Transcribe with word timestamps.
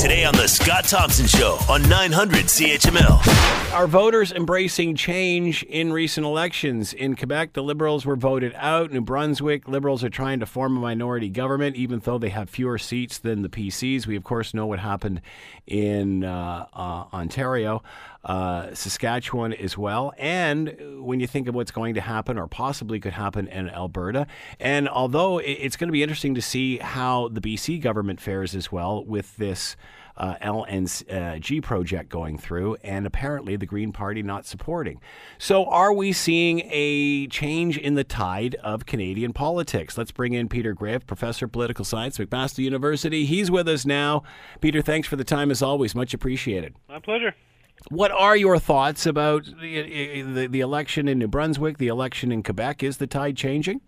Today 0.00 0.24
on 0.24 0.34
The 0.34 0.48
Scott 0.48 0.84
Thompson 0.84 1.26
Show 1.26 1.58
on 1.68 1.86
900 1.86 2.46
CHML. 2.46 3.74
Are 3.74 3.86
voters 3.86 4.32
embracing 4.32 4.94
change 4.94 5.62
in 5.64 5.92
recent 5.92 6.24
elections? 6.24 6.94
In 6.94 7.14
Quebec, 7.14 7.52
the 7.52 7.62
Liberals 7.62 8.06
were 8.06 8.16
voted 8.16 8.54
out. 8.56 8.90
New 8.90 9.02
Brunswick, 9.02 9.68
Liberals 9.68 10.02
are 10.02 10.08
trying 10.08 10.40
to 10.40 10.46
form 10.46 10.78
a 10.78 10.80
minority 10.80 11.28
government, 11.28 11.76
even 11.76 11.98
though 11.98 12.16
they 12.16 12.30
have 12.30 12.48
fewer 12.48 12.78
seats 12.78 13.18
than 13.18 13.42
the 13.42 13.50
PCs. 13.50 14.06
We, 14.06 14.16
of 14.16 14.24
course, 14.24 14.54
know 14.54 14.66
what 14.66 14.78
happened 14.78 15.20
in 15.66 16.24
uh, 16.24 16.64
uh, 16.72 17.04
Ontario, 17.12 17.82
uh, 18.24 18.74
Saskatchewan 18.74 19.52
as 19.54 19.78
well. 19.78 20.12
And 20.18 20.76
when 20.98 21.20
you 21.20 21.26
think 21.26 21.48
of 21.48 21.54
what's 21.54 21.70
going 21.70 21.94
to 21.94 22.00
happen 22.00 22.38
or 22.38 22.46
possibly 22.46 23.00
could 23.00 23.14
happen 23.14 23.48
in 23.48 23.70
Alberta, 23.70 24.26
and 24.58 24.88
although 24.88 25.38
it's 25.38 25.76
going 25.76 25.88
to 25.88 25.92
be 25.92 26.02
interesting 26.02 26.34
to 26.34 26.42
see 26.42 26.78
how 26.78 27.28
the 27.28 27.40
BC 27.40 27.80
government 27.80 28.20
fares 28.20 28.54
as 28.54 28.70
well 28.70 29.04
with 29.04 29.36
this 29.36 29.76
uh, 30.16 30.34
LNG 30.42 31.62
project 31.62 32.10
going 32.10 32.36
through, 32.36 32.76
and 32.84 33.06
apparently 33.06 33.56
the 33.56 33.64
Green 33.64 33.90
Party 33.90 34.22
not 34.22 34.44
supporting. 34.44 35.00
So, 35.38 35.64
are 35.64 35.94
we 35.94 36.12
seeing 36.12 36.60
a 36.70 37.26
change 37.28 37.78
in 37.78 37.94
the 37.94 38.04
tide 38.04 38.54
of 38.56 38.84
Canadian 38.84 39.32
politics? 39.32 39.96
Let's 39.96 40.12
bring 40.12 40.34
in 40.34 40.50
Peter 40.50 40.74
Graefe, 40.74 41.06
professor 41.06 41.46
of 41.46 41.52
political 41.52 41.86
science, 41.86 42.18
McMaster 42.18 42.58
University. 42.58 43.24
He's 43.24 43.50
with 43.50 43.66
us 43.66 43.86
now. 43.86 44.22
Peter, 44.60 44.82
thanks 44.82 45.08
for 45.08 45.16
the 45.16 45.24
time 45.24 45.50
as 45.50 45.62
always. 45.62 45.94
Much 45.94 46.12
appreciated. 46.12 46.74
My 46.86 46.98
pleasure. 46.98 47.34
What 47.88 48.10
are 48.10 48.36
your 48.36 48.58
thoughts 48.58 49.06
about 49.06 49.44
the, 49.44 50.22
the, 50.22 50.46
the 50.46 50.60
election 50.60 51.08
in 51.08 51.18
New 51.18 51.28
Brunswick, 51.28 51.78
the 51.78 51.88
election 51.88 52.30
in 52.30 52.42
Quebec? 52.42 52.82
Is 52.82 52.98
the 52.98 53.06
tide 53.06 53.36
changing? 53.36 53.80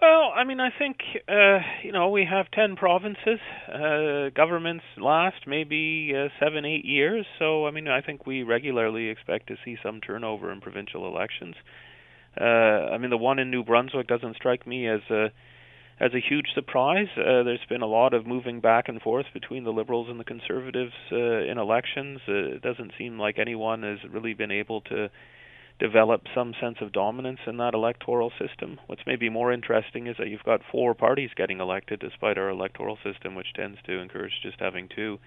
Well, 0.00 0.32
I 0.34 0.44
mean, 0.44 0.60
I 0.60 0.70
think 0.70 0.96
uh, 1.28 1.58
you 1.84 1.92
know 1.92 2.08
we 2.08 2.24
have 2.24 2.50
ten 2.52 2.74
provinces. 2.74 3.38
Uh, 3.68 4.30
governments 4.34 4.84
last 4.96 5.46
maybe 5.46 6.12
uh, 6.16 6.28
seven, 6.42 6.64
eight 6.64 6.86
years. 6.86 7.26
So 7.38 7.66
I 7.66 7.70
mean, 7.70 7.86
I 7.86 8.00
think 8.00 8.26
we 8.26 8.42
regularly 8.42 9.08
expect 9.08 9.48
to 9.48 9.56
see 9.62 9.76
some 9.82 10.00
turnover 10.00 10.50
in 10.50 10.62
provincial 10.62 11.06
elections. 11.06 11.54
Uh, 12.40 12.44
I 12.44 12.98
mean, 12.98 13.10
the 13.10 13.18
one 13.18 13.38
in 13.38 13.50
New 13.50 13.62
Brunswick 13.62 14.06
doesn't 14.06 14.36
strike 14.36 14.66
me 14.66 14.88
as 14.88 15.00
a 15.10 15.32
as 16.00 16.12
a 16.14 16.20
huge 16.20 16.46
surprise. 16.54 17.08
Uh, 17.16 17.42
there's 17.42 17.64
been 17.68 17.82
a 17.82 17.86
lot 17.86 18.14
of 18.14 18.26
moving 18.26 18.60
back 18.60 18.88
and 18.88 19.00
forth 19.02 19.26
between 19.34 19.64
the 19.64 19.70
Liberals 19.70 20.08
and 20.08 20.18
the 20.18 20.24
Conservatives 20.24 20.94
uh, 21.12 21.16
in 21.16 21.58
elections. 21.58 22.20
Uh, 22.26 22.56
it 22.56 22.62
doesn't 22.62 22.92
seem 22.96 23.18
like 23.18 23.38
anyone 23.38 23.82
has 23.82 23.98
really 24.10 24.32
been 24.32 24.50
able 24.50 24.80
to 24.82 25.10
develop 25.78 26.22
some 26.34 26.54
sense 26.60 26.76
of 26.80 26.92
dominance 26.92 27.40
in 27.46 27.58
that 27.58 27.74
electoral 27.74 28.32
system. 28.38 28.78
What's 28.86 29.02
maybe 29.06 29.28
more 29.28 29.52
interesting 29.52 30.06
is 30.06 30.16
that 30.18 30.28
you've 30.28 30.42
got 30.42 30.60
four 30.72 30.94
parties 30.94 31.30
getting 31.36 31.60
elected 31.60 32.00
despite 32.00 32.38
our 32.38 32.48
electoral 32.48 32.98
system, 33.04 33.34
which 33.34 33.52
tends 33.54 33.78
to 33.86 33.98
encourage 33.98 34.32
just 34.42 34.60
having 34.60 34.88
two. 34.94 35.18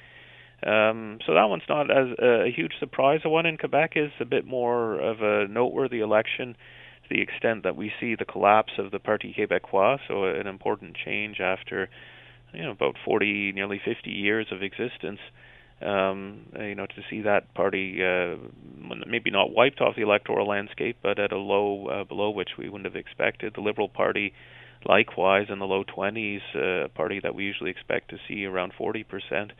Um, 0.65 1.19
so 1.25 1.33
that 1.33 1.49
one's 1.49 1.63
not 1.67 1.91
as 1.91 2.07
uh, 2.21 2.45
a 2.45 2.51
huge 2.55 2.73
surprise. 2.79 3.19
The 3.23 3.29
one 3.29 3.45
in 3.45 3.57
Quebec 3.57 3.93
is 3.95 4.11
a 4.19 4.25
bit 4.25 4.45
more 4.45 4.99
of 4.99 5.21
a 5.21 5.47
noteworthy 5.47 5.99
election 5.99 6.55
to 7.03 7.09
the 7.09 7.21
extent 7.21 7.63
that 7.63 7.75
we 7.75 7.91
see 7.99 8.15
the 8.15 8.25
collapse 8.25 8.73
of 8.77 8.91
the 8.91 8.99
Parti 8.99 9.35
Québécois, 9.37 9.99
so 10.07 10.25
an 10.25 10.47
important 10.47 10.95
change 10.95 11.39
after 11.39 11.89
you 12.53 12.63
know 12.63 12.71
about 12.71 12.95
40, 13.03 13.51
nearly 13.53 13.81
50 13.83 14.09
years 14.09 14.47
of 14.51 14.61
existence 14.61 15.19
um, 15.83 16.45
you 16.59 16.75
know, 16.75 16.85
to 16.85 17.01
see 17.09 17.21
that 17.21 17.53
party 17.53 17.99
uh, 18.03 18.35
maybe 19.07 19.31
not 19.31 19.51
wiped 19.51 19.81
off 19.81 19.95
the 19.95 20.01
electoral 20.01 20.47
landscape, 20.47 20.97
but 21.01 21.19
at 21.19 21.31
a 21.31 21.37
low 21.37 21.87
uh, 21.87 22.03
below 22.03 22.29
which 22.29 22.51
we 22.57 22.69
wouldn't 22.69 22.85
have 22.85 22.95
expected. 22.95 23.53
The 23.55 23.61
Liberal 23.61 23.89
Party, 23.89 24.33
likewise, 24.87 25.47
in 25.49 25.59
the 25.59 25.65
low 25.65 25.83
20s, 25.83 26.41
uh, 26.55 26.85
a 26.85 26.89
party 26.89 27.19
that 27.21 27.35
we 27.35 27.43
usually 27.43 27.71
expect 27.71 28.09
to 28.11 28.17
see 28.27 28.45
around 28.45 28.73
40 28.77 29.03
percent. 29.03 29.51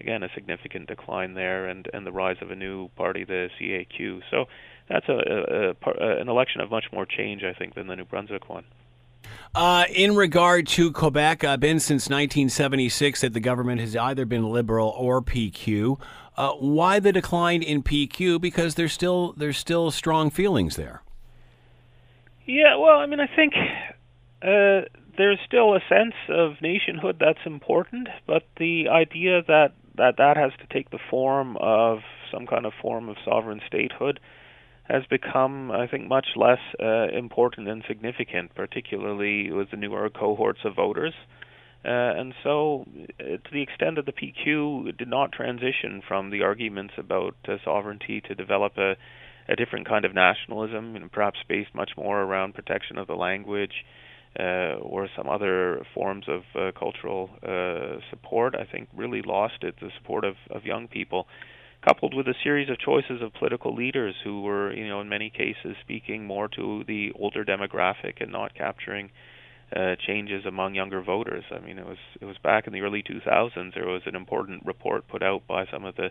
Again, 0.00 0.22
a 0.22 0.28
significant 0.34 0.88
decline 0.88 1.34
there, 1.34 1.68
and 1.68 1.88
and 1.92 2.06
the 2.06 2.12
rise 2.12 2.38
of 2.40 2.50
a 2.50 2.56
new 2.56 2.88
party, 2.96 3.24
the 3.24 3.48
CAQ. 3.60 4.20
So 4.30 4.46
that's 4.90 5.08
a, 5.08 5.12
a, 5.12 5.70
a 5.70 6.20
an 6.20 6.28
election 6.28 6.60
of 6.60 6.70
much 6.70 6.86
more 6.92 7.06
change, 7.06 7.42
I 7.44 7.52
think, 7.52 7.74
than 7.74 7.86
the 7.86 7.96
New 7.96 8.04
Brunswick 8.04 8.48
one. 8.48 8.64
Uh, 9.54 9.84
in 9.94 10.16
regard 10.16 10.66
to 10.66 10.92
Quebec, 10.92 11.44
I've 11.44 11.60
been 11.60 11.80
since 11.80 12.08
1976 12.08 13.20
that 13.20 13.32
the 13.32 13.40
government 13.40 13.80
has 13.80 13.96
either 13.96 14.24
been 14.24 14.48
liberal 14.48 14.88
or 14.96 15.22
PQ. 15.22 16.00
Uh, 16.36 16.52
why 16.52 17.00
the 17.00 17.12
decline 17.12 17.62
in 17.62 17.82
PQ? 17.82 18.40
Because 18.40 18.74
there's 18.74 18.92
still 18.92 19.34
there's 19.36 19.58
still 19.58 19.90
strong 19.90 20.30
feelings 20.30 20.76
there. 20.76 21.02
Yeah, 22.46 22.76
well, 22.76 22.98
I 22.98 23.06
mean, 23.06 23.20
I 23.20 23.28
think 23.28 23.54
uh, 24.42 24.88
there's 25.16 25.38
still 25.46 25.74
a 25.74 25.80
sense 25.88 26.14
of 26.28 26.60
nationhood 26.60 27.16
that's 27.20 27.44
important, 27.44 28.08
but 28.26 28.44
the 28.58 28.88
idea 28.88 29.42
that 29.46 29.72
that 29.96 30.16
that 30.16 30.36
has 30.36 30.52
to 30.60 30.66
take 30.72 30.90
the 30.90 30.98
form 31.10 31.56
of 31.58 32.00
some 32.32 32.46
kind 32.46 32.66
of 32.66 32.72
form 32.80 33.08
of 33.08 33.16
sovereign 33.24 33.60
statehood 33.66 34.20
has 34.90 35.04
become, 35.08 35.70
I 35.70 35.86
think, 35.86 36.08
much 36.08 36.26
less 36.34 36.58
uh, 36.82 37.08
important 37.16 37.68
and 37.68 37.84
significant, 37.86 38.54
particularly 38.54 39.52
with 39.52 39.70
the 39.70 39.76
newer 39.76 40.10
cohorts 40.10 40.60
of 40.64 40.74
voters. 40.74 41.14
Uh, 41.84 41.88
and 41.88 42.34
so, 42.42 42.84
uh, 43.20 43.24
to 43.24 43.50
the 43.52 43.62
extent 43.62 43.96
that 43.96 44.04
the 44.04 44.12
PQ 44.12 44.98
did 44.98 45.08
not 45.08 45.32
transition 45.32 46.02
from 46.06 46.30
the 46.30 46.42
arguments 46.42 46.94
about 46.98 47.36
uh, 47.48 47.56
sovereignty 47.64 48.20
to 48.20 48.34
develop 48.34 48.76
a, 48.76 48.96
a 49.48 49.56
different 49.56 49.88
kind 49.88 50.04
of 50.04 50.12
nationalism, 50.12 50.96
and 50.96 51.10
perhaps 51.10 51.38
based 51.48 51.74
much 51.74 51.92
more 51.96 52.20
around 52.20 52.54
protection 52.54 52.98
of 52.98 53.06
the 53.06 53.14
language 53.14 53.84
uh, 54.38 54.74
or 54.82 55.08
some 55.16 55.28
other 55.28 55.86
forms 55.94 56.26
of 56.28 56.42
uh, 56.54 56.70
cultural 56.78 57.30
support, 58.10 58.54
I 58.54 58.64
think 58.70 58.88
really 58.94 59.22
lost 59.22 59.62
it, 59.62 59.76
the 59.80 59.90
support 59.98 60.24
of, 60.24 60.34
of 60.50 60.64
young 60.64 60.88
people 60.88 61.26
coupled 61.82 62.14
with 62.14 62.28
a 62.28 62.34
series 62.42 62.68
of 62.68 62.78
choices 62.78 63.22
of 63.22 63.32
political 63.34 63.74
leaders 63.74 64.14
who 64.22 64.42
were, 64.42 64.72
you 64.72 64.86
know, 64.86 65.00
in 65.00 65.08
many 65.08 65.30
cases 65.30 65.76
speaking 65.80 66.26
more 66.26 66.48
to 66.48 66.84
the 66.86 67.12
older 67.18 67.44
demographic 67.44 68.20
and 68.20 68.30
not 68.30 68.54
capturing 68.54 69.10
uh, 69.74 69.94
changes 70.06 70.44
among 70.44 70.74
younger 70.74 71.00
voters. 71.00 71.44
I 71.50 71.60
mean, 71.60 71.78
it 71.78 71.86
was 71.86 71.98
it 72.20 72.24
was 72.24 72.36
back 72.38 72.66
in 72.66 72.72
the 72.72 72.80
early 72.80 73.02
2000s. 73.02 73.74
There 73.74 73.86
was 73.86 74.02
an 74.06 74.16
important 74.16 74.66
report 74.66 75.08
put 75.08 75.22
out 75.22 75.46
by 75.46 75.66
some 75.72 75.84
of 75.84 75.96
the 75.96 76.10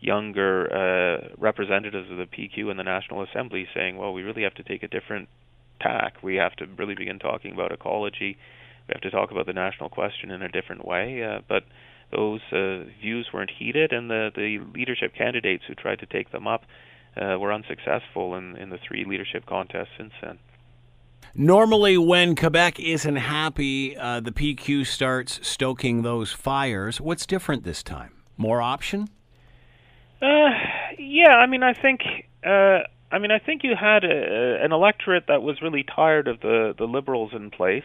younger 0.00 0.72
uh, 0.72 1.34
representatives 1.38 2.10
of 2.10 2.18
the 2.18 2.26
PQ 2.26 2.70
in 2.70 2.76
the 2.76 2.82
National 2.82 3.22
Assembly 3.22 3.66
saying, 3.74 3.96
well, 3.96 4.12
we 4.12 4.22
really 4.22 4.42
have 4.42 4.54
to 4.54 4.62
take 4.62 4.82
a 4.82 4.88
different 4.88 5.28
tack. 5.80 6.22
We 6.22 6.36
have 6.36 6.54
to 6.56 6.66
really 6.78 6.94
begin 6.94 7.18
talking 7.18 7.52
about 7.52 7.72
ecology. 7.72 8.36
We 8.88 8.92
have 8.92 9.00
to 9.02 9.10
talk 9.10 9.30
about 9.30 9.46
the 9.46 9.52
national 9.52 9.88
question 9.88 10.30
in 10.30 10.42
a 10.42 10.48
different 10.48 10.86
way. 10.86 11.22
Uh, 11.22 11.40
but 11.48 11.64
those 12.12 12.40
uh, 12.52 12.84
views 13.00 13.28
weren't 13.32 13.50
heeded, 13.50 13.92
and 13.92 14.10
the, 14.10 14.30
the 14.34 14.58
leadership 14.74 15.14
candidates 15.14 15.64
who 15.66 15.74
tried 15.74 16.00
to 16.00 16.06
take 16.06 16.30
them 16.30 16.46
up 16.46 16.64
uh, 17.16 17.38
were 17.38 17.52
unsuccessful 17.52 18.34
in, 18.36 18.56
in 18.56 18.70
the 18.70 18.78
three 18.78 19.04
leadership 19.04 19.46
contests 19.46 19.88
since 19.96 20.12
then. 20.22 20.38
Normally, 21.34 21.98
when 21.98 22.36
Quebec 22.36 22.78
isn't 22.78 23.16
happy, 23.16 23.96
uh, 23.96 24.20
the 24.20 24.30
PQ 24.30 24.86
starts 24.86 25.40
stoking 25.46 26.02
those 26.02 26.32
fires. 26.32 27.00
What's 27.00 27.26
different 27.26 27.64
this 27.64 27.82
time? 27.82 28.12
More 28.36 28.62
option? 28.62 29.08
Uh, 30.22 30.50
yeah, 30.98 31.34
I 31.36 31.46
mean, 31.46 31.64
I 31.64 31.74
think, 31.74 32.02
uh, 32.46 32.80
I 33.10 33.18
mean, 33.18 33.32
I 33.32 33.38
think 33.38 33.64
you 33.64 33.74
had 33.78 34.04
a, 34.04 34.62
an 34.62 34.72
electorate 34.72 35.24
that 35.26 35.42
was 35.42 35.60
really 35.60 35.84
tired 35.84 36.28
of 36.28 36.40
the 36.40 36.74
the 36.78 36.86
liberals 36.86 37.32
in 37.34 37.50
place. 37.50 37.84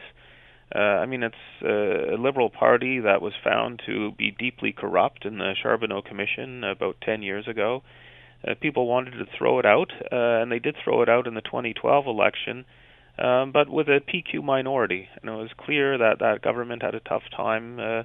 Uh, 0.73 0.79
I 0.79 1.05
mean, 1.07 1.23
it's 1.23 1.35
uh, 1.63 2.15
a 2.15 2.17
liberal 2.17 2.49
party 2.49 2.99
that 2.99 3.21
was 3.21 3.33
found 3.43 3.81
to 3.87 4.11
be 4.11 4.31
deeply 4.31 4.71
corrupt 4.71 5.25
in 5.25 5.39
the 5.39 5.53
Charbonneau 5.61 6.01
Commission 6.01 6.63
about 6.63 6.97
10 7.03 7.23
years 7.23 7.47
ago. 7.47 7.81
Uh, 8.47 8.53
people 8.61 8.87
wanted 8.87 9.11
to 9.11 9.25
throw 9.37 9.59
it 9.59 9.65
out, 9.65 9.91
uh, 10.11 10.41
and 10.41 10.51
they 10.51 10.59
did 10.59 10.75
throw 10.83 11.01
it 11.01 11.09
out 11.09 11.27
in 11.27 11.33
the 11.33 11.41
2012 11.41 12.05
election, 12.05 12.65
um, 13.17 13.51
but 13.51 13.67
with 13.67 13.87
a 13.87 13.99
PQ 13.99 14.43
minority. 14.43 15.09
And 15.21 15.29
it 15.29 15.35
was 15.35 15.49
clear 15.57 15.97
that 15.97 16.19
that 16.19 16.41
government 16.41 16.83
had 16.83 16.95
a 16.95 17.01
tough 17.01 17.23
time, 17.35 17.79
uh, 17.79 18.03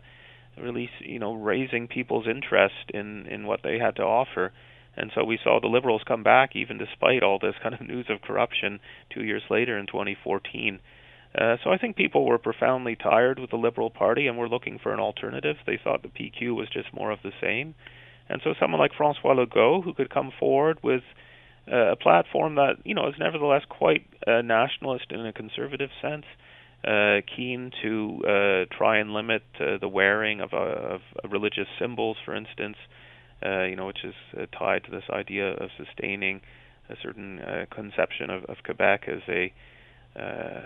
really, 0.60 0.88
you 1.00 1.18
know, 1.18 1.34
raising 1.34 1.86
people's 1.86 2.26
interest 2.26 2.90
in 2.92 3.26
in 3.26 3.46
what 3.46 3.60
they 3.62 3.78
had 3.78 3.96
to 3.96 4.02
offer. 4.02 4.52
And 4.96 5.10
so 5.14 5.24
we 5.24 5.38
saw 5.42 5.60
the 5.60 5.68
Liberals 5.68 6.02
come 6.06 6.22
back, 6.22 6.54
even 6.54 6.78
despite 6.78 7.22
all 7.22 7.38
this 7.38 7.54
kind 7.62 7.74
of 7.74 7.80
news 7.86 8.06
of 8.08 8.22
corruption, 8.22 8.80
two 9.12 9.22
years 9.22 9.42
later 9.50 9.78
in 9.78 9.86
2014. 9.86 10.80
Uh, 11.36 11.56
so 11.64 11.70
I 11.70 11.78
think 11.78 11.96
people 11.96 12.26
were 12.26 12.38
profoundly 12.38 12.96
tired 12.96 13.38
with 13.38 13.50
the 13.50 13.56
Liberal 13.56 13.90
Party 13.90 14.26
and 14.26 14.38
were 14.38 14.48
looking 14.48 14.78
for 14.78 14.92
an 14.92 15.00
alternative. 15.00 15.56
They 15.66 15.80
thought 15.82 16.02
the 16.02 16.08
PQ 16.08 16.54
was 16.54 16.68
just 16.72 16.94
more 16.94 17.10
of 17.10 17.18
the 17.24 17.32
same. 17.40 17.74
And 18.28 18.40
so 18.44 18.54
someone 18.58 18.80
like 18.80 18.92
Francois 18.96 19.34
Legault, 19.34 19.82
who 19.82 19.94
could 19.94 20.10
come 20.10 20.30
forward 20.38 20.78
with 20.82 21.02
uh, 21.70 21.92
a 21.92 21.96
platform 21.96 22.54
that, 22.54 22.76
you 22.84 22.94
know, 22.94 23.08
is 23.08 23.14
nevertheless 23.18 23.62
quite 23.68 24.06
uh, 24.26 24.42
nationalist 24.42 25.06
in 25.10 25.26
a 25.26 25.32
conservative 25.32 25.90
sense, 26.00 26.24
uh, 26.86 27.20
keen 27.34 27.72
to 27.82 28.20
uh, 28.24 28.76
try 28.76 28.98
and 28.98 29.12
limit 29.12 29.42
uh, 29.58 29.78
the 29.80 29.88
wearing 29.88 30.40
of, 30.40 30.52
uh, 30.52 30.56
of 30.56 31.00
religious 31.30 31.66
symbols, 31.78 32.16
for 32.24 32.34
instance, 32.34 32.76
uh, 33.44 33.64
you 33.64 33.76
know, 33.76 33.86
which 33.86 34.04
is 34.04 34.14
uh, 34.38 34.46
tied 34.56 34.84
to 34.84 34.90
this 34.90 35.04
idea 35.10 35.52
of 35.52 35.70
sustaining 35.76 36.40
a 36.88 36.94
certain 37.02 37.40
uh, 37.40 37.64
conception 37.74 38.30
of, 38.30 38.44
of 38.44 38.56
Quebec 38.64 39.08
as 39.08 39.22
a 39.28 39.52
uh, 40.18 40.60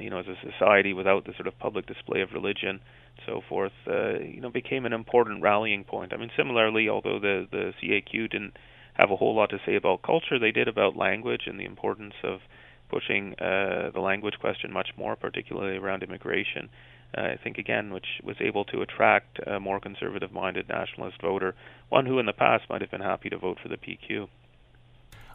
you 0.00 0.10
know, 0.10 0.18
as 0.18 0.26
a 0.26 0.36
society 0.50 0.92
without 0.92 1.24
the 1.24 1.32
sort 1.34 1.46
of 1.46 1.58
public 1.58 1.86
display 1.86 2.20
of 2.20 2.32
religion, 2.32 2.80
so 3.26 3.40
forth, 3.48 3.72
uh, 3.86 4.18
you 4.18 4.40
know, 4.40 4.50
became 4.50 4.86
an 4.86 4.92
important 4.92 5.42
rallying 5.42 5.84
point. 5.84 6.12
I 6.12 6.16
mean, 6.16 6.30
similarly, 6.36 6.88
although 6.88 7.18
the 7.18 7.46
the 7.50 7.72
CAQ 7.82 8.30
didn't 8.30 8.56
have 8.94 9.10
a 9.10 9.16
whole 9.16 9.34
lot 9.34 9.50
to 9.50 9.58
say 9.66 9.76
about 9.76 10.02
culture, 10.02 10.38
they 10.38 10.52
did 10.52 10.68
about 10.68 10.96
language 10.96 11.42
and 11.46 11.58
the 11.60 11.64
importance 11.64 12.14
of 12.22 12.40
pushing 12.88 13.34
uh, 13.34 13.90
the 13.92 14.00
language 14.00 14.34
question 14.40 14.72
much 14.72 14.90
more, 14.96 15.16
particularly 15.16 15.76
around 15.76 16.02
immigration. 16.02 16.68
Uh, 17.16 17.22
I 17.22 17.38
think 17.42 17.58
again, 17.58 17.92
which 17.92 18.06
was 18.22 18.36
able 18.40 18.64
to 18.66 18.82
attract 18.82 19.38
a 19.46 19.60
more 19.60 19.80
conservative-minded 19.80 20.68
nationalist 20.68 21.20
voter, 21.20 21.54
one 21.88 22.06
who 22.06 22.18
in 22.18 22.26
the 22.26 22.32
past 22.32 22.64
might 22.68 22.80
have 22.80 22.90
been 22.90 23.00
happy 23.00 23.28
to 23.30 23.38
vote 23.38 23.58
for 23.62 23.68
the 23.68 23.76
PQ. 23.76 24.28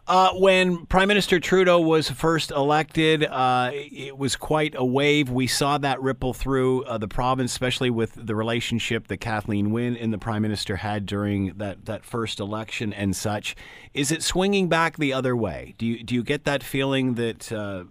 Uh, 0.04 0.32
when 0.32 0.84
Prime 0.86 1.06
Minister 1.06 1.38
Trudeau 1.38 1.78
was 1.80 2.10
first 2.10 2.50
elected, 2.50 3.22
uh, 3.22 3.70
it 3.72 4.18
was 4.18 4.34
quite 4.34 4.74
a 4.76 4.84
wave. 4.84 5.30
We 5.30 5.46
saw 5.46 5.78
that 5.78 6.02
ripple 6.02 6.34
through 6.34 6.82
uh, 6.84 6.98
the 6.98 7.06
province, 7.06 7.52
especially 7.52 7.88
with 7.88 8.12
the 8.14 8.34
relationship 8.34 9.06
that 9.06 9.18
Kathleen 9.18 9.70
Wynne 9.70 9.96
and 9.96 10.12
the 10.12 10.18
Prime 10.18 10.42
Minister 10.42 10.76
had 10.76 11.06
during 11.06 11.52
that, 11.58 11.84
that 11.84 12.04
first 12.04 12.40
election 12.40 12.92
and 12.92 13.14
such. 13.14 13.54
Is 13.94 14.10
it 14.10 14.24
swinging 14.24 14.68
back 14.68 14.96
the 14.96 15.12
other 15.12 15.36
way? 15.36 15.76
Do 15.78 15.86
you 15.86 16.02
do 16.02 16.16
you 16.16 16.24
get 16.24 16.44
that 16.44 16.64
feeling 16.64 17.14
that 17.14 17.52
uh, 17.52 17.84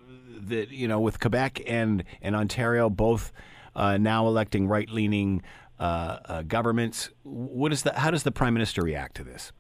that 0.47 0.69
you 0.69 0.89
know 0.89 0.99
with 0.99 1.21
Quebec 1.21 1.61
and 1.65 2.03
and 2.21 2.35
Ontario 2.35 2.89
both 2.89 3.31
uh, 3.73 3.97
now 3.97 4.27
electing 4.27 4.67
right 4.67 4.89
leaning 4.89 5.43
uh, 5.79 6.41
governments? 6.41 7.09
What 7.23 7.71
is 7.71 7.83
that? 7.83 7.95
How 7.95 8.11
does 8.11 8.23
the 8.23 8.33
Prime 8.33 8.53
Minister 8.53 8.81
react 8.81 9.15
to 9.15 9.23
this? 9.23 9.53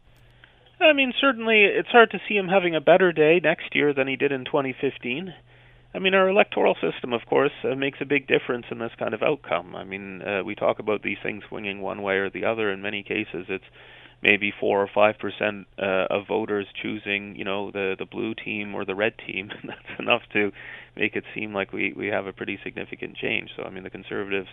I 0.81 0.93
mean, 0.93 1.13
certainly 1.19 1.63
it's 1.63 1.89
hard 1.89 2.11
to 2.11 2.19
see 2.27 2.35
him 2.35 2.47
having 2.47 2.75
a 2.75 2.81
better 2.81 3.11
day 3.11 3.39
next 3.41 3.75
year 3.75 3.93
than 3.93 4.07
he 4.07 4.15
did 4.15 4.31
in 4.31 4.45
2015. 4.45 5.33
I 5.93 5.99
mean, 5.99 6.13
our 6.13 6.29
electoral 6.29 6.75
system, 6.75 7.13
of 7.13 7.21
course, 7.27 7.51
uh, 7.63 7.75
makes 7.75 7.99
a 8.01 8.05
big 8.05 8.27
difference 8.27 8.65
in 8.71 8.79
this 8.79 8.91
kind 8.97 9.13
of 9.13 9.21
outcome. 9.21 9.75
I 9.75 9.83
mean, 9.83 10.21
uh, 10.21 10.43
we 10.43 10.55
talk 10.55 10.79
about 10.79 11.03
these 11.03 11.17
things 11.21 11.43
swinging 11.49 11.81
one 11.81 12.01
way 12.01 12.15
or 12.15 12.29
the 12.29 12.45
other. 12.45 12.71
In 12.71 12.81
many 12.81 13.03
cases, 13.03 13.45
it's 13.49 13.65
maybe 14.23 14.53
four 14.57 14.81
or 14.81 14.89
five 14.93 15.15
percent 15.19 15.67
uh, 15.77 16.07
of 16.09 16.27
voters 16.27 16.67
choosing, 16.81 17.35
you 17.35 17.43
know, 17.43 17.71
the 17.71 17.95
the 17.99 18.05
blue 18.05 18.33
team 18.33 18.73
or 18.73 18.85
the 18.85 18.95
red 18.95 19.13
team. 19.27 19.49
That's 19.63 19.99
enough 19.99 20.21
to 20.33 20.51
make 20.95 21.15
it 21.15 21.25
seem 21.35 21.53
like 21.53 21.73
we 21.73 21.93
we 21.95 22.07
have 22.07 22.25
a 22.25 22.33
pretty 22.33 22.57
significant 22.63 23.17
change. 23.17 23.49
So, 23.57 23.63
I 23.63 23.69
mean, 23.69 23.83
the 23.83 23.89
conservatives 23.89 24.49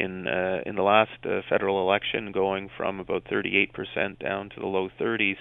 in 0.00 0.26
uh, 0.26 0.60
in 0.66 0.76
the 0.76 0.82
last 0.82 1.24
uh, 1.24 1.40
federal 1.48 1.80
election, 1.82 2.32
going 2.32 2.70
from 2.76 3.00
about 3.00 3.24
38% 3.24 4.18
down 4.18 4.50
to 4.50 4.60
the 4.60 4.66
low 4.66 4.88
30s, 5.00 5.36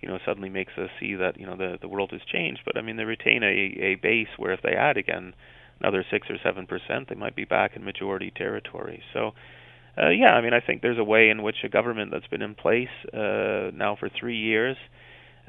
you 0.00 0.08
know, 0.08 0.18
suddenly 0.24 0.48
makes 0.48 0.72
us 0.76 0.90
see 1.00 1.14
that 1.14 1.38
you 1.38 1.46
know 1.46 1.56
the 1.56 1.78
the 1.80 1.88
world 1.88 2.10
has 2.12 2.20
changed. 2.30 2.60
But 2.64 2.76
I 2.76 2.82
mean, 2.82 2.96
they 2.96 3.04
retain 3.04 3.42
a 3.42 3.46
a 3.46 3.94
base 3.96 4.28
where 4.36 4.52
if 4.52 4.62
they 4.62 4.74
add 4.74 4.96
again 4.96 5.34
another 5.80 6.04
six 6.10 6.28
or 6.30 6.36
seven 6.42 6.66
percent, 6.66 7.08
they 7.08 7.14
might 7.14 7.36
be 7.36 7.44
back 7.44 7.76
in 7.76 7.84
majority 7.84 8.32
territory. 8.34 9.02
So. 9.12 9.32
Uh, 9.94 10.08
yeah, 10.08 10.30
I 10.30 10.40
mean, 10.40 10.54
I 10.54 10.60
think 10.60 10.80
there's 10.80 10.98
a 10.98 11.04
way 11.04 11.28
in 11.28 11.42
which 11.42 11.56
a 11.64 11.68
government 11.68 12.12
that's 12.12 12.26
been 12.28 12.40
in 12.40 12.54
place 12.54 12.88
uh, 13.12 13.70
now 13.74 13.94
for 14.00 14.08
three 14.08 14.38
years 14.38 14.78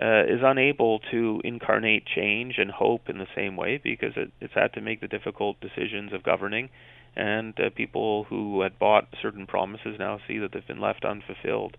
uh, 0.02 0.24
is 0.24 0.42
unable 0.44 1.00
to 1.12 1.40
incarnate 1.44 2.04
change 2.06 2.56
and 2.58 2.72
hope 2.72 3.10
in 3.10 3.20
the 3.20 3.28
same 3.36 3.56
way 3.56 3.80
because 3.82 4.14
it, 4.16 4.32
it's 4.42 4.54
had 4.54 4.74
to 4.74 4.82
make 4.82 5.02
the 5.02 5.08
difficult 5.08 5.58
decisions 5.62 6.14
of 6.14 6.24
governing 6.24 6.70
and 7.16 7.54
uh, 7.60 7.70
people 7.76 8.26
who 8.26 8.62
had 8.62 8.80
bought 8.80 9.08
certain 9.22 9.46
promises 9.46 9.96
now 10.00 10.20
see 10.28 10.40
that 10.40 10.52
they've 10.54 10.68
been 10.68 10.82
left 10.82 11.06
unfulfilled. 11.06 11.78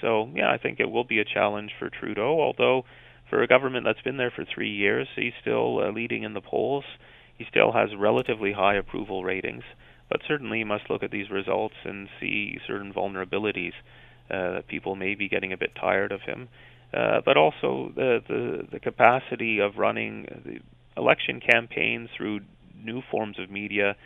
So, 0.00 0.28
yeah, 0.34 0.50
I 0.50 0.58
think 0.58 0.80
it 0.80 0.90
will 0.90 1.04
be 1.04 1.20
a 1.20 1.24
challenge 1.24 1.72
for 1.78 1.88
Trudeau, 1.88 2.40
although 2.40 2.84
for 3.30 3.42
a 3.42 3.48
government 3.48 3.86
that's 3.86 4.02
been 4.02 4.16
there 4.16 4.32
for 4.34 4.44
three 4.44 4.70
years, 4.70 5.08
he's 5.16 5.32
still 5.40 5.80
uh, 5.80 5.90
leading 5.90 6.24
in 6.24 6.34
the 6.34 6.40
polls. 6.40 6.84
He 7.38 7.46
still 7.48 7.72
has 7.72 7.90
relatively 7.98 8.52
high 8.52 8.74
approval 8.76 9.24
ratings, 9.24 9.64
but 10.10 10.20
certainly 10.28 10.58
he 10.58 10.64
must 10.64 10.90
look 10.90 11.02
at 11.02 11.10
these 11.10 11.30
results 11.30 11.74
and 11.84 12.08
see 12.20 12.58
certain 12.66 12.92
vulnerabilities 12.92 13.72
uh, 14.30 14.60
people 14.68 14.96
may 14.96 15.14
be 15.14 15.28
getting 15.28 15.52
a 15.52 15.56
bit 15.56 15.72
tired 15.78 16.12
of 16.12 16.22
him. 16.22 16.48
Uh, 16.92 17.20
but 17.24 17.36
also 17.36 17.90
the, 17.96 18.20
the 18.28 18.68
the 18.70 18.78
capacity 18.78 19.58
of 19.58 19.78
running 19.78 20.26
the 20.44 20.60
election 20.96 21.40
campaigns 21.40 22.08
through 22.16 22.38
new 22.84 23.02
forms 23.10 23.36
of 23.40 23.50
media 23.50 23.96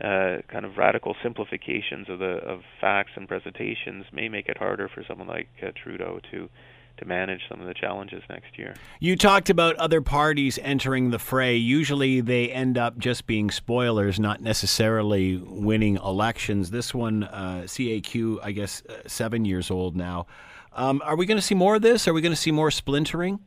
uh, 0.00 0.38
kind 0.48 0.64
of 0.64 0.76
radical 0.76 1.16
simplifications 1.22 2.08
of 2.08 2.18
the 2.18 2.36
of 2.44 2.60
facts 2.80 3.12
and 3.16 3.26
presentations 3.26 4.04
may 4.12 4.28
make 4.28 4.48
it 4.48 4.56
harder 4.56 4.88
for 4.88 5.04
someone 5.06 5.28
like 5.28 5.48
uh, 5.62 5.70
Trudeau 5.74 6.20
to 6.30 6.48
to 6.98 7.04
manage 7.04 7.40
some 7.48 7.60
of 7.60 7.66
the 7.66 7.74
challenges 7.74 8.22
next 8.28 8.58
year. 8.58 8.74
You 9.00 9.16
talked 9.16 9.50
about 9.50 9.76
other 9.76 10.00
parties 10.00 10.58
entering 10.62 11.10
the 11.10 11.18
fray. 11.18 11.56
Usually 11.56 12.20
they 12.20 12.50
end 12.50 12.76
up 12.76 12.98
just 12.98 13.26
being 13.26 13.50
spoilers, 13.50 14.20
not 14.20 14.42
necessarily 14.42 15.36
winning 15.36 15.96
elections. 15.96 16.70
This 16.70 16.92
one, 16.92 17.24
uh, 17.24 17.62
CAQ, 17.66 18.38
I 18.42 18.52
guess, 18.52 18.82
uh, 18.88 18.94
seven 19.06 19.44
years 19.44 19.70
old 19.70 19.96
now. 19.96 20.26
Um, 20.72 21.02
are 21.04 21.16
we 21.16 21.26
going 21.26 21.38
to 21.38 21.42
see 21.42 21.54
more 21.54 21.76
of 21.76 21.82
this? 21.82 22.06
Are 22.06 22.12
we 22.12 22.20
going 22.20 22.32
to 22.32 22.40
see 22.40 22.52
more 22.52 22.70
splintering? 22.70 23.40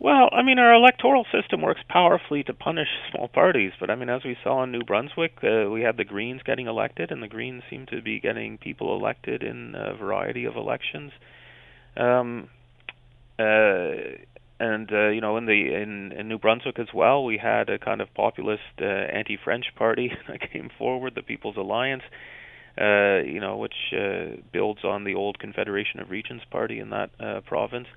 Well, 0.00 0.30
I 0.32 0.40
mean, 0.40 0.58
our 0.58 0.72
electoral 0.72 1.26
system 1.30 1.60
works 1.60 1.82
powerfully 1.86 2.42
to 2.44 2.54
punish 2.54 2.88
small 3.12 3.28
parties, 3.28 3.72
but 3.78 3.90
I 3.90 3.96
mean, 3.96 4.08
as 4.08 4.24
we 4.24 4.34
saw 4.42 4.62
in 4.62 4.72
New 4.72 4.82
Brunswick, 4.82 5.34
uh, 5.44 5.68
we 5.68 5.82
had 5.82 5.98
the 5.98 6.04
Greens 6.04 6.40
getting 6.42 6.66
elected, 6.66 7.10
and 7.10 7.22
the 7.22 7.28
Greens 7.28 7.62
seem 7.68 7.84
to 7.90 8.00
be 8.00 8.18
getting 8.18 8.56
people 8.56 8.96
elected 8.96 9.42
in 9.42 9.74
a 9.76 9.94
variety 9.94 10.46
of 10.46 10.56
elections. 10.56 11.12
Um, 11.98 12.48
uh, 13.38 14.16
and 14.58 14.90
uh, 14.90 15.08
you 15.08 15.20
know, 15.20 15.36
in 15.36 15.44
the 15.44 15.74
in, 15.74 16.12
in 16.12 16.28
New 16.28 16.38
Brunswick 16.38 16.78
as 16.78 16.88
well, 16.94 17.22
we 17.22 17.36
had 17.36 17.68
a 17.68 17.78
kind 17.78 18.00
of 18.00 18.08
populist 18.14 18.80
uh, 18.80 18.86
anti-French 18.86 19.66
party 19.76 20.12
that 20.28 20.50
came 20.50 20.70
forward, 20.78 21.12
the 21.14 21.22
People's 21.22 21.58
Alliance. 21.58 22.04
Uh, 22.80 23.20
you 23.26 23.40
know, 23.40 23.58
which 23.58 23.92
uh, 23.92 24.36
builds 24.52 24.84
on 24.84 25.04
the 25.04 25.14
old 25.14 25.38
Confederation 25.38 26.00
of 26.00 26.08
Regions 26.08 26.40
party 26.50 26.78
in 26.78 26.88
that 26.90 27.10
uh, 27.20 27.40
province. 27.40 27.88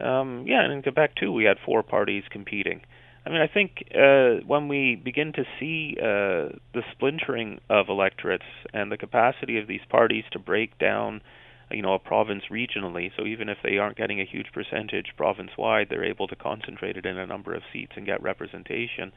Um, 0.00 0.44
yeah, 0.46 0.62
and 0.62 0.72
in 0.72 0.82
Quebec 0.82 1.14
too, 1.16 1.32
we 1.32 1.44
had 1.44 1.56
four 1.64 1.82
parties 1.82 2.24
competing. 2.30 2.82
I 3.24 3.30
mean, 3.30 3.40
I 3.40 3.48
think 3.48 3.88
uh, 3.92 4.46
when 4.46 4.68
we 4.68 4.94
begin 4.94 5.32
to 5.32 5.44
see 5.58 5.96
uh, 6.00 6.54
the 6.74 6.82
splintering 6.92 7.58
of 7.68 7.88
electorates 7.88 8.44
and 8.72 8.92
the 8.92 8.96
capacity 8.96 9.58
of 9.58 9.66
these 9.66 9.80
parties 9.88 10.22
to 10.30 10.38
break 10.38 10.78
down, 10.78 11.22
you 11.70 11.82
know, 11.82 11.94
a 11.94 11.98
province 11.98 12.44
regionally, 12.52 13.10
so 13.16 13.26
even 13.26 13.48
if 13.48 13.58
they 13.64 13.78
aren't 13.78 13.96
getting 13.96 14.20
a 14.20 14.24
huge 14.24 14.46
percentage 14.52 15.06
province-wide, 15.16 15.88
they're 15.90 16.04
able 16.04 16.28
to 16.28 16.36
concentrate 16.36 16.96
it 16.96 17.04
in 17.04 17.18
a 17.18 17.26
number 17.26 17.52
of 17.52 17.62
seats 17.72 17.92
and 17.96 18.06
get 18.06 18.22
representation. 18.22 19.10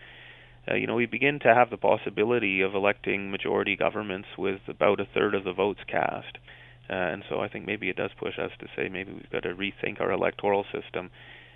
Uh, 0.69 0.73
you 0.73 0.87
know, 0.87 0.95
we 0.95 1.05
begin 1.05 1.39
to 1.39 1.53
have 1.53 1.69
the 1.69 1.77
possibility 1.77 2.61
of 2.61 2.73
electing 2.73 3.29
majority 3.29 3.75
governments 3.75 4.29
with 4.37 4.61
about 4.67 4.99
a 4.99 5.07
third 5.13 5.35
of 5.35 5.43
the 5.43 5.53
votes 5.53 5.81
cast. 5.87 6.39
Uh, 6.89 6.94
and 6.94 7.24
so 7.30 7.39
I 7.39 7.48
think 7.48 7.67
maybe 7.67 7.89
it 7.89 7.96
does 7.96 8.12
push 8.17 8.39
us 8.39 8.51
to 8.60 8.67
say 8.75 8.89
maybe 8.89 9.13
we've 9.13 9.29
got 9.29 9.43
to 9.43 9.53
rethink 9.53 10.01
our 10.01 10.12
electoral 10.12 10.65
system. 10.72 11.12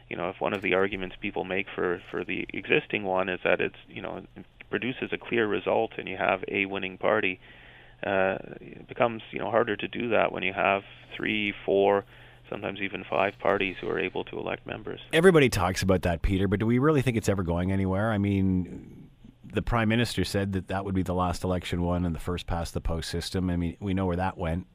You 0.10 0.18
know, 0.18 0.30
if 0.30 0.40
one 0.40 0.54
of 0.54 0.62
the 0.62 0.76
arguments 0.76 1.16
people 1.20 1.44
make 1.44 1.68
for 1.74 2.02
for 2.12 2.24
the 2.24 2.46
existing 2.54 3.04
one 3.04 3.30
is 3.30 3.40
that 3.44 3.60
it's 3.60 3.76
you 3.90 4.02
know 4.02 4.22
it 4.36 4.46
produces 4.70 5.10
a 5.12 5.18
clear 5.18 5.48
result 5.48 5.94
and 5.98 6.08
you 6.08 6.18
have 6.18 6.44
a 6.48 6.66
winning 6.66 6.98
party, 6.98 7.40
uh, 8.06 8.38
it 8.62 8.88
becomes 8.88 9.24
you 9.32 9.40
know 9.40 9.50
harder 9.50 9.76
to 9.76 9.88
do 9.88 10.10
that 10.10 10.32
when 10.32 10.44
you 10.44 10.54
have 10.54 10.84
three, 11.16 11.54
four, 11.66 12.06
sometimes 12.48 12.80
even 12.82 13.04
five 13.10 13.34
parties 13.40 13.76
who 13.82 13.90
are 13.90 14.00
able 14.00 14.24
to 14.26 14.38
elect 14.38 14.68
members. 14.68 15.00
Everybody 15.14 15.50
talks 15.50 15.82
about 15.82 16.04
that, 16.04 16.22
Peter, 16.22 16.48
but 16.48 16.60
do 16.60 16.68
we 16.68 16.78
really 16.78 17.02
think 17.02 17.18
it's 17.18 17.30
ever 17.30 17.42
going 17.42 17.72
anywhere? 17.72 18.12
I 18.12 18.20
mean, 18.20 19.10
the 19.52 19.64
prime 19.64 19.90
minister 19.90 20.24
said 20.24 20.54
that 20.54 20.68
that 20.68 20.86
would 20.86 20.94
be 20.94 21.04
the 21.04 21.14
last 21.14 21.44
election 21.44 21.82
won 21.82 22.06
in 22.06 22.14
the 22.14 22.20
first 22.20 22.46
past 22.46 22.76
the 22.76 22.82
post 22.82 23.10
system. 23.10 23.50
I 23.50 23.56
mean, 23.56 23.78
we 23.80 23.96
know 23.96 24.06
where 24.06 24.18
that 24.18 24.38
went. 24.38 24.68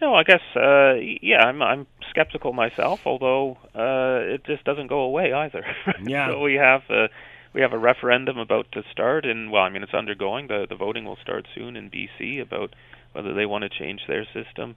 No, 0.00 0.14
I 0.14 0.22
guess 0.24 0.40
uh, 0.56 0.94
yeah, 1.20 1.42
I'm 1.44 1.62
I'm 1.62 1.86
skeptical 2.08 2.52
myself, 2.52 3.00
although 3.04 3.58
uh, 3.74 4.34
it 4.34 4.44
just 4.44 4.64
doesn't 4.64 4.86
go 4.86 5.00
away 5.00 5.32
either. 5.32 5.64
Yeah. 6.04 6.30
so 6.30 6.40
we 6.40 6.54
have 6.54 6.82
a 6.90 7.08
we 7.52 7.60
have 7.60 7.72
a 7.72 7.78
referendum 7.78 8.38
about 8.38 8.72
to 8.72 8.82
start, 8.90 9.26
and 9.26 9.50
well, 9.50 9.62
I 9.62 9.68
mean 9.68 9.82
it's 9.82 9.94
undergoing. 9.94 10.46
the 10.48 10.66
The 10.68 10.76
voting 10.76 11.04
will 11.04 11.18
start 11.22 11.46
soon 11.54 11.76
in 11.76 11.90
BC 11.90 12.40
about 12.40 12.74
whether 13.12 13.34
they 13.34 13.44
want 13.46 13.62
to 13.64 13.68
change 13.68 14.00
their 14.08 14.24
system. 14.32 14.76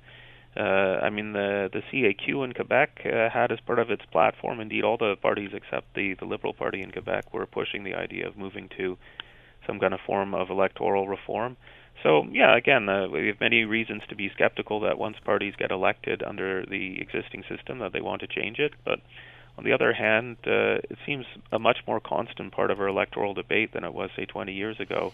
Uh, 0.57 0.99
I 1.01 1.09
mean 1.09 1.31
the 1.33 1.69
the 1.71 1.81
CAQ 1.91 2.43
in 2.43 2.53
Quebec 2.53 3.01
uh, 3.05 3.29
had 3.29 3.51
as 3.51 3.59
part 3.61 3.79
of 3.79 3.89
its 3.89 4.05
platform, 4.11 4.59
indeed 4.59 4.83
all 4.83 4.97
the 4.97 5.15
parties 5.15 5.51
except 5.53 5.93
the 5.95 6.15
the 6.15 6.25
Liberal 6.25 6.53
Party 6.53 6.81
in 6.81 6.91
Quebec 6.91 7.33
were 7.33 7.45
pushing 7.45 7.83
the 7.85 7.95
idea 7.95 8.27
of 8.27 8.35
moving 8.37 8.69
to 8.77 8.97
some 9.65 9.79
kind 9.79 9.93
of 9.93 10.01
form 10.01 10.33
of 10.33 10.49
electoral 10.49 11.07
reform. 11.07 11.55
So 12.01 12.25
yeah, 12.31 12.57
again, 12.57 12.89
uh, 12.89 13.07
we 13.07 13.27
have 13.27 13.39
many 13.39 13.63
reasons 13.63 14.01
to 14.09 14.15
be 14.15 14.29
skeptical 14.33 14.81
that 14.81 14.97
once 14.97 15.17
parties 15.23 15.53
get 15.57 15.71
elected 15.71 16.23
under 16.23 16.65
the 16.65 16.99
existing 16.99 17.43
system, 17.47 17.79
that 17.79 17.93
they 17.93 18.01
want 18.01 18.21
to 18.21 18.27
change 18.27 18.59
it. 18.59 18.73
But 18.83 18.99
on 19.57 19.63
the 19.63 19.71
other 19.71 19.93
hand, 19.93 20.37
uh, 20.45 20.81
it 20.89 20.97
seems 21.05 21.25
a 21.51 21.59
much 21.59 21.77
more 21.87 21.99
constant 21.99 22.51
part 22.51 22.71
of 22.71 22.79
our 22.79 22.87
electoral 22.87 23.33
debate 23.33 23.73
than 23.73 23.83
it 23.83 23.93
was, 23.93 24.09
say, 24.15 24.25
20 24.25 24.51
years 24.51 24.79
ago. 24.79 25.13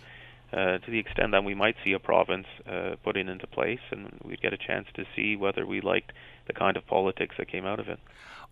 uh, 0.52 0.80
to 0.80 0.92
the 0.92 1.00
extent 1.00 1.32
that 1.32 1.44
we 1.44 1.54
might 1.54 1.76
see 1.84 1.94
a 1.94 2.00
province 2.00 2.48
uh, 2.68 2.96
put 3.04 3.16
in 3.16 3.30
into 3.30 3.46
place, 3.48 3.80
and 3.92 4.20
we'd 4.24 4.42
get 4.42 4.54
a 4.54 4.58
chance 4.58 4.88
to 4.96 5.06
see 5.16 5.36
whether 5.36 5.66
we 5.66 5.82
liked 5.82 6.12
the 6.48 6.54
kind 6.54 6.76
of 6.76 6.86
politics 6.88 7.36
that 7.38 7.48
came 7.48 7.66
out 7.66 7.80
of 7.80 7.88
it. 7.88 8.00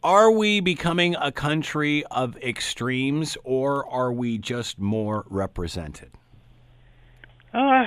Are 0.03 0.29
we 0.29 0.59
becoming 0.59 1.15
a 1.15 1.31
country 1.31 2.03
of 2.11 2.37
extremes, 2.37 3.35
or 3.43 3.87
are 3.87 4.13
we 4.13 4.37
just 4.37 4.77
more 4.77 5.25
represented? 5.27 6.11
Uh, 7.53 7.85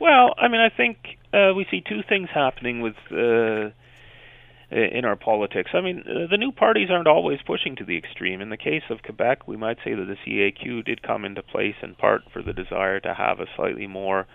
well, 0.00 0.34
I 0.38 0.48
mean, 0.48 0.60
I 0.60 0.70
think 0.74 0.98
uh, 1.32 1.52
we 1.54 1.66
see 1.70 1.82
two 1.86 2.00
things 2.08 2.28
happening 2.32 2.80
with 2.80 2.94
uh, 3.10 3.70
in 4.70 5.04
our 5.04 5.16
politics. 5.16 5.70
I 5.74 5.80
mean, 5.80 6.02
uh, 6.06 6.26
the 6.30 6.36
new 6.38 6.52
parties 6.52 6.88
aren't 6.90 7.06
always 7.06 7.38
pushing 7.46 7.76
to 7.76 7.84
the 7.84 7.96
extreme. 7.96 8.40
In 8.40 8.50
the 8.50 8.56
case 8.56 8.82
of 8.90 9.02
Quebec, 9.02 9.46
we 9.46 9.56
might 9.56 9.78
say 9.84 9.94
that 9.94 10.04
the 10.06 10.16
CAQ 10.26 10.84
did 10.84 11.02
come 11.02 11.24
into 11.24 11.42
place 11.42 11.76
in 11.82 11.94
part 11.94 12.22
for 12.32 12.42
the 12.42 12.52
desire 12.52 13.00
to 13.00 13.14
have 13.14 13.40
a 13.40 13.46
slightly 13.56 13.86
more 13.86 14.26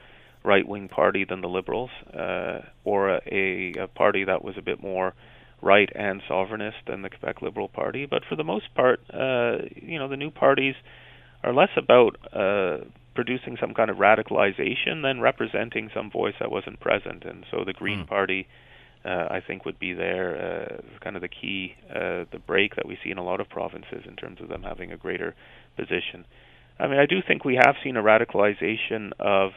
right-wing 0.43 0.88
party 0.88 1.24
than 1.24 1.41
the 1.41 1.48
Liberals, 1.48 1.91
uh, 2.17 2.60
or 2.84 3.20
a, 3.31 3.74
a 3.79 3.88
party 3.88 4.24
that 4.24 4.43
was 4.43 4.55
a 4.58 4.62
bit 4.62 4.81
more 4.81 5.13
right 5.62 5.89
and 5.93 6.22
sovereignist 6.27 6.86
than 6.88 7.03
the 7.03 7.10
Quebec 7.10 7.41
Liberal 7.41 7.67
Party. 7.67 8.08
But 8.08 8.24
for 8.27 8.36
the 8.36 8.43
most 8.43 8.74
part, 8.74 9.01
uh, 9.13 9.58
you 9.75 10.00
know, 10.00 10.08
the 10.08 10.17
new 10.17 10.31
parties 10.31 10.75
are 11.43 11.53
less 11.53 11.70
about 11.77 12.17
uh, 12.34 12.86
producing 13.13 13.58
some 13.60 13.74
kind 13.74 13.89
of 13.89 13.98
radicalization 13.98 15.03
than 15.03 15.20
representing 15.20 15.89
some 15.94 16.10
voice 16.10 16.36
that 16.39 16.51
wasn't 16.51 16.80
present. 16.80 17.24
And 17.25 17.46
so 17.51 17.63
the 17.65 17.74
Green 17.74 18.06
mm. 18.06 18.08
Party 18.08 18.48
uh, 19.03 19.27
I 19.30 19.41
think 19.46 19.65
would 19.65 19.80
be 19.80 19.94
there 19.94 20.38
uh, 20.38 21.00
kind 21.03 21.15
of 21.15 21.22
the 21.22 21.27
key, 21.27 21.75
uh, 21.89 22.25
the 22.32 22.41
break 22.46 22.75
that 22.75 22.88
we 22.88 22.98
see 23.03 23.10
in 23.10 23.18
a 23.18 23.24
lot 23.24 23.41
of 23.41 23.50
provinces 23.50 24.03
in 24.08 24.15
terms 24.15 24.39
of 24.41 24.48
them 24.48 24.63
having 24.63 24.91
a 24.91 24.98
greater 24.98 25.34
position. 25.75 26.25
I 26.80 26.88
mean, 26.88 27.00
I 27.00 27.06
do 27.06 27.18
think 27.25 27.44
we 27.44 27.56
have 27.56 27.75
seen 27.84 27.98
a 27.98 28.03
radicalization 28.03 29.12
of 29.20 29.51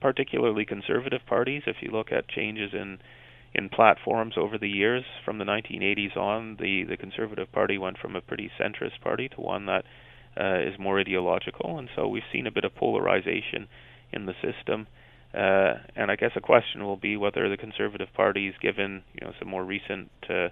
particularly 0.00 0.64
conservative 0.64 1.20
parties. 1.26 1.62
If 1.66 1.76
you 1.80 1.90
look 1.90 2.12
at 2.12 2.28
changes 2.28 2.72
in 2.72 2.98
in 3.54 3.70
platforms 3.70 4.34
over 4.36 4.58
the 4.58 4.68
years, 4.68 5.02
from 5.24 5.38
the 5.38 5.44
1980s 5.44 6.16
on, 6.16 6.56
the 6.60 6.84
the 6.84 6.96
Conservative 6.96 7.50
Party 7.52 7.78
went 7.78 7.98
from 7.98 8.16
a 8.16 8.20
pretty 8.20 8.50
centrist 8.60 9.00
party 9.00 9.28
to 9.30 9.40
one 9.40 9.66
that 9.66 9.84
uh, 10.38 10.60
is 10.60 10.78
more 10.78 11.00
ideological, 11.00 11.78
and 11.78 11.88
so 11.94 12.06
we've 12.08 12.22
seen 12.32 12.46
a 12.46 12.50
bit 12.50 12.64
of 12.64 12.74
polarization 12.74 13.68
in 14.12 14.26
the 14.26 14.34
system. 14.42 14.86
Uh, 15.34 15.74
and 15.94 16.10
I 16.10 16.16
guess 16.16 16.32
a 16.36 16.40
question 16.40 16.84
will 16.84 16.96
be 16.96 17.16
whether 17.16 17.48
the 17.48 17.56
Conservative 17.56 18.08
Party, 18.14 18.52
given 18.60 19.02
you 19.14 19.26
know 19.26 19.32
some 19.38 19.48
more 19.48 19.64
recent 19.64 20.10
uh, 20.30 20.48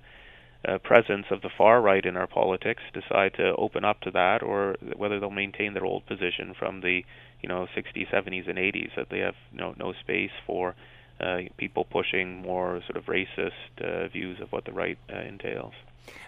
uh, 0.66 0.78
presence 0.78 1.26
of 1.30 1.42
the 1.42 1.50
far 1.56 1.80
right 1.80 2.04
in 2.04 2.16
our 2.16 2.26
politics, 2.26 2.82
decide 2.92 3.34
to 3.34 3.54
open 3.56 3.84
up 3.84 4.00
to 4.00 4.10
that, 4.10 4.42
or 4.42 4.76
whether 4.96 5.20
they'll 5.20 5.30
maintain 5.30 5.74
their 5.74 5.84
old 5.84 6.06
position 6.06 6.54
from 6.58 6.80
the 6.80 7.02
you 7.42 7.48
know 7.48 7.66
60s, 7.76 8.10
70s, 8.12 8.48
and 8.48 8.58
80s 8.58 8.90
that 8.96 9.08
they 9.10 9.20
have 9.20 9.36
no 9.52 9.74
no 9.78 9.92
space 9.92 10.32
for 10.46 10.74
uh, 11.20 11.38
people 11.56 11.84
pushing 11.84 12.42
more 12.42 12.80
sort 12.86 12.96
of 12.96 13.04
racist 13.04 13.52
uh, 13.80 14.08
views 14.08 14.38
of 14.40 14.50
what 14.52 14.64
the 14.64 14.72
right 14.72 14.98
uh, 15.12 15.20
entails. 15.20 15.74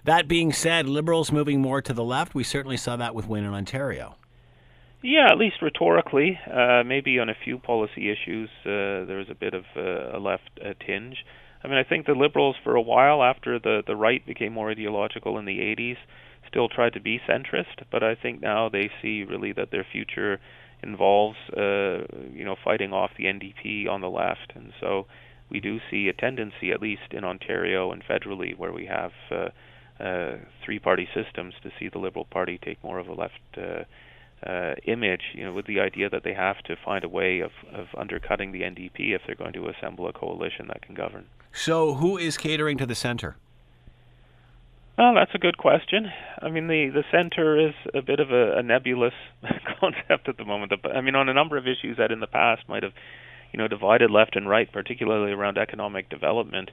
That 0.04 0.28
being 0.28 0.52
said, 0.52 0.88
liberals 0.88 1.32
moving 1.32 1.60
more 1.60 1.82
to 1.82 1.92
the 1.92 2.04
left, 2.04 2.34
we 2.34 2.44
certainly 2.44 2.76
saw 2.76 2.96
that 2.96 3.14
with 3.14 3.26
Wynne 3.26 3.44
in 3.44 3.54
Ontario. 3.54 4.16
Yeah, 5.02 5.30
at 5.30 5.38
least 5.38 5.62
rhetorically. 5.62 6.38
Uh, 6.50 6.82
maybe 6.84 7.18
on 7.18 7.28
a 7.28 7.34
few 7.44 7.58
policy 7.58 8.10
issues, 8.10 8.48
uh, 8.64 9.04
there 9.06 9.18
was 9.18 9.28
a 9.30 9.34
bit 9.34 9.54
of 9.54 9.64
uh, 9.76 10.16
a 10.16 10.18
left 10.18 10.50
uh, 10.64 10.72
tinge. 10.84 11.24
I 11.62 11.68
mean, 11.68 11.78
I 11.78 11.84
think 11.84 12.06
the 12.06 12.12
liberals, 12.12 12.56
for 12.62 12.76
a 12.76 12.82
while 12.82 13.22
after 13.22 13.58
the 13.58 13.82
the 13.86 13.96
right 13.96 14.24
became 14.24 14.52
more 14.52 14.70
ideological 14.70 15.38
in 15.38 15.44
the 15.44 15.58
80s, 15.58 15.96
still 16.48 16.68
tried 16.68 16.94
to 16.94 17.00
be 17.00 17.20
centrist. 17.28 17.82
But 17.90 18.02
I 18.02 18.14
think 18.14 18.40
now 18.40 18.68
they 18.68 18.90
see 19.02 19.24
really 19.24 19.52
that 19.52 19.70
their 19.70 19.84
future 19.90 20.40
involves, 20.82 21.36
uh, 21.56 22.06
you 22.32 22.44
know, 22.44 22.56
fighting 22.62 22.92
off 22.92 23.10
the 23.16 23.24
NDP 23.24 23.88
on 23.88 24.00
the 24.00 24.10
left, 24.10 24.52
and 24.54 24.72
so 24.80 25.06
we 25.48 25.60
do 25.60 25.78
see 25.90 26.08
a 26.08 26.12
tendency, 26.12 26.72
at 26.72 26.80
least 26.80 27.12
in 27.12 27.24
Ontario 27.24 27.92
and 27.92 28.02
federally, 28.04 28.56
where 28.56 28.72
we 28.72 28.86
have 28.86 29.12
uh, 29.30 29.48
uh, 30.02 30.36
three-party 30.64 31.08
systems, 31.14 31.54
to 31.62 31.70
see 31.78 31.88
the 31.88 31.98
Liberal 31.98 32.24
Party 32.24 32.58
take 32.62 32.82
more 32.82 32.98
of 32.98 33.08
a 33.08 33.14
left. 33.14 33.40
Uh, 33.56 33.84
uh, 34.46 34.74
image, 34.84 35.22
you 35.32 35.42
know, 35.42 35.52
with 35.52 35.66
the 35.66 35.80
idea 35.80 36.10
that 36.10 36.22
they 36.22 36.34
have 36.34 36.58
to 36.58 36.76
find 36.84 37.04
a 37.04 37.08
way 37.08 37.40
of, 37.40 37.52
of 37.72 37.86
undercutting 37.96 38.52
the 38.52 38.60
NDP 38.60 39.14
if 39.14 39.22
they're 39.26 39.34
going 39.34 39.54
to 39.54 39.68
assemble 39.68 40.06
a 40.08 40.12
coalition 40.12 40.68
that 40.68 40.82
can 40.82 40.94
govern. 40.94 41.24
So, 41.52 41.94
who 41.94 42.18
is 42.18 42.36
catering 42.36 42.76
to 42.76 42.84
the 42.84 42.94
center? 42.94 43.36
Well, 44.98 45.14
that's 45.14 45.34
a 45.34 45.38
good 45.38 45.58
question. 45.58 46.10
I 46.40 46.48
mean, 46.48 46.68
the 46.68 46.88
the 46.88 47.04
center 47.12 47.68
is 47.68 47.74
a 47.94 48.00
bit 48.00 48.18
of 48.18 48.30
a, 48.30 48.58
a 48.58 48.62
nebulous 48.62 49.12
concept 49.80 50.28
at 50.28 50.38
the 50.38 50.44
moment. 50.44 50.72
I 50.84 51.00
mean, 51.02 51.14
on 51.14 51.28
a 51.28 51.34
number 51.34 51.58
of 51.58 51.66
issues 51.66 51.98
that 51.98 52.10
in 52.10 52.20
the 52.20 52.26
past 52.26 52.62
might 52.66 52.82
have, 52.82 52.92
you 53.56 53.62
know, 53.62 53.68
divided 53.68 54.10
left 54.10 54.36
and 54.36 54.46
right, 54.46 54.70
particularly 54.70 55.32
around 55.32 55.56
economic 55.56 56.10
development 56.10 56.70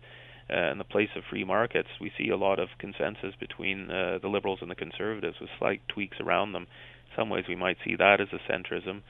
uh, 0.50 0.54
and 0.54 0.80
the 0.80 0.84
place 0.84 1.08
of 1.16 1.24
free 1.30 1.46
markets, 1.46 1.88
we 2.02 2.12
see 2.18 2.28
a 2.28 2.36
lot 2.36 2.60
of 2.60 2.68
consensus 2.78 3.34
between 3.40 3.90
uh, 3.90 4.20
the 4.22 4.28
liberals 4.28 4.60
and 4.62 4.70
the 4.70 4.76
conservatives 4.76 5.38
with 5.40 5.50
slight 5.58 5.82
tweaks 5.88 6.18
around 6.20 6.52
them 6.52 6.68
some 7.16 7.30
ways 7.30 7.46
we 7.48 7.56
might 7.56 7.78
see 7.86 7.96
that 7.96 8.20
as 8.20 8.28
a 8.34 8.52
centrism. 8.52 9.02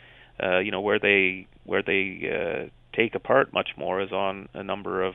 Uh, 0.41 0.59
you 0.59 0.71
know, 0.71 0.81
where 0.81 0.99
they 0.99 1.47
where 1.63 1.83
they 1.83 2.21
uh, 2.27 2.69
take 2.95 3.15
apart 3.15 3.53
much 3.53 3.69
more 3.77 4.01
is 4.01 4.11
on 4.11 4.49
a 4.53 4.63
number 4.63 5.03
of, 5.03 5.13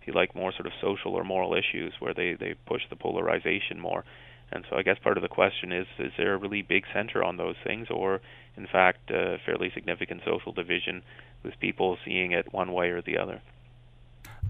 if 0.00 0.06
you 0.06 0.14
like, 0.14 0.34
more 0.34 0.52
sort 0.52 0.66
of 0.66 0.72
social 0.80 1.14
or 1.14 1.24
moral 1.24 1.54
issues 1.54 1.92
where 1.98 2.14
they 2.14 2.36
they 2.38 2.54
push 2.66 2.82
the 2.88 2.96
polarization 2.96 3.78
more. 3.80 4.04
And 4.52 4.64
so 4.70 4.76
I 4.76 4.82
guess 4.82 4.96
part 5.02 5.16
of 5.16 5.22
the 5.22 5.28
question 5.28 5.72
is: 5.72 5.86
is 5.98 6.12
there 6.16 6.34
a 6.34 6.38
really 6.38 6.62
big 6.62 6.84
center 6.92 7.24
on 7.24 7.36
those 7.36 7.56
things, 7.64 7.88
or 7.90 8.20
in 8.56 8.66
fact, 8.66 9.10
a 9.10 9.38
fairly 9.44 9.70
significant 9.74 10.22
social 10.24 10.52
division 10.52 11.02
with 11.42 11.58
people 11.60 11.98
seeing 12.04 12.32
it 12.32 12.52
one 12.52 12.72
way 12.72 12.90
or 12.90 13.02
the 13.02 13.18
other? 13.18 13.42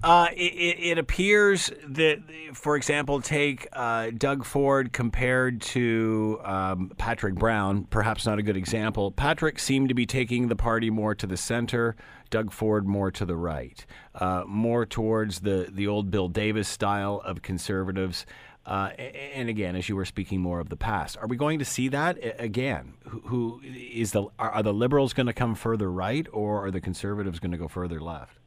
Uh, 0.03 0.27
it, 0.33 0.77
it, 0.79 0.97
appears 0.99 1.71
that, 1.87 2.19
for 2.53 2.75
example, 2.75 3.19
take 3.19 3.67
uh, 3.73 4.11
Doug 4.15 4.45
Ford 4.45 4.93
compared 4.93 5.59
to 5.59 6.39
um, 6.43 6.91
Patrick 6.99 7.33
Brown, 7.33 7.85
perhaps 7.85 8.27
not 8.27 8.37
a 8.37 8.43
good 8.43 8.57
example. 8.57 9.09
Patrick 9.09 9.57
seemed 9.57 9.89
to 9.89 9.95
be 9.95 10.05
taking 10.05 10.49
the 10.49 10.55
party 10.55 10.91
more 10.91 11.15
to 11.15 11.25
the 11.25 11.35
center, 11.35 11.95
Doug 12.29 12.51
Ford 12.51 12.87
more 12.87 13.09
to 13.09 13.25
the 13.25 13.35
right, 13.35 13.83
uh, 14.13 14.43
more 14.45 14.85
towards 14.85 15.39
the, 15.39 15.67
the 15.71 15.87
old 15.87 16.11
Bill 16.11 16.27
Davis 16.27 16.67
style 16.67 17.19
of 17.25 17.41
conservatives. 17.41 18.27
Uh, 18.67 18.89
and 19.33 19.47
again, 19.47 19.77
as 19.77 19.87
you 19.87 19.95
were 19.95 20.03
speaking 20.03 20.41
more 20.41 20.59
of 20.59 20.67
the 20.67 20.75
past, 20.75 21.17
are 21.21 21.27
we 21.27 21.37
going 21.37 21.57
to 21.57 21.65
see 21.65 21.87
that 21.87 22.17
again? 22.37 22.95
Who, 23.07 23.19
who 23.21 23.61
is 23.63 24.11
the 24.11 24.25
are 24.37 24.61
the 24.61 24.73
liberals 24.73 25.13
going 25.13 25.27
to 25.27 25.33
come 25.33 25.55
further 25.55 25.89
right, 25.89 26.27
or 26.33 26.65
are 26.65 26.71
the 26.71 26.81
conservatives 26.81 27.39
going 27.39 27.53
to 27.53 27.57
go 27.57 27.69
further 27.69 28.01
left? 28.01 28.37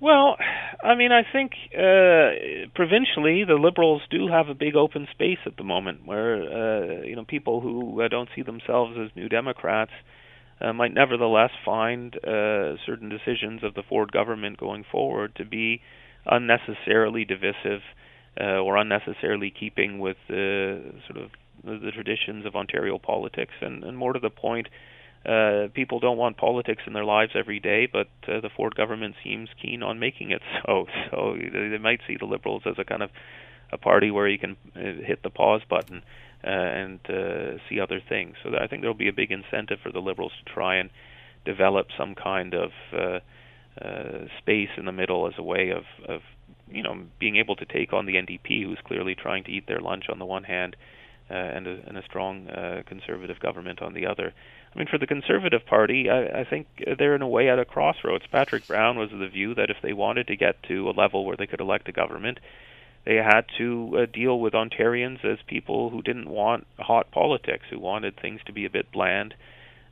Well, 0.00 0.36
I 0.82 0.94
mean, 0.94 1.12
I 1.12 1.22
think 1.30 1.52
uh, 1.72 2.68
provincially 2.74 3.44
the 3.44 3.58
Liberals 3.60 4.02
do 4.10 4.26
have 4.28 4.48
a 4.48 4.54
big 4.54 4.74
open 4.74 5.06
space 5.12 5.38
at 5.44 5.56
the 5.56 5.64
moment, 5.64 6.06
where 6.06 6.42
uh, 6.42 7.02
you 7.02 7.14
know 7.14 7.24
people 7.24 7.60
who 7.60 8.00
uh, 8.00 8.08
don't 8.08 8.30
see 8.34 8.42
themselves 8.42 8.96
as 8.98 9.14
New 9.14 9.28
Democrats 9.28 9.92
uh, 10.62 10.72
might 10.72 10.94
nevertheless 10.94 11.50
find 11.64 12.16
uh, 12.16 12.76
certain 12.86 13.10
decisions 13.10 13.62
of 13.62 13.74
the 13.74 13.82
Ford 13.82 14.12
government 14.12 14.58
going 14.58 14.84
forward 14.90 15.34
to 15.36 15.44
be 15.44 15.82
unnecessarily 16.26 17.26
divisive 17.26 17.82
uh, 18.40 18.58
or 18.58 18.76
unnecessarily 18.76 19.50
keeping 19.50 19.98
with 19.98 20.16
the 20.28 20.92
sort 21.06 21.24
of 21.24 21.30
the, 21.64 21.78
the 21.78 21.92
traditions 21.92 22.46
of 22.46 22.56
Ontario 22.56 22.98
politics, 22.98 23.54
and, 23.60 23.84
and 23.84 23.96
more 23.96 24.12
to 24.12 24.20
the 24.20 24.30
point 24.30 24.68
uh, 25.26 25.68
people 25.72 26.00
don't 26.00 26.18
want 26.18 26.36
politics 26.36 26.82
in 26.86 26.92
their 26.92 27.04
lives 27.04 27.32
every 27.34 27.58
day, 27.58 27.88
but 27.90 28.08
uh, 28.28 28.40
the 28.40 28.50
Ford 28.54 28.74
government 28.74 29.14
seems 29.24 29.48
keen 29.60 29.82
on 29.82 29.98
making 29.98 30.30
it 30.30 30.42
so. 30.66 30.86
So 31.10 31.36
they 31.36 31.78
might 31.78 32.00
see 32.06 32.16
the 32.18 32.26
Liberals 32.26 32.62
as 32.66 32.74
a 32.78 32.84
kind 32.84 33.02
of 33.02 33.10
a 33.72 33.78
party 33.78 34.10
where 34.10 34.28
you 34.28 34.38
can 34.38 34.56
uh, 34.76 35.02
hit 35.04 35.22
the 35.22 35.30
pause 35.30 35.62
button 35.68 36.02
uh, 36.44 36.50
and 36.50 37.00
uh, 37.08 37.58
see 37.68 37.80
other 37.80 38.00
things. 38.06 38.36
So 38.42 38.50
I 38.60 38.66
think 38.66 38.82
there 38.82 38.90
will 38.90 38.98
be 38.98 39.08
a 39.08 39.14
big 39.14 39.32
incentive 39.32 39.78
for 39.82 39.90
the 39.90 40.00
Liberals 40.00 40.32
to 40.44 40.52
try 40.52 40.76
and 40.76 40.90
develop 41.46 41.86
some 41.96 42.14
kind 42.14 42.54
of 42.54 42.70
uh, 42.92 43.18
uh, 43.80 44.26
space 44.38 44.68
in 44.76 44.84
the 44.84 44.92
middle 44.92 45.26
as 45.26 45.34
a 45.38 45.42
way 45.42 45.70
of, 45.70 45.84
of 46.06 46.20
you 46.74 46.82
know 46.82 47.04
being 47.18 47.36
able 47.36 47.56
to 47.56 47.64
take 47.64 47.92
on 47.92 48.06
the 48.06 48.14
NDP, 48.14 48.64
who's 48.64 48.78
clearly 48.84 49.14
trying 49.14 49.44
to 49.44 49.50
eat 49.50 49.66
their 49.66 49.80
lunch 49.80 50.04
on 50.08 50.18
the 50.18 50.24
one 50.24 50.44
hand, 50.44 50.76
uh, 51.30 51.34
and, 51.34 51.66
a, 51.66 51.78
and 51.86 51.96
a 51.96 52.02
strong 52.02 52.48
uh, 52.48 52.82
conservative 52.86 53.40
government 53.40 53.80
on 53.80 53.94
the 53.94 54.06
other. 54.06 54.34
I 54.74 54.78
mean, 54.78 54.88
for 54.90 54.98
the 54.98 55.06
Conservative 55.06 55.64
Party, 55.64 56.10
I, 56.10 56.40
I 56.40 56.44
think 56.44 56.66
they're 56.98 57.14
in 57.14 57.22
a 57.22 57.28
way 57.28 57.48
at 57.48 57.58
a 57.58 57.64
crossroads. 57.64 58.24
Patrick 58.30 58.66
Brown 58.66 58.98
was 58.98 59.12
of 59.12 59.20
the 59.20 59.28
view 59.28 59.54
that 59.54 59.70
if 59.70 59.76
they 59.82 59.92
wanted 59.92 60.26
to 60.26 60.36
get 60.36 60.62
to 60.64 60.90
a 60.90 60.92
level 60.92 61.24
where 61.24 61.36
they 61.36 61.46
could 61.46 61.60
elect 61.60 61.88
a 61.88 61.92
government, 61.92 62.40
they 63.06 63.16
had 63.16 63.42
to 63.58 63.98
uh, 64.02 64.06
deal 64.12 64.40
with 64.40 64.54
Ontarians 64.54 65.24
as 65.24 65.38
people 65.46 65.90
who 65.90 66.02
didn't 66.02 66.28
want 66.28 66.66
hot 66.78 67.10
politics, 67.10 67.66
who 67.70 67.78
wanted 67.78 68.18
things 68.20 68.40
to 68.46 68.52
be 68.52 68.64
a 68.64 68.70
bit 68.70 68.90
bland, 68.90 69.34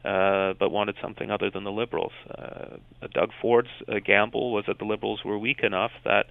uh, 0.04 0.54
but 0.58 0.70
wanted 0.70 0.96
something 1.00 1.30
other 1.30 1.50
than 1.50 1.64
the 1.64 1.70
Liberals. 1.70 2.12
Uh, 2.28 2.76
Doug 3.14 3.30
Ford's 3.40 3.68
uh, 3.88 4.00
gamble 4.04 4.52
was 4.52 4.64
that 4.66 4.78
the 4.78 4.84
Liberals 4.84 5.20
were 5.24 5.38
weak 5.38 5.60
enough 5.62 5.92
that 6.04 6.26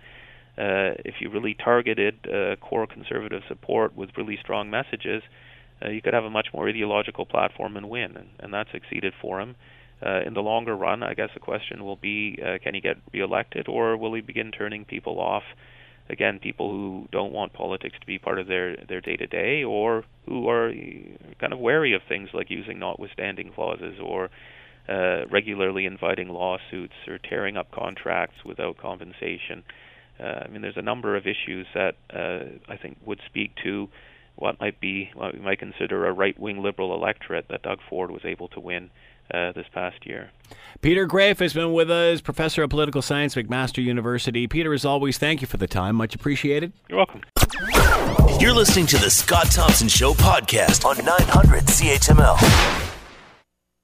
uh, 0.58 1.00
if 1.05 1.15
you 1.22 1.29
really 1.29 1.53
targeted 1.53 2.15
uh, 2.27 2.55
core 2.58 2.86
conservative 2.86 3.41
support 3.48 3.96
with 3.96 4.10
really 4.17 4.38
strong 4.41 4.70
messages, 4.70 5.24
uh, 5.84 5.89
you 5.89 6.01
could 6.01 6.13
have 6.13 6.25
a 6.25 6.29
much 6.29 6.48
more 6.53 6.67
ideological 6.67 7.25
platform 7.25 7.77
and 7.77 7.89
win, 7.89 8.17
and, 8.17 8.29
and 8.39 8.53
that 8.53 8.67
succeeded 8.72 9.13
for 9.22 9.39
him. 9.39 9.55
Uh, 10.05 10.22
in 10.25 10.34
the 10.34 10.41
longer 10.41 10.75
run, 10.75 11.03
I 11.03 11.13
guess 11.13 11.29
the 11.34 11.39
question 11.39 11.84
will 11.84 11.96
be: 11.96 12.38
uh, 12.43 12.58
Can 12.63 12.74
he 12.74 12.81
get 12.81 12.98
reelected, 13.13 13.67
or 13.67 13.96
will 13.96 14.13
he 14.13 14.22
begin 14.22 14.51
turning 14.51 14.84
people 14.84 15.20
off? 15.20 15.43
Again, 16.10 16.39
people 16.39 16.70
who 16.72 17.08
don't 17.12 17.31
want 17.31 17.53
politics 17.53 17.96
to 18.01 18.05
be 18.05 18.17
part 18.17 18.39
of 18.39 18.48
their 18.48 18.75
their 18.75 19.00
day 19.00 19.15
to 19.15 19.27
day, 19.27 19.63
or 19.63 20.03
who 20.25 20.50
are 20.50 20.74
kind 21.39 21.53
of 21.53 21.60
wary 21.60 21.93
of 21.93 22.01
things 22.10 22.29
like 22.34 22.50
using 22.50 22.79
notwithstanding 22.79 23.51
clauses, 23.53 24.00
or 24.03 24.29
uh, 24.89 25.27
regularly 25.29 25.86
inviting 25.86 26.29
lawsuits, 26.29 26.96
or 27.08 27.17
tearing 27.17 27.55
up 27.55 27.72
contracts 27.72 28.43
without 28.43 28.77
compensation. 28.77 29.60
Uh, 29.60 29.90
I 30.25 30.47
mean, 30.47 30.61
there's 30.61 30.77
a 30.77 30.81
number 30.81 31.15
of 31.15 31.25
issues 31.27 31.67
that 31.73 31.95
uh, 32.13 32.71
I 32.71 32.77
think 32.77 32.97
would 33.05 33.19
speak 33.25 33.55
to 33.63 33.89
what 34.35 34.59
might 34.59 34.79
be 34.79 35.11
what 35.13 35.33
we 35.33 35.39
might 35.39 35.59
consider 35.59 36.07
a 36.07 36.13
right-wing 36.13 36.61
liberal 36.61 36.93
electorate 36.93 37.47
that 37.49 37.61
Doug 37.61 37.79
Ford 37.89 38.11
was 38.11 38.25
able 38.25 38.47
to 38.49 38.59
win 38.59 38.89
uh, 39.33 39.51
this 39.51 39.65
past 39.73 40.05
year. 40.05 40.31
Peter 40.81 41.07
Graefe 41.07 41.39
has 41.39 41.53
been 41.53 41.73
with 41.73 41.91
us, 41.91 42.21
professor 42.21 42.63
of 42.63 42.69
political 42.69 43.01
science, 43.01 43.35
McMaster 43.35 43.83
University. 43.83 44.47
Peter, 44.47 44.73
as 44.73 44.85
always, 44.85 45.17
thank 45.17 45.41
you 45.41 45.47
for 45.47 45.57
the 45.57 45.67
time. 45.67 45.95
Much 45.95 46.15
appreciated. 46.15 46.73
You're 46.89 46.97
welcome. 46.97 47.21
You're 48.39 48.53
listening 48.53 48.87
to 48.87 48.97
the 48.97 49.09
Scott 49.09 49.51
Thompson 49.51 49.87
Show 49.87 50.13
podcast 50.13 50.85
on 50.85 50.97
900 51.05 51.65
CHML. 51.65 52.90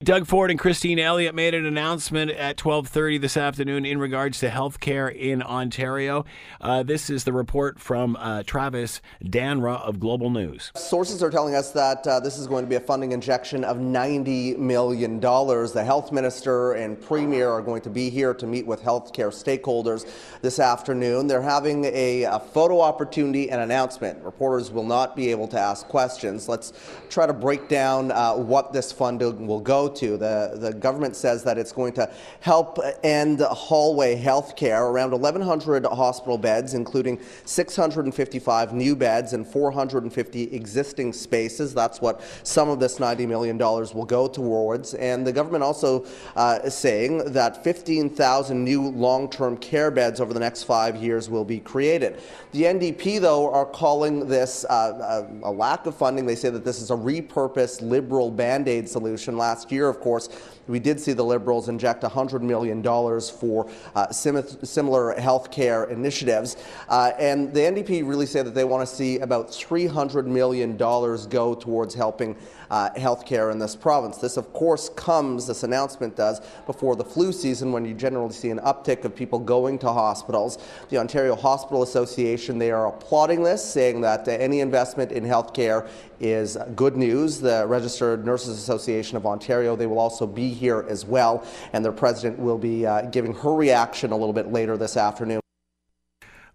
Doug 0.04 0.28
Ford 0.28 0.52
and 0.52 0.60
Christine 0.60 1.00
Elliott 1.00 1.34
made 1.34 1.56
an 1.56 1.66
announcement 1.66 2.30
at 2.30 2.56
12:30 2.56 3.18
this 3.20 3.36
afternoon 3.36 3.84
in 3.84 3.98
regards 3.98 4.38
to 4.42 4.50
health 4.52 4.80
care 4.80 5.08
in 5.08 5.42
Ontario. 5.42 6.24
Uh, 6.62 6.84
this 6.84 7.10
is 7.10 7.24
the 7.24 7.34
report 7.34 7.80
from 7.80 8.16
uh, 8.20 8.44
Travis 8.44 9.02
Dhanraj 9.24 9.82
of 9.82 10.00
Global 10.00 10.30
News. 10.30 10.72
Sources 10.76 11.24
are 11.24 11.32
telling 11.32 11.56
us 11.56 11.72
that 11.72 12.06
uh, 12.06 12.20
this 12.20 12.38
is 12.38 12.46
going 12.46 12.64
to 12.64 12.70
be 12.70 12.76
a 12.76 12.80
funding 12.80 13.12
injection 13.12 13.64
of 13.64 13.80
90 13.80 14.58
million 14.58 15.20
dollars. 15.20 15.72
The 15.72 15.84
health 15.84 16.12
minister 16.12 16.74
and 16.74 17.02
premier 17.02 17.50
are 17.50 17.64
going 17.64 17.82
to 17.82 17.90
be 17.90 18.12
here 18.12 18.36
to 18.36 18.46
meet 18.46 18.68
with 18.68 18.84
healthcare 18.84 19.34
stakeholders 19.34 20.08
this 20.44 20.60
afternoon. 20.60 21.26
They're 21.26 21.42
having 21.42 21.86
a, 21.86 22.22
a 22.22 22.40
photo 22.40 22.82
opportunity 22.82 23.50
and 23.50 23.62
announcement. 23.62 24.24
Reporters 24.24 24.70
will 24.70 24.86
not 24.86 25.16
be 25.16 25.32
able 25.32 25.48
to 25.48 25.60
ask 25.60 25.88
questions. 25.88 26.48
Let's 26.48 26.72
try 27.10 27.26
to 27.26 27.34
break 27.34 27.68
down 27.68 28.12
uh, 28.12 28.36
what 28.36 28.74
this 28.74 28.92
funding 28.92 29.48
will 29.48 29.60
go 29.60 29.87
to. 29.90 30.18
The, 30.18 30.58
the 30.60 30.74
government 30.74 31.16
says 31.16 31.44
that 31.44 31.58
it's 31.58 31.72
going 31.72 31.94
to 31.94 32.12
help 32.40 32.80
end 33.04 33.42
hallway 33.42 34.16
health 34.16 34.56
care. 34.56 34.86
Around 34.86 35.12
1,100 35.12 35.86
hospital 35.86 36.38
beds, 36.38 36.74
including 36.74 37.20
655 37.46 38.74
new 38.74 38.96
beds 38.96 39.34
and 39.34 39.46
450 39.46 40.54
existing 40.54 41.14
spaces. 41.14 41.74
That's 41.74 42.02
what 42.02 42.22
some 42.44 42.70
of 42.70 42.80
this 42.80 43.00
$90 43.00 43.28
million 43.28 43.58
will 43.58 44.06
go 44.06 44.28
towards. 44.28 44.94
And 44.96 45.26
the 45.26 45.34
government 45.34 45.64
also 45.64 46.06
uh, 46.36 46.60
is 46.64 46.74
saying 46.74 47.34
that 47.34 47.64
15,000 47.64 48.64
new 48.64 48.90
long-term 48.90 49.58
care 49.58 49.92
beds 49.92 50.20
over 50.20 50.34
the 50.34 50.40
next 50.40 50.64
five 50.64 50.96
years 50.96 51.30
will 51.30 51.46
be 51.46 51.60
created. 51.60 52.20
The 52.52 52.64
NDP, 52.64 53.22
though, 53.22 53.52
are 53.54 53.66
calling 53.66 54.28
this 54.28 54.66
uh, 54.66 55.26
a, 55.44 55.50
a 55.50 55.52
lack 55.52 55.86
of 55.86 55.96
funding. 55.96 56.26
They 56.26 56.36
say 56.36 56.50
that 56.50 56.66
this 56.66 56.82
is 56.82 56.92
a 56.92 56.96
repurposed 56.96 57.82
liberal 57.82 58.32
band-aid 58.32 58.90
solution. 58.90 59.38
Last 59.38 59.72
year, 59.72 59.77
of 59.86 60.00
course, 60.00 60.30
we 60.68 60.80
did 60.80 61.00
see 61.00 61.14
the 61.14 61.24
Liberals 61.24 61.70
inject 61.70 62.04
$100 62.04 62.42
million 62.42 62.84
for 62.84 63.70
uh, 63.96 64.12
sim- 64.12 64.44
similar 64.64 65.14
health 65.20 65.50
care 65.50 65.86
initiatives. 65.86 66.58
Uh, 66.90 67.12
and 67.18 67.54
the 67.54 67.62
NDP 67.62 68.08
really 68.08 68.26
say 68.26 68.42
that 68.42 68.54
they 68.54 68.66
want 68.66 68.88
to 68.88 68.96
see 68.96 69.20
about 69.20 69.50
$300 69.50 70.26
million 70.26 70.76
go 70.76 71.56
towards 71.56 71.94
helping 71.94 72.36
uh, 72.70 72.90
healthcare 72.92 73.52
in 73.52 73.60
this 73.60 73.76
province. 73.76 74.18
This, 74.18 74.38
of 74.38 74.52
course, 74.54 74.90
comes, 74.90 75.48
this 75.48 75.64
announcement 75.64 76.16
does, 76.16 76.42
before 76.66 76.96
the 76.96 77.04
flu 77.04 77.32
season 77.32 77.72
when 77.72 77.86
you 77.86 77.94
generally 77.94 78.34
see 78.34 78.50
an 78.50 78.60
uptick 78.60 79.04
of 79.06 79.16
people 79.16 79.40
going 79.40 79.80
to 79.80 79.88
hospitals. 79.88 80.58
The 80.90 80.98
Ontario 80.98 81.36
Hospital 81.36 81.84
Association, 81.84 82.58
they 82.58 82.72
are 82.72 82.88
applauding 82.88 83.44
this, 83.44 83.64
saying 83.64 84.02
that 84.02 84.28
uh, 84.28 84.32
any 84.32 84.60
investment 84.60 85.12
in 85.12 85.24
healthcare 85.24 85.88
is 86.20 86.58
good 86.76 86.98
news. 86.98 87.40
The 87.40 87.66
Registered 87.68 88.26
Nurses 88.26 88.58
Association 88.58 89.18
of 89.18 89.26
Ontario, 89.26 89.76
they 89.76 89.88
will 89.88 90.00
also 90.00 90.26
be 90.26 90.50
here 90.50 90.86
as 90.90 91.06
well, 91.06 91.46
and 91.74 91.84
their 91.84 91.92
president 91.92 92.40
will 92.40 92.58
be 92.58 92.86
uh, 92.86 93.02
giving 93.02 93.34
her 93.36 93.54
reaction 93.54 94.12
a 94.12 94.18
little 94.18 94.34
bit 94.34 94.52
later 94.52 94.78
this 94.78 94.98
afternoon. 94.98 95.40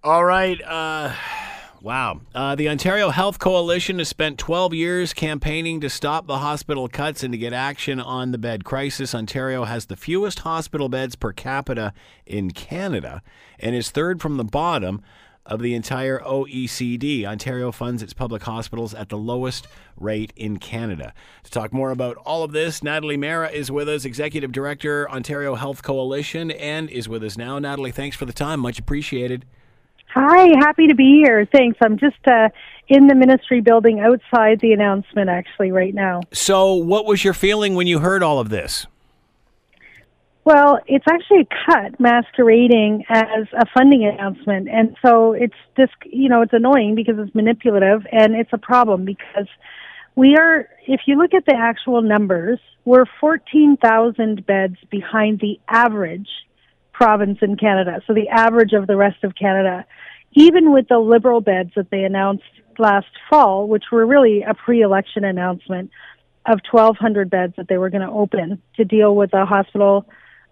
All 0.05 0.25
right. 0.25 0.61
Uh, 0.63 1.15
wow. 1.83 2.21
Uh, 2.35 2.55
the 2.55 2.69
Ontario 2.69 3.11
Health 3.11 3.39
Coalition 3.39 3.99
has 3.99 4.09
spent 4.09 4.39
12 4.39 4.73
years 4.73 5.13
campaigning 5.13 5.81
to 5.81 5.91
stop 5.91 6.27
the 6.27 6.39
hospital 6.39 6.89
cuts 6.89 7.23
and 7.23 7.33
to 7.33 7.39
get 7.39 7.53
action 7.53 8.01
on 8.01 8.31
the 8.31 8.39
bed 8.39 8.65
crisis. 8.65 9.15
Ontario 9.15 9.65
has 9.65 9.87
the 9.87 9.97
fewest 9.97 10.41
hospital 10.41 10.89
beds 10.89 11.17
per 11.17 11.33
capita 11.33 11.93
in 12.25 12.53
Canada 12.53 13.23
and 13.59 13.75
is 13.75 13.91
third 13.91 14.21
from 14.21 14.37
the 14.37 14.45
bottom 14.45 15.03
of 15.45 15.61
the 15.61 15.75
entire 15.75 16.21
OECD. 16.21 17.25
Ontario 17.25 17.73
funds 17.73 18.01
its 18.01 18.13
public 18.13 18.45
hospitals 18.45 18.95
at 18.95 19.09
the 19.09 19.19
lowest 19.19 19.67
rate 19.97 20.33
in 20.37 20.59
Canada. 20.59 21.13
To 21.43 21.51
talk 21.51 21.73
more 21.73 21.91
about 21.91 22.17
all 22.19 22.45
of 22.45 22.53
this, 22.53 22.83
Natalie 22.83 23.17
Mehra 23.17 23.53
is 23.53 23.71
with 23.71 23.89
us, 23.89 24.05
Executive 24.05 24.53
Director, 24.53 25.11
Ontario 25.11 25.57
Health 25.57 25.83
Coalition, 25.83 26.53
and 26.53 26.89
is 26.91 27.09
with 27.09 27.25
us 27.25 27.37
now. 27.37 27.59
Natalie, 27.59 27.91
thanks 27.91 28.17
for 28.17 28.25
the 28.25 28.33
time. 28.33 28.61
Much 28.61 28.79
appreciated. 28.79 29.45
Hi, 30.15 30.49
happy 30.59 30.89
to 30.89 30.95
be 30.95 31.23
here. 31.25 31.47
Thanks. 31.51 31.79
I'm 31.81 31.99
just 31.99 32.17
uh, 32.27 32.51
in 32.89 33.07
the 33.07 33.15
ministry 33.15 33.63
building 33.63 34.01
outside 34.01 34.61
the 34.61 34.73
announcement 34.73 35.31
actually 35.31 35.73
right 35.73 35.95
now. 35.95 36.21
So, 36.33 36.75
what 36.75 37.07
was 37.07 37.25
your 37.25 37.33
feeling 37.33 37.75
when 37.75 37.87
you 37.87 38.01
heard 38.01 38.23
all 38.23 38.39
of 38.39 38.51
this? 38.51 38.87
Well, 40.45 40.81
it's 40.87 41.05
actually 41.09 41.49
a 41.51 41.71
cut 41.71 42.01
masquerading 42.01 43.05
as 43.09 43.47
a 43.53 43.65
funding 43.73 44.05
announcement. 44.05 44.69
And 44.69 44.97
so 45.01 45.33
it's 45.33 45.55
just, 45.77 45.93
you 46.05 46.29
know, 46.29 46.43
it's 46.43 46.53
annoying 46.53 46.97
because 46.97 47.15
it's 47.19 47.35
manipulative 47.35 48.05
and 48.11 48.35
it's 48.35 48.53
a 48.53 48.59
problem 48.59 49.05
because 49.05 49.47
we 50.17 50.37
are, 50.37 50.69
if 50.87 51.03
you 51.07 51.17
look 51.17 51.33
at 51.33 51.47
the 51.47 51.55
actual 51.57 52.03
numbers, 52.03 52.59
we're 52.85 53.07
14,000 53.21 54.45
beds 54.45 54.77
behind 54.91 55.39
the 55.39 55.61
average 55.69 56.29
province 57.03 57.39
in 57.43 57.57
Canada. 57.57 58.01
So 58.07 58.15
the 58.15 58.29
average 58.29 58.73
of 58.75 58.87
the 58.87 58.97
rest 58.97 59.25
of 59.25 59.35
Canada. 59.35 59.85
Even 60.35 60.73
with 60.73 60.87
the 60.89 60.99
liberal 60.99 61.41
beds 61.41 61.73
that 61.75 61.91
they 61.91 62.05
announced 62.05 62.45
last 62.79 63.09
fall, 63.29 63.67
which 63.67 63.85
were 63.91 64.07
really 64.07 64.43
a 64.43 64.55
pre-election 64.55 65.25
announcement 65.25 65.91
of 66.47 66.61
1,200 66.71 67.29
beds 67.29 67.55
that 67.57 67.67
they 67.69 67.77
were 67.77 67.91
going 67.91 68.07
to 68.07 68.13
open 68.13 68.63
to 68.77 68.85
deal 68.85 69.17
with 69.17 69.33
the 69.33 69.45
hospital 69.45 70.07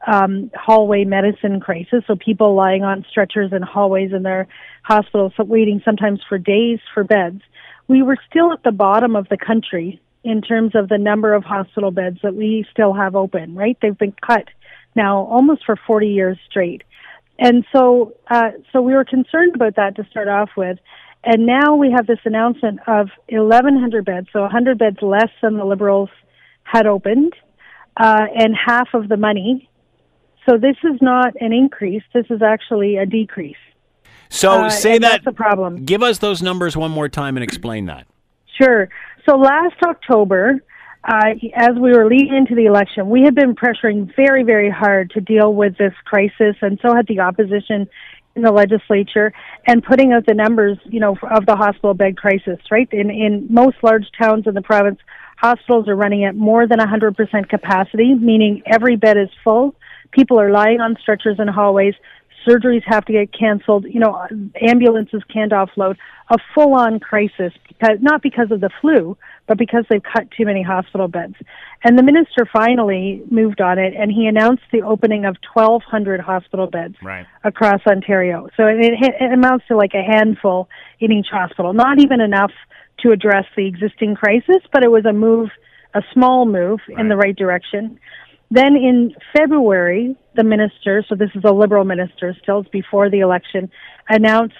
um, 0.07 0.51
hallway 0.55 1.05
medicine 1.05 1.61
crisis. 1.61 2.03
So 2.09 2.17
people 2.17 2.57
lying 2.57 2.83
on 2.83 3.07
stretchers 3.09 3.53
in 3.53 3.63
hallways 3.63 4.13
in 4.13 4.25
their 4.25 4.49
hospitals, 4.83 5.33
waiting 5.39 5.81
sometimes 5.85 6.21
for 6.29 6.37
days 6.37 6.81
for 6.93 7.05
beds. 7.05 7.43
We 7.87 8.03
were 8.03 8.17
still 8.29 8.53
at 8.53 8.65
the 8.65 8.73
bottom 8.73 9.15
of 9.15 9.29
the 9.29 9.39
country 9.39 10.01
in 10.25 10.43
terms 10.43 10.75
of 10.75 10.89
the 10.89 10.99
number 10.99 11.33
of 11.33 11.45
hospital 11.45 11.93
beds 11.93 12.19
that 12.25 12.35
we 12.35 12.67
still 12.73 12.93
have 12.93 13.15
open. 13.15 13.55
Right? 13.55 13.79
They've 13.81 13.97
been 13.97 14.17
cut 14.21 14.49
now 14.95 15.25
almost 15.25 15.65
for 15.65 15.77
40 15.87 16.09
years 16.09 16.39
straight. 16.49 16.83
And 17.39 17.65
so, 17.73 18.15
uh, 18.29 18.51
so 18.73 18.83
we 18.83 18.93
were 18.93 19.05
concerned 19.05 19.55
about 19.55 19.77
that 19.77 19.97
to 19.97 20.05
start 20.11 20.29
off 20.29 20.51
with. 20.57 20.79
And 21.25 21.47
now 21.47 21.77
we 21.77 21.91
have 21.91 22.07
this 22.07 22.19
announcement 22.25 22.81
of 22.87 23.09
1,100 23.29 24.05
beds, 24.05 24.29
so 24.33 24.41
100 24.43 24.79
beds 24.79 24.99
less 25.03 25.31
than 25.43 25.57
the 25.57 25.65
Liberals 25.65 26.11
had 26.63 26.87
opened, 26.87 27.35
uh, 27.97 28.27
and 28.35 28.55
half 28.67 28.89
of 28.95 29.09
the 29.09 29.17
money 29.17 29.71
so 30.49 30.57
this 30.57 30.77
is 30.85 31.01
not 31.01 31.35
an 31.41 31.53
increase. 31.53 32.03
This 32.15 32.27
is 32.31 32.43
actually 32.43 32.97
a 32.97 33.07
decrease. 33.07 33.57
So 34.29 34.65
uh, 34.65 34.71
say 34.71 34.99
that. 34.99 35.01
That's 35.01 35.25
the 35.25 35.33
problem. 35.33 35.85
Give 35.85 36.03
us 36.03 36.19
those 36.19 36.43
numbers 36.43 36.77
one 36.77 36.91
more 36.91 37.09
time 37.09 37.37
and 37.37 37.45
explain 37.45 37.87
that. 37.87 38.07
Sure. 38.61 38.89
So 39.29 39.37
last 39.37 39.77
October, 39.83 40.63
uh, 41.05 41.31
as 41.55 41.71
we 41.81 41.93
were 41.93 42.07
leading 42.07 42.35
into 42.35 42.55
the 42.55 42.67
election, 42.67 43.09
we 43.09 43.23
had 43.23 43.35
been 43.35 43.55
pressuring 43.55 44.15
very, 44.15 44.43
very 44.43 44.71
hard 44.71 45.11
to 45.13 45.21
deal 45.21 45.55
with 45.55 45.77
this 45.79 45.95
crisis, 46.05 46.57
and 46.61 46.79
so 46.83 46.95
had 46.95 47.07
the 47.07 47.21
opposition 47.21 47.89
in 48.37 48.43
the 48.43 48.53
legislature, 48.53 49.33
and 49.67 49.83
putting 49.83 50.13
out 50.13 50.25
the 50.27 50.35
numbers, 50.35 50.79
you 50.85 51.01
know, 51.01 51.17
of 51.31 51.47
the 51.47 51.57
hospital 51.57 51.95
bed 51.95 52.17
crisis. 52.17 52.59
Right 52.71 52.89
in 52.93 53.11
in 53.11 53.47
most 53.51 53.77
large 53.83 54.07
towns 54.21 54.47
in 54.47 54.55
the 54.55 54.63
province, 54.63 55.01
hospitals 55.37 55.89
are 55.89 55.97
running 55.97 56.25
at 56.25 56.37
more 56.37 56.67
than 56.69 56.79
100% 56.79 57.49
capacity, 57.49 58.15
meaning 58.15 58.63
every 58.67 58.97
bed 58.97 59.17
is 59.17 59.31
full 59.43 59.75
People 60.13 60.41
are 60.41 60.51
lying 60.51 60.81
on 60.81 60.97
stretchers 61.01 61.39
in 61.39 61.49
hallways. 61.49 61.95
Surgeries 62.47 62.83
have 62.87 63.05
to 63.07 63.13
get 63.13 63.33
canceled. 63.37 63.85
You 63.85 64.01
know, 64.01 64.27
ambulances 64.61 65.23
can't 65.33 65.53
offload. 65.53 65.97
A 66.31 66.37
full-on 66.55 67.01
crisis 67.01 67.53
because 67.67 67.99
not 68.01 68.23
because 68.23 68.51
of 68.51 68.61
the 68.61 68.71
flu, 68.81 69.17
but 69.47 69.59
because 69.59 69.85
they've 69.91 70.03
cut 70.03 70.31
too 70.31 70.45
many 70.45 70.63
hospital 70.63 71.09
beds. 71.09 71.35
And 71.83 71.99
the 71.99 72.03
minister 72.03 72.47
finally 72.53 73.23
moved 73.31 73.61
on 73.61 73.79
it, 73.79 73.95
and 73.99 74.13
he 74.13 74.27
announced 74.27 74.63
the 74.71 74.83
opening 74.83 75.25
of 75.25 75.37
1,200 75.55 76.21
hospital 76.21 76.67
beds 76.67 76.95
right. 77.03 77.27
across 77.43 77.81
Ontario. 77.87 78.49
So 78.57 78.67
it, 78.67 78.79
it 78.81 79.33
amounts 79.33 79.67
to 79.69 79.77
like 79.77 79.93
a 79.95 80.03
handful 80.03 80.69
in 81.01 81.11
each 81.11 81.29
hospital. 81.33 81.73
Not 81.73 82.01
even 82.01 82.21
enough 82.21 82.53
to 83.01 83.11
address 83.11 83.47
the 83.57 83.67
existing 83.67 84.15
crisis, 84.15 84.63
but 84.73 84.85
it 84.85 84.91
was 84.91 85.05
a 85.05 85.13
move, 85.13 85.49
a 85.95 86.03
small 86.13 86.47
move 86.47 86.81
in 86.97 87.09
the 87.09 87.17
right 87.17 87.35
direction. 87.35 87.99
Then 88.51 88.75
in 88.75 89.15
February, 89.37 90.17
the 90.35 90.43
minister, 90.43 91.05
so 91.09 91.15
this 91.15 91.31
is 91.35 91.43
a 91.45 91.53
liberal 91.53 91.85
minister, 91.85 92.35
still 92.43 92.65
before 92.73 93.09
the 93.09 93.21
election, 93.21 93.71
announced 94.09 94.55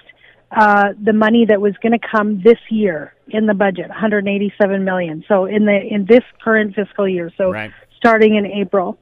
uh, 0.51 0.89
the 1.01 1.13
money 1.13 1.45
that 1.47 1.59
was 1.61 1.73
going 1.81 1.91
to 1.91 2.07
come 2.11 2.41
this 2.41 2.59
year 2.69 3.13
in 3.29 3.45
the 3.45 3.53
budget, 3.53 3.89
187 3.89 4.83
million. 4.83 5.23
So 5.27 5.45
in 5.45 5.65
the 5.65 5.79
in 5.89 6.05
this 6.05 6.23
current 6.43 6.75
fiscal 6.75 7.07
year, 7.07 7.31
so 7.37 7.51
Right. 7.51 7.71
starting 7.97 8.35
in 8.35 8.45
April. 8.45 8.97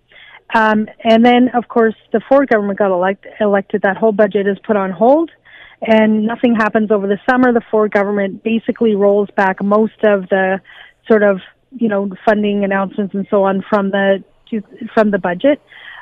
Um, 0.56 0.88
and 1.04 1.24
then, 1.24 1.50
of 1.54 1.68
course, 1.68 1.96
the 2.12 2.22
Ford 2.28 2.50
government 2.50 2.80
got 2.80 2.92
elect- 2.92 3.28
elected. 3.40 3.84
That 3.84 3.98
whole 3.98 4.12
budget 4.12 4.48
is 4.48 4.58
put 4.66 4.76
on 4.76 4.90
hold, 4.92 5.30
and 5.82 6.26
nothing 6.26 6.56
happens 6.56 6.90
over 6.90 7.06
the 7.08 7.20
summer. 7.30 7.54
The 7.54 7.62
Ford 7.70 7.92
government 7.92 8.44
basically 8.44 8.96
rolls 8.96 9.30
back 9.36 9.62
most 9.64 10.04
of 10.04 10.28
the 10.30 10.60
sort 11.08 11.22
of 11.24 11.42
you 11.72 11.88
know 11.88 12.10
funding 12.26 12.64
announcements 12.64 13.14
and 13.14 13.28
so 13.30 13.44
on 13.44 13.64
from 13.70 13.92
the 13.92 14.24
to, 14.50 14.62
from 14.94 15.12
the 15.12 15.20
budget. 15.20 15.62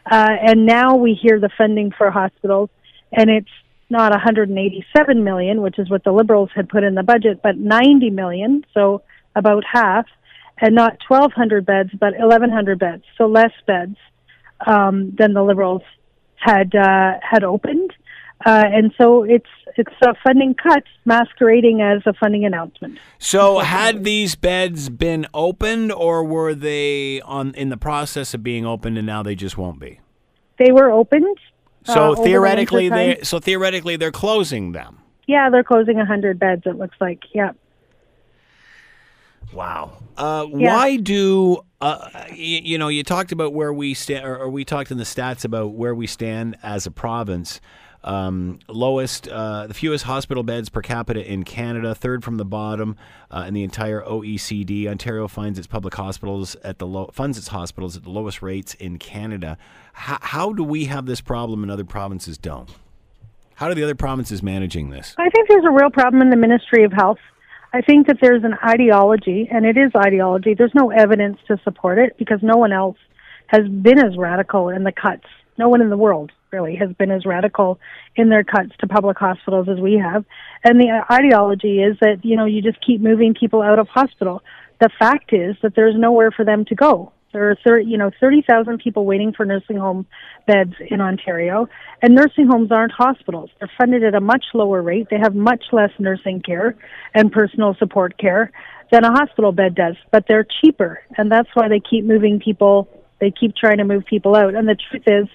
Uh, 0.09 0.29
and 0.41 0.65
now 0.65 0.95
we 0.95 1.13
hear 1.13 1.39
the 1.39 1.49
funding 1.57 1.91
for 1.97 2.09
hospitals, 2.09 2.69
and 3.11 3.29
it's 3.29 3.49
not 3.89 4.11
187 4.11 5.23
million, 5.23 5.61
which 5.61 5.79
is 5.79 5.89
what 5.89 6.03
the 6.03 6.11
Liberals 6.11 6.49
had 6.55 6.69
put 6.69 6.83
in 6.83 6.95
the 6.95 7.03
budget, 7.03 7.41
but 7.41 7.57
90 7.57 8.09
million, 8.09 8.65
so 8.73 9.01
about 9.35 9.63
half, 9.69 10.05
and 10.59 10.75
not 10.75 10.97
1,200 11.07 11.65
beds, 11.65 11.91
but 11.99 12.17
1,100 12.17 12.79
beds, 12.79 13.03
so 13.17 13.27
less 13.27 13.51
beds 13.65 13.95
um, 14.65 15.13
than 15.17 15.33
the 15.33 15.43
Liberals 15.43 15.83
had 16.35 16.73
uh, 16.75 17.13
had 17.21 17.43
opened. 17.43 17.93
Uh, 18.45 18.63
and 18.65 18.93
so 18.97 19.23
it's 19.23 19.45
it's 19.77 19.93
a 20.01 20.13
funding 20.23 20.53
cut 20.55 20.83
masquerading 21.05 21.81
as 21.81 22.01
a 22.05 22.13
funding 22.13 22.45
announcement. 22.45 22.99
So, 23.19 23.59
had 23.59 24.03
these 24.03 24.35
beds 24.35 24.89
been 24.89 25.27
opened, 25.33 25.91
or 25.91 26.23
were 26.23 26.53
they 26.53 27.21
on 27.21 27.53
in 27.55 27.69
the 27.69 27.77
process 27.77 28.33
of 28.33 28.43
being 28.43 28.65
opened, 28.65 28.97
and 28.97 29.05
now 29.07 29.23
they 29.23 29.35
just 29.35 29.57
won't 29.57 29.79
be? 29.79 29.99
They 30.59 30.71
were 30.71 30.91
opened. 30.91 31.37
uh, 31.87 31.93
So 31.93 32.15
the 32.15 32.23
theoretically, 32.23 32.89
winter 32.89 33.15
they 33.19 33.23
so 33.23 33.39
theoretically 33.39 33.95
they're 33.95 34.11
closing 34.11 34.71
them. 34.71 34.99
yeah 35.27 35.49
they're 35.49 35.63
closing 35.63 35.97
100 35.97 36.39
beds. 36.39 36.63
It 36.65 36.77
looks 36.77 36.95
like 36.99 37.23
yeah. 37.33 37.51
Wow. 39.53 39.97
Uh, 40.17 40.45
Yeah. 40.53 40.75
Why 40.75 40.97
do 40.97 41.61
uh, 41.79 42.09
you, 42.33 42.59
you 42.63 42.77
know? 42.77 42.87
You 42.87 43.03
talked 43.03 43.31
about 43.31 43.53
where 43.53 43.71
we 43.71 43.93
stand, 43.93 44.25
or, 44.25 44.37
or 44.37 44.49
we 44.49 44.65
talked 44.65 44.91
in 44.91 44.97
the 44.97 45.03
stats 45.03 45.45
about 45.45 45.73
where 45.73 45.95
we 45.95 46.07
stand 46.07 46.57
as 46.63 46.85
a 46.85 46.91
province. 46.91 47.61
Um, 48.03 48.59
lowest, 48.67 49.27
uh, 49.27 49.67
the 49.67 49.73
fewest 49.73 50.05
hospital 50.05 50.43
beds 50.43 50.69
per 50.69 50.81
capita 50.81 51.29
in 51.29 51.43
Canada, 51.43 51.93
third 51.93 52.23
from 52.23 52.37
the 52.37 52.45
bottom 52.45 52.95
uh, 53.31 53.45
in 53.47 53.53
the 53.53 53.63
entire 53.63 54.01
OECD. 54.01 54.87
Ontario 54.87 55.27
finds 55.27 55.57
its 55.57 55.67
public 55.67 55.95
hospitals 55.95 56.55
at 56.63 56.77
the 56.77 56.87
low, 56.87 57.09
funds 57.11 57.37
its 57.37 57.49
hospitals 57.49 57.97
at 57.97 58.03
the 58.03 58.09
lowest 58.09 58.41
rates 58.41 58.75
in 58.75 58.97
Canada. 58.97 59.57
How, 59.93 60.19
how 60.21 60.53
do 60.53 60.63
we 60.63 60.85
have 60.85 61.05
this 61.05 61.21
problem 61.21 61.63
and 61.63 61.71
other 61.71 61.83
provinces 61.83 62.37
don't? 62.37 62.69
How 63.55 63.67
are 63.67 63.75
the 63.75 63.83
other 63.83 63.95
provinces 63.95 64.43
managing 64.43 64.91
this? 64.91 65.15
I 65.17 65.29
think 65.29 65.49
there's 65.49 65.65
a 65.65 65.71
real 65.71 65.89
problem 65.89 66.21
in 66.21 66.29
the 66.29 66.35
Ministry 66.35 66.83
of 66.83 66.93
Health. 66.93 67.17
I 67.73 67.81
think 67.81 68.07
that 68.07 68.17
there's 68.21 68.43
an 68.43 68.55
ideology, 68.63 69.47
and 69.51 69.65
it 69.65 69.77
is 69.77 69.91
ideology. 69.95 70.53
There's 70.53 70.75
no 70.75 70.91
evidence 70.91 71.39
to 71.47 71.59
support 71.63 71.97
it 71.97 72.17
because 72.17 72.39
no 72.41 72.55
one 72.55 72.71
else 72.71 72.97
has 73.47 73.67
been 73.67 73.97
as 73.99 74.15
radical 74.17 74.69
in 74.69 74.83
the 74.83 74.91
cuts. 74.91 75.25
No 75.57 75.69
one 75.69 75.81
in 75.81 75.89
the 75.89 75.97
world 75.97 76.31
really 76.51 76.75
has 76.75 76.91
been 76.93 77.11
as 77.11 77.25
radical 77.25 77.79
in 78.15 78.29
their 78.29 78.43
cuts 78.43 78.71
to 78.79 78.87
public 78.87 79.17
hospitals 79.17 79.67
as 79.69 79.79
we 79.79 79.93
have. 79.93 80.23
And 80.63 80.79
the 80.79 81.03
ideology 81.11 81.79
is 81.81 81.97
that, 82.01 82.23
you 82.23 82.37
know, 82.37 82.45
you 82.45 82.61
just 82.61 82.85
keep 82.85 83.01
moving 83.01 83.33
people 83.33 83.61
out 83.61 83.79
of 83.79 83.87
hospital. 83.87 84.43
The 84.79 84.89
fact 84.99 85.33
is 85.33 85.55
that 85.61 85.75
there's 85.75 85.95
nowhere 85.97 86.31
for 86.31 86.45
them 86.45 86.65
to 86.65 86.75
go. 86.75 87.11
There 87.33 87.49
are 87.49 87.57
30, 87.65 87.85
you 87.85 87.97
know, 87.97 88.09
30,000 88.19 88.79
people 88.79 89.05
waiting 89.05 89.33
for 89.33 89.45
nursing 89.45 89.77
home 89.77 90.05
beds 90.47 90.73
in 90.89 91.01
Ontario, 91.01 91.67
and 92.01 92.15
nursing 92.15 92.47
homes 92.47 92.71
aren't 92.71 92.93
hospitals. 92.93 93.49
They're 93.59 93.69
funded 93.77 94.03
at 94.03 94.15
a 94.15 94.21
much 94.21 94.45
lower 94.53 94.81
rate. 94.81 95.07
They 95.11 95.19
have 95.19 95.35
much 95.35 95.65
less 95.73 95.91
nursing 95.99 96.41
care 96.41 96.75
and 97.13 97.31
personal 97.31 97.75
support 97.77 98.17
care 98.17 98.51
than 98.91 99.03
a 99.03 99.11
hospital 99.11 99.51
bed 99.51 99.75
does, 99.75 99.95
but 100.11 100.25
they're 100.27 100.47
cheaper, 100.61 101.01
and 101.17 101.29
that's 101.29 101.49
why 101.53 101.67
they 101.67 101.81
keep 101.81 102.05
moving 102.05 102.39
people. 102.39 102.87
They 103.19 103.31
keep 103.31 103.55
trying 103.55 103.79
to 103.79 103.83
move 103.83 104.05
people 104.05 104.35
out, 104.35 104.55
and 104.55 104.67
the 104.67 104.77
truth 104.89 105.03
is, 105.05 105.27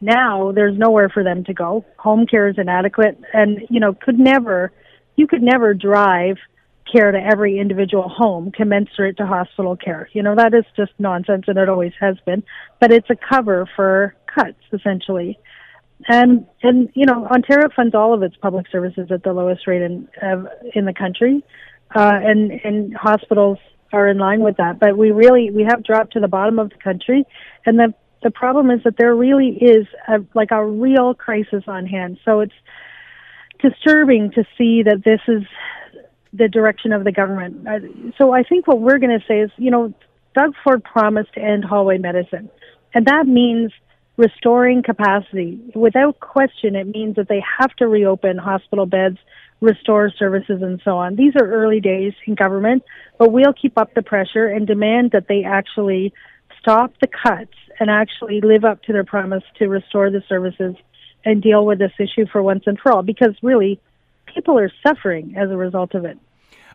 now 0.00 0.52
there's 0.52 0.76
nowhere 0.76 1.08
for 1.08 1.22
them 1.22 1.44
to 1.44 1.54
go. 1.54 1.84
Home 1.98 2.26
care 2.26 2.48
is 2.48 2.56
inadequate, 2.58 3.18
and 3.32 3.60
you 3.70 3.80
know, 3.80 3.94
could 3.94 4.18
never, 4.18 4.72
you 5.16 5.26
could 5.26 5.42
never 5.42 5.74
drive 5.74 6.36
care 6.90 7.10
to 7.10 7.18
every 7.18 7.58
individual 7.58 8.08
home 8.08 8.50
commensurate 8.52 9.16
to 9.16 9.26
hospital 9.26 9.76
care. 9.76 10.08
You 10.12 10.22
know, 10.22 10.34
that 10.36 10.54
is 10.54 10.64
just 10.76 10.92
nonsense 10.98 11.44
and 11.48 11.58
it 11.58 11.68
always 11.68 11.92
has 12.00 12.16
been. 12.24 12.42
But 12.80 12.92
it's 12.92 13.10
a 13.10 13.16
cover 13.16 13.68
for 13.74 14.14
cuts 14.32 14.60
essentially. 14.72 15.38
And 16.08 16.46
and 16.62 16.90
you 16.94 17.06
know, 17.06 17.26
Ontario 17.26 17.68
funds 17.74 17.94
all 17.94 18.14
of 18.14 18.22
its 18.22 18.36
public 18.36 18.66
services 18.70 19.08
at 19.10 19.22
the 19.22 19.32
lowest 19.32 19.66
rate 19.66 19.82
in 19.82 20.08
uh, 20.22 20.44
in 20.74 20.84
the 20.84 20.92
country. 20.92 21.42
Uh, 21.94 22.18
and 22.22 22.52
and 22.64 22.96
hospitals 22.96 23.58
are 23.92 24.08
in 24.08 24.18
line 24.18 24.40
with 24.40 24.56
that. 24.58 24.78
But 24.78 24.96
we 24.98 25.10
really 25.10 25.50
we 25.50 25.64
have 25.64 25.82
dropped 25.82 26.12
to 26.12 26.20
the 26.20 26.28
bottom 26.28 26.58
of 26.58 26.70
the 26.70 26.76
country 26.76 27.24
and 27.64 27.78
the 27.78 27.94
the 28.26 28.32
problem 28.32 28.72
is 28.72 28.80
that 28.82 28.96
there 28.98 29.14
really 29.14 29.50
is 29.50 29.86
a, 30.08 30.18
like 30.34 30.50
a 30.50 30.66
real 30.66 31.14
crisis 31.14 31.62
on 31.68 31.86
hand. 31.86 32.18
So 32.24 32.40
it's 32.40 32.58
disturbing 33.62 34.32
to 34.32 34.42
see 34.58 34.82
that 34.82 35.04
this 35.04 35.20
is 35.28 35.44
the 36.32 36.48
direction 36.48 36.92
of 36.92 37.04
the 37.04 37.12
government. 37.12 37.68
Uh, 37.68 38.10
So 38.18 38.32
I 38.32 38.42
think 38.42 38.66
what 38.66 38.80
we're 38.80 38.98
going 38.98 39.16
to 39.16 39.24
say 39.28 39.38
is, 39.46 39.50
you 39.58 39.70
know, 39.70 39.94
Doug 40.34 40.54
Ford 40.64 40.82
promised 40.82 41.34
to 41.34 41.40
end 41.40 41.64
hallway 41.64 41.98
medicine, 41.98 42.50
and 42.94 43.06
that 43.06 43.28
means 43.28 43.70
restoring 44.16 44.82
capacity. 44.82 45.60
Without 45.76 46.18
question, 46.18 46.74
it 46.74 46.88
means 46.88 47.14
that 47.14 47.28
they 47.28 47.42
have 47.60 47.72
to 47.76 47.86
reopen 47.86 48.38
hospital 48.38 48.86
beds, 48.86 49.18
restore 49.60 50.10
services, 50.10 50.62
and 50.62 50.80
so 50.84 50.98
on. 50.98 51.14
These 51.14 51.34
are 51.40 51.46
early 51.46 51.80
days 51.80 52.12
in 52.26 52.34
government, 52.34 52.82
but 53.18 53.30
we'll 53.30 53.52
keep 53.52 53.78
up 53.78 53.94
the 53.94 54.02
pressure 54.02 54.48
and 54.48 54.66
demand 54.66 55.12
that 55.12 55.28
they 55.28 55.44
actually 55.44 56.12
stop 56.58 56.92
the 57.00 57.06
cuts 57.06 57.54
and 57.78 57.90
actually 57.90 58.40
live 58.40 58.64
up 58.64 58.82
to 58.84 58.92
their 58.92 59.04
promise 59.04 59.42
to 59.58 59.68
restore 59.68 60.10
the 60.10 60.22
services 60.28 60.74
and 61.24 61.42
deal 61.42 61.66
with 61.66 61.78
this 61.78 61.92
issue 61.98 62.26
for 62.30 62.42
once 62.42 62.64
and 62.66 62.78
for 62.78 62.92
all 62.92 63.02
because 63.02 63.34
really 63.42 63.80
people 64.32 64.58
are 64.58 64.70
suffering 64.86 65.34
as 65.36 65.50
a 65.50 65.56
result 65.56 65.94
of 65.94 66.04
it. 66.04 66.18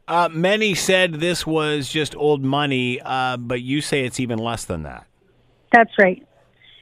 Uh, 0.07 0.29
many 0.31 0.73
said 0.73 1.15
this 1.15 1.45
was 1.45 1.87
just 1.87 2.15
old 2.15 2.43
money, 2.43 2.99
uh, 3.01 3.37
but 3.37 3.61
you 3.61 3.81
say 3.81 4.03
it's 4.03 4.19
even 4.19 4.39
less 4.39 4.65
than 4.65 4.83
that. 4.83 5.05
That's 5.71 5.91
right. 5.97 6.25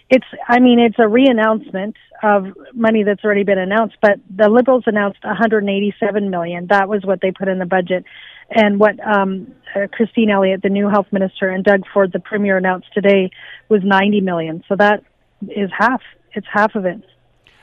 It's 0.10 0.26
I 0.48 0.60
mean 0.60 0.80
it's 0.80 0.98
a 0.98 1.04
reannouncement 1.04 1.93
of 2.24 2.45
money 2.74 3.04
that's 3.04 3.24
already 3.24 3.43
been 3.43 3.60
announced, 3.60 3.98
but 4.02 4.19
the 4.36 4.50
Liberals 4.50 4.84
announced 4.88 5.24
187 5.24 6.30
million. 6.30 6.67
That 6.67 6.89
was 6.89 7.06
what 7.06 7.22
they 7.22 7.32
put 7.32 7.48
in 7.48 7.60
the 7.60 7.65
budget. 7.65 8.04
And 8.50 8.80
what 8.80 8.95
um, 9.06 9.54
uh, 9.76 9.88
Christine 9.91 10.32
Elliott, 10.32 10.63
the 10.63 10.69
new 10.69 10.89
health 10.89 11.06
minister, 11.12 11.50
and 11.50 11.63
Doug 11.63 11.84
Ford, 11.93 12.12
the 12.12 12.19
premier, 12.19 12.58
announced 12.58 12.88
today 12.93 13.30
was 13.69 13.82
90 13.84 14.22
million. 14.22 14.63
So 14.67 14.76
that 14.78 15.04
is 15.43 15.69
half. 15.78 16.02
It's 16.34 16.48
half 16.52 16.76
of 16.76 16.86
it. 16.86 17.02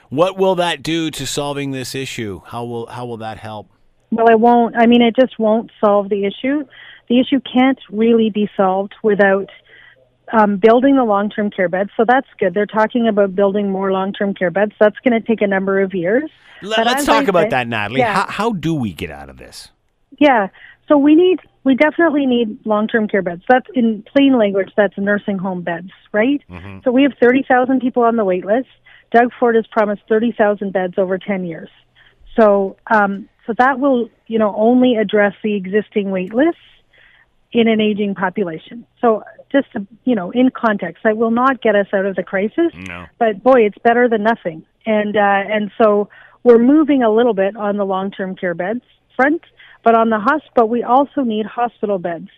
What 0.09 0.39
will 0.39 0.55
that 0.55 0.83
do 0.83 1.11
to 1.11 1.27
solving 1.27 1.73
this 1.73 1.95
issue? 1.95 2.41
How 2.47 2.65
will 2.65 2.87
how 2.87 3.07
will 3.07 3.17
that 3.19 3.39
help? 3.39 3.69
Well, 4.11 4.29
it 4.29 4.39
won't. 4.39 4.77
I 4.77 4.87
mean, 4.87 5.03
it 5.03 5.17
just 5.17 5.39
won't 5.39 5.73
solve 5.85 6.09
the 6.09 6.25
issue. 6.25 6.65
The 7.09 7.21
issue 7.21 7.41
can't 7.41 7.79
really 7.91 8.31
be 8.31 8.49
solved 8.57 8.95
without 9.03 9.51
um, 10.33 10.57
building 10.57 10.97
the 10.97 11.05
long-term 11.05 11.51
care 11.51 11.69
beds. 11.69 11.91
So 11.97 12.05
that's 12.07 12.27
good. 12.39 12.55
They're 12.55 12.67
talking 12.67 13.09
about 13.09 13.35
building 13.35 13.71
more 13.71 13.93
long-term 13.93 14.35
care 14.35 14.51
beds. 14.51 14.73
That's 14.81 14.97
going 15.05 15.21
to 15.21 15.27
take 15.27 15.43
a 15.43 15.47
number 15.47 15.81
of 15.81 15.95
years. 15.95 16.31
let's 16.63 17.05
talk 17.05 17.25
I 17.25 17.29
about 17.29 17.45
say- 17.45 17.49
that, 17.51 17.69
Natalie. 17.69 18.01
Yeah. 18.01 18.15
How, 18.15 18.27
how 18.31 18.53
do 18.53 18.75
we 18.75 18.93
get 18.93 19.11
out 19.11 19.31
of 19.31 19.37
this? 19.37 19.69
Yeah. 20.19 20.49
So 20.89 20.97
we 20.97 21.15
need, 21.15 21.41
we 21.65 21.75
definitely 21.75 22.27
need 22.27 22.65
long-term 22.65 23.09
care 23.09 23.23
beds. 23.23 23.43
That's 23.49 23.67
in 23.75 24.05
plain 24.15 24.39
language. 24.39 24.71
That's 24.77 24.97
nursing 24.97 25.39
home 25.39 25.63
beds, 25.63 25.91
right? 26.13 26.41
So 26.85 26.93
we 26.93 27.03
have 27.03 27.13
30,000 27.21 27.81
people 27.81 28.05
on 28.05 28.17
the 28.17 28.25
wait 28.25 28.45
list. 28.45 28.69
Doug 29.13 29.33
Ford 29.39 29.57
has 29.57 29.67
promised 29.67 30.03
30,000 30.09 30.73
beds 30.73 30.95
over 30.97 31.19
10 31.19 31.45
years. 31.45 31.69
So, 32.39 32.77
um, 32.93 33.29
so 33.47 33.55
that 33.59 33.79
will, 33.81 34.11
you 34.27 34.39
know, 34.39 34.55
only 34.57 34.97
address 34.97 35.35
the 35.43 35.55
existing 35.55 36.11
wait 36.11 36.33
lists 36.35 36.61
in 37.53 37.69
an 37.69 37.81
aging 37.81 38.15
population. 38.15 38.87
So 39.01 39.23
just, 39.51 39.73
to, 39.73 39.87
you 40.05 40.15
know, 40.15 40.31
in 40.31 40.51
context, 40.51 41.03
that 41.05 41.17
will 41.17 41.31
not 41.31 41.63
get 41.63 41.75
us 41.75 41.87
out 41.93 42.07
of 42.07 42.17
the 42.17 42.23
crisis. 42.23 42.73
No. 42.75 43.07
But 43.19 43.43
boy, 43.43 43.67
it's 43.67 43.79
better 43.83 44.09
than 44.09 44.23
nothing. 44.23 44.65
And, 44.85 45.17
uh, 45.17 45.21
and 45.21 45.71
so 45.81 46.09
we're 46.43 46.59
moving 46.59 47.03
a 47.03 47.11
little 47.11 47.35
bit 47.35 47.57
on 47.57 47.77
the 47.77 47.85
long-term 47.85 48.37
care 48.37 48.55
beds 48.55 48.83
front, 49.17 49.43
but 49.83 49.95
on 49.95 50.11
the 50.11 50.19
hospital, 50.19 50.69
we 50.69 50.83
also 50.83 51.23
need 51.23 51.47
hospital 51.47 51.99
beds. 51.99 52.29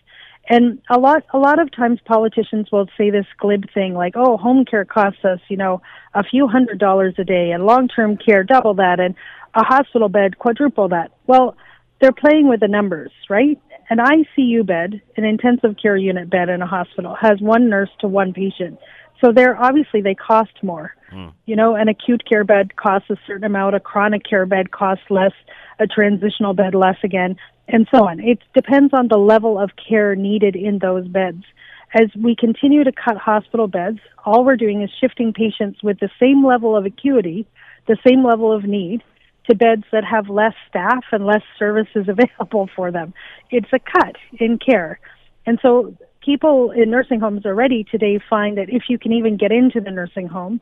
And 0.51 0.81
a 0.89 0.99
lot, 0.99 1.25
a 1.35 1.39
lot 1.39 1.59
of 1.61 1.71
times 1.71 2.01
politicians 2.07 2.69
will 2.73 2.87
say 2.97 3.11
this 3.11 3.27
glib 3.39 3.65
thing 3.75 3.93
like, 3.93 4.15
oh, 4.17 4.39
home 4.39 4.65
care 4.65 4.87
costs 4.87 5.23
us, 5.25 5.41
you 5.49 5.59
know, 5.59 5.83
a 6.15 6.23
few 6.23 6.47
hundred 6.49 6.79
dollars 6.79 7.15
a 7.19 7.25
day 7.25 7.51
and 7.51 7.67
long-term 7.67 8.17
care 8.17 8.45
double 8.45 8.75
that 8.75 8.99
and 8.99 9.15
a 9.55 9.63
hospital 9.63 10.09
bed 10.09 10.39
quadruple 10.39 10.89
that. 10.89 11.11
Well, 11.27 11.55
they're 12.01 12.13
playing 12.13 12.49
with 12.49 12.61
the 12.61 12.69
numbers, 12.69 13.11
right? 13.29 13.61
An 13.91 13.99
ICU 13.99 14.67
bed, 14.67 15.01
an 15.17 15.25
intensive 15.25 15.77
care 15.81 15.97
unit 15.97 16.29
bed 16.31 16.49
in 16.49 16.63
a 16.63 16.67
hospital, 16.67 17.17
has 17.21 17.41
one 17.41 17.69
nurse 17.69 17.91
to 18.01 18.09
one 18.09 18.33
patient. 18.33 18.79
So 19.21 19.33
they're 19.33 19.61
obviously 19.61 20.01
they 20.01 20.15
cost 20.15 20.53
more. 20.63 20.95
Mm. 21.13 21.33
You 21.47 21.57
know, 21.57 21.75
an 21.75 21.89
acute 21.89 22.23
care 22.29 22.45
bed 22.45 22.77
costs 22.77 23.11
a 23.11 23.17
certain 23.27 23.45
amount, 23.45 23.75
a 23.75 23.81
chronic 23.81 24.23
care 24.29 24.47
bed 24.47 24.71
costs 24.71 25.05
less, 25.11 25.33
a 25.79 25.87
transitional 25.87 26.55
bed 26.55 26.75
less 26.75 26.97
again, 27.03 27.37
and 27.67 27.89
so 27.93 28.07
on. 28.07 28.21
It 28.21 28.39
depends 28.55 28.93
on 28.93 29.09
the 29.09 29.17
level 29.17 29.59
of 29.59 29.71
care 29.77 30.15
needed 30.15 30.55
in 30.55 30.79
those 30.79 31.09
beds. 31.09 31.45
As 31.95 32.09
we 32.15 32.37
continue 32.37 32.85
to 32.85 32.93
cut 32.93 33.17
hospital 33.17 33.67
beds, 33.67 33.99
all 34.25 34.45
we're 34.45 34.57
doing 34.57 34.83
is 34.83 34.91
shifting 35.01 35.33
patients 35.33 35.83
with 35.83 35.99
the 36.01 36.11
same 36.21 36.45
level 36.45 36.77
of 36.77 36.85
acuity, 36.85 37.47
the 37.87 37.97
same 38.07 38.23
level 38.25 38.53
of 38.53 38.65
need, 38.65 39.03
to 39.49 39.57
beds 39.57 39.85
that 39.93 40.05
have 40.05 40.29
less 40.29 40.55
staff 40.69 41.05
and 41.13 41.27
less 41.27 41.43
services 41.59 42.07
available 42.09 42.69
for 42.75 42.91
them. 42.91 43.15
It's 43.51 43.73
a 43.73 43.79
cut 43.79 44.17
in 44.39 44.59
care. 44.59 45.01
And 45.47 45.59
so 45.63 45.97
people 46.25 46.71
in 46.71 46.91
nursing 46.91 47.21
homes 47.21 47.47
already 47.47 47.85
today 47.85 48.21
find 48.29 48.59
that 48.59 48.69
if 48.69 48.85
you 48.89 48.99
can 48.99 49.13
even 49.13 49.37
get 49.37 49.53
into 49.53 49.81
the 49.81 49.91
nursing 49.91 50.29
home, 50.29 50.61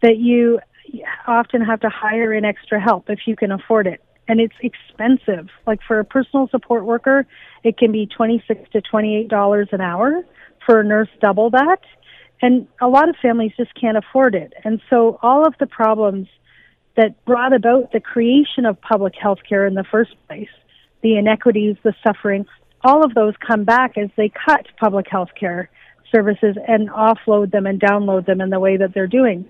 that 0.00 0.16
you 0.16 0.60
often 1.26 1.60
have 1.62 1.80
to 1.80 1.88
hire 1.88 2.32
in 2.32 2.44
extra 2.44 2.80
help 2.80 3.08
if 3.08 3.20
you 3.26 3.36
can 3.36 3.52
afford 3.52 3.86
it. 3.86 4.02
And 4.28 4.40
it's 4.40 4.54
expensive. 4.62 5.48
Like 5.66 5.80
for 5.86 5.98
a 5.98 6.04
personal 6.04 6.48
support 6.48 6.84
worker, 6.84 7.26
it 7.64 7.76
can 7.76 7.92
be 7.92 8.06
twenty 8.06 8.42
six 8.46 8.60
to 8.70 8.80
twenty 8.80 9.16
eight 9.16 9.28
dollars 9.28 9.68
an 9.72 9.80
hour. 9.80 10.22
For 10.64 10.80
a 10.80 10.84
nurse, 10.84 11.08
double 11.20 11.50
that. 11.50 11.80
And 12.40 12.66
a 12.80 12.88
lot 12.88 13.08
of 13.08 13.16
families 13.20 13.52
just 13.56 13.74
can't 13.78 13.96
afford 13.96 14.34
it. 14.34 14.52
And 14.64 14.80
so 14.88 15.18
all 15.22 15.46
of 15.46 15.54
the 15.60 15.66
problems 15.66 16.28
that 16.96 17.24
brought 17.24 17.52
about 17.52 17.92
the 17.92 18.00
creation 18.00 18.66
of 18.66 18.80
public 18.80 19.14
health 19.20 19.38
care 19.48 19.66
in 19.66 19.74
the 19.74 19.84
first 19.84 20.14
place, 20.26 20.48
the 21.02 21.16
inequities, 21.16 21.76
the 21.82 21.94
suffering, 22.04 22.46
all 22.84 23.04
of 23.04 23.14
those 23.14 23.34
come 23.46 23.64
back 23.64 23.96
as 23.96 24.10
they 24.16 24.28
cut 24.28 24.66
public 24.78 25.06
health 25.08 25.30
care 25.38 25.70
services 26.10 26.56
and 26.68 26.90
offload 26.90 27.50
them 27.50 27.66
and 27.66 27.80
download 27.80 28.26
them 28.26 28.40
in 28.40 28.50
the 28.50 28.60
way 28.60 28.76
that 28.76 28.92
they're 28.92 29.06
doing. 29.06 29.48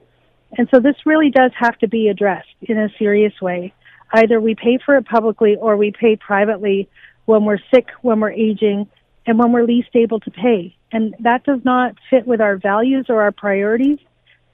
And 0.56 0.68
so 0.72 0.80
this 0.80 0.96
really 1.06 1.30
does 1.30 1.50
have 1.58 1.78
to 1.78 1.88
be 1.88 2.08
addressed 2.08 2.54
in 2.60 2.78
a 2.78 2.88
serious 2.98 3.32
way. 3.40 3.72
Either 4.12 4.40
we 4.40 4.54
pay 4.54 4.78
for 4.84 4.96
it 4.96 5.06
publicly 5.06 5.56
or 5.56 5.76
we 5.76 5.90
pay 5.90 6.16
privately 6.16 6.88
when 7.24 7.44
we're 7.44 7.58
sick, 7.74 7.88
when 8.02 8.20
we're 8.20 8.32
aging, 8.32 8.86
and 9.26 9.38
when 9.38 9.52
we're 9.52 9.64
least 9.64 9.88
able 9.94 10.20
to 10.20 10.30
pay. 10.30 10.76
And 10.92 11.14
that 11.20 11.44
does 11.44 11.60
not 11.64 11.94
fit 12.10 12.26
with 12.26 12.40
our 12.40 12.56
values 12.56 13.06
or 13.08 13.22
our 13.22 13.32
priorities 13.32 13.98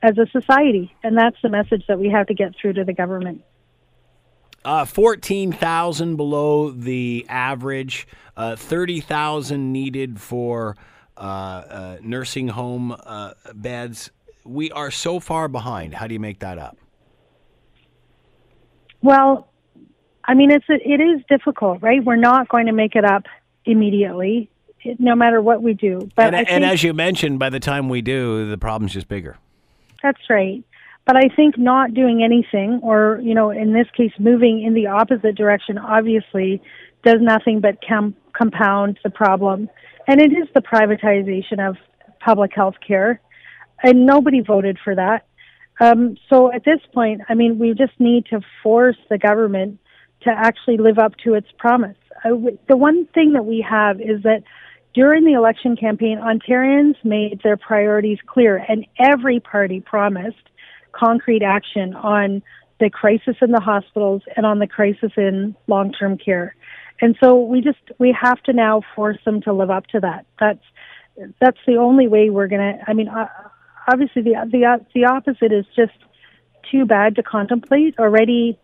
as 0.03 0.17
a 0.19 0.27
society. 0.31 0.95
And 1.03 1.17
that's 1.17 1.37
the 1.43 1.49
message 1.49 1.85
that 1.89 1.99
we 1.99 2.11
have 2.11 2.27
to 2.29 2.35
get 2.35 2.55
through 2.61 2.75
to 2.75 2.85
the 2.85 2.93
government. 2.93 3.43
Uh, 4.65 4.85
14,000 4.85 6.17
below 6.17 6.71
the 6.71 7.25
average, 7.29 8.07
uh, 8.37 8.57
30,000 8.57 9.73
needed 9.73 10.21
for 10.21 10.77
uh, 11.17 11.21
uh 11.21 11.97
nursing 12.01 12.49
home 12.49 12.95
uh, 13.05 13.33
beds. 13.55 14.11
We 14.45 14.71
are 14.71 14.91
so 14.91 15.21
far 15.21 15.49
behind. 15.49 15.95
How 15.95 16.07
do 16.07 16.15
you 16.15 16.21
make 16.21 16.41
that 16.41 16.59
up? 16.59 16.77
Well, 19.03 19.49
I 20.25 20.35
mean, 20.35 20.51
it's 20.51 20.65
it 20.69 21.01
is 21.01 21.23
difficult, 21.29 21.83
right? 21.83 22.05
We're 22.05 22.17
not 22.17 22.49
going 22.49 22.67
to 22.67 22.73
make 22.73 22.95
it 22.95 23.05
up 23.05 23.25
immediately, 23.65 24.51
no 24.99 25.15
matter 25.15 25.41
what 25.41 25.63
we 25.63 25.75
do. 25.75 26.09
But 26.15 26.35
and, 26.35 26.49
and 26.49 26.65
as 26.65 26.83
you 26.83 26.93
mentioned, 26.93 27.39
by 27.39 27.49
the 27.49 27.61
time 27.61 27.89
we 27.89 28.03
do, 28.03 28.49
the 28.49 28.59
problem's 28.59 28.93
just 28.93 29.09
bigger. 29.09 29.39
That's 30.03 30.21
right. 30.29 30.63
But 31.07 31.17
I 31.17 31.35
think 31.35 31.57
not 31.57 31.95
doing 31.95 32.23
anything, 32.23 32.81
or, 32.83 33.19
you 33.23 33.35
know, 33.35 33.51
in 33.51 33.73
this 33.73 33.87
case, 33.97 34.13
moving 34.19 34.63
in 34.63 34.75
the 34.75 34.89
opposite 34.89 35.37
direction, 35.37 35.79
obviously 35.79 36.61
does 37.03 37.17
nothing 37.21 37.61
but 37.61 37.79
com- 37.87 38.15
compound 38.33 38.99
the 39.03 39.11
problem. 39.11 39.71
And 40.07 40.21
it 40.21 40.33
is 40.33 40.49
the 40.55 40.61
privatization 40.61 41.67
of 41.67 41.77
public 42.21 42.53
health 42.55 42.75
care. 42.87 43.21
And 43.83 44.05
nobody 44.05 44.41
voted 44.41 44.79
for 44.83 44.95
that. 44.95 45.27
Um, 45.81 46.17
so 46.29 46.53
at 46.53 46.65
this 46.65 46.81
point, 46.93 47.23
I 47.29 47.35
mean, 47.35 47.59
we 47.59 47.73
just 47.73 47.99
need 47.99 48.27
to 48.27 48.41
force 48.63 48.97
the 49.09 49.17
government 49.17 49.79
to 50.23 50.31
actually 50.31 50.77
live 50.77 50.99
up 50.99 51.17
to 51.25 51.35
its 51.35 51.47
promise. 51.57 51.97
I, 52.25 52.31
the 52.69 52.77
one 52.77 53.07
thing 53.15 53.33
that 53.35 53.45
we 53.45 53.65
have 53.69 54.01
is 54.01 54.23
that 54.25 54.43
during 54.99 55.25
the 55.25 55.35
election 55.35 55.77
campaign, 55.77 56.19
Ontarians 56.19 56.97
made 57.05 57.41
their 57.45 57.57
priorities 57.57 58.19
clear, 58.27 58.57
and 58.69 58.85
every 58.99 59.39
party 59.39 59.81
promised 59.81 60.51
concrete 60.91 61.45
action 61.45 61.95
on 61.95 62.43
the 62.81 62.91
crisis 62.91 63.37
in 63.41 63.53
the 63.53 63.61
hospitals 63.61 64.23
and 64.37 64.45
on 64.45 64.59
the 64.59 64.67
crisis 64.67 65.13
in 65.17 65.55
long-term 65.69 66.19
care. 66.19 66.57
And 67.01 67.17
so 67.21 67.41
we 67.41 67.61
just 67.61 67.79
we 68.01 68.13
have 68.21 68.43
to 68.43 68.53
now 68.53 68.83
force 68.97 69.19
them 69.25 69.41
to 69.43 69.53
live 69.53 69.71
up 69.71 69.87
to 69.89 70.01
that. 70.01 70.27
That's 70.41 70.65
that's 71.41 71.59
the 71.65 71.77
only 71.77 72.09
way 72.09 72.31
we're 72.31 72.49
to 72.49 72.79
I 72.89 72.93
mean 72.93 73.07
uh, 73.07 73.29
obviously 73.87 74.23
the 74.23 74.35
the 74.51 74.85
the 74.97 75.05
opposite 75.05 75.53
is 75.53 75.65
just 75.77 75.93
too 76.73 76.87
bad 76.87 77.15
to 77.17 77.23
contemplate. 77.23 78.01
Already 78.01 78.59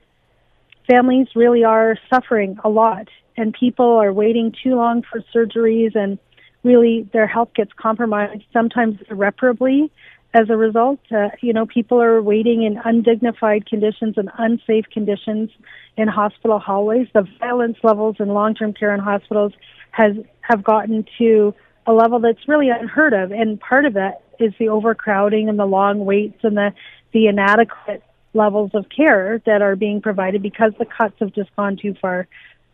families 0.88 1.28
really 1.34 1.64
are 1.64 1.96
suffering 2.10 2.58
a 2.64 2.68
lot 2.68 3.08
and 3.36 3.52
people 3.52 3.86
are 3.86 4.12
waiting 4.12 4.54
too 4.62 4.74
long 4.76 5.02
for 5.02 5.22
surgeries 5.34 5.94
and 5.94 6.18
really 6.62 7.08
their 7.12 7.26
health 7.26 7.50
gets 7.54 7.72
compromised 7.76 8.42
sometimes 8.52 8.98
irreparably 9.10 9.90
as 10.32 10.50
a 10.50 10.56
result. 10.56 10.98
Uh, 11.14 11.28
you 11.40 11.52
know, 11.52 11.66
people 11.66 12.02
are 12.02 12.20
waiting 12.20 12.62
in 12.64 12.80
undignified 12.84 13.66
conditions 13.66 14.14
and 14.16 14.30
unsafe 14.38 14.84
conditions 14.92 15.50
in 15.96 16.08
hospital 16.08 16.58
hallways. 16.58 17.06
The 17.14 17.26
violence 17.38 17.78
levels 17.82 18.16
in 18.18 18.28
long-term 18.28 18.74
care 18.74 18.92
in 18.92 19.00
hospitals 19.00 19.52
has 19.92 20.16
have 20.40 20.64
gotten 20.64 21.06
to 21.18 21.54
a 21.86 21.92
level 21.92 22.18
that's 22.18 22.48
really 22.48 22.70
unheard 22.70 23.12
of, 23.12 23.30
and 23.30 23.60
part 23.60 23.84
of 23.84 23.94
that 23.94 24.22
is 24.40 24.52
the 24.58 24.68
overcrowding 24.68 25.48
and 25.48 25.58
the 25.58 25.66
long 25.66 26.04
waits 26.04 26.42
and 26.42 26.56
the 26.56 26.72
the 27.12 27.28
inadequate 27.28 28.02
levels 28.34 28.70
of 28.74 28.86
care 28.94 29.40
that 29.46 29.62
are 29.62 29.76
being 29.76 30.00
provided 30.00 30.42
because 30.42 30.72
the 30.78 30.84
cuts 30.84 31.14
have 31.20 31.32
just 31.32 31.54
gone 31.56 31.76
too 31.76 31.94
far. 32.00 32.26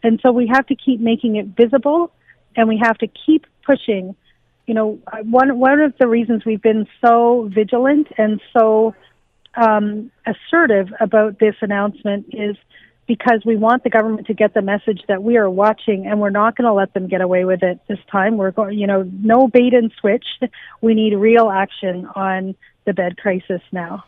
And 0.02 0.18
so 0.22 0.32
we 0.32 0.46
have 0.52 0.66
to 0.66 0.74
keep 0.74 1.00
making 1.00 1.36
it 1.36 1.46
visible 1.48 2.12
and 2.56 2.68
we 2.68 2.80
have 2.82 2.98
to 2.98 3.08
keep 3.26 3.46
pushing. 3.64 4.16
You 4.66 4.74
know, 4.74 4.98
one 5.22 5.58
one 5.58 5.80
of 5.80 5.94
the 5.98 6.06
reasons 6.06 6.44
we've 6.44 6.62
been 6.62 6.86
so 7.04 7.50
vigilant 7.52 8.08
and 8.16 8.40
so 8.52 8.94
um, 9.54 10.10
assertive 10.26 10.88
about 11.00 11.38
this 11.38 11.56
announcement 11.60 12.26
is 12.32 12.56
because 13.06 13.42
we 13.44 13.56
want 13.56 13.82
the 13.82 13.90
government 13.90 14.28
to 14.28 14.34
get 14.34 14.54
the 14.54 14.62
message 14.62 15.02
that 15.08 15.20
we 15.20 15.36
are 15.36 15.50
watching 15.50 16.06
and 16.06 16.20
we're 16.20 16.30
not 16.30 16.56
going 16.56 16.66
to 16.66 16.72
let 16.72 16.94
them 16.94 17.08
get 17.08 17.20
away 17.20 17.44
with 17.44 17.60
it 17.64 17.80
this 17.88 17.98
time. 18.10 18.36
We're 18.36 18.52
going, 18.52 18.78
you 18.78 18.86
know, 18.86 19.02
no 19.02 19.48
bait 19.48 19.74
and 19.74 19.92
switch. 19.98 20.24
We 20.80 20.94
need 20.94 21.14
real 21.14 21.50
action 21.50 22.06
on 22.14 22.54
the 22.90 22.94
bed 22.94 23.16
crisis 23.16 23.62
now. 23.70 24.04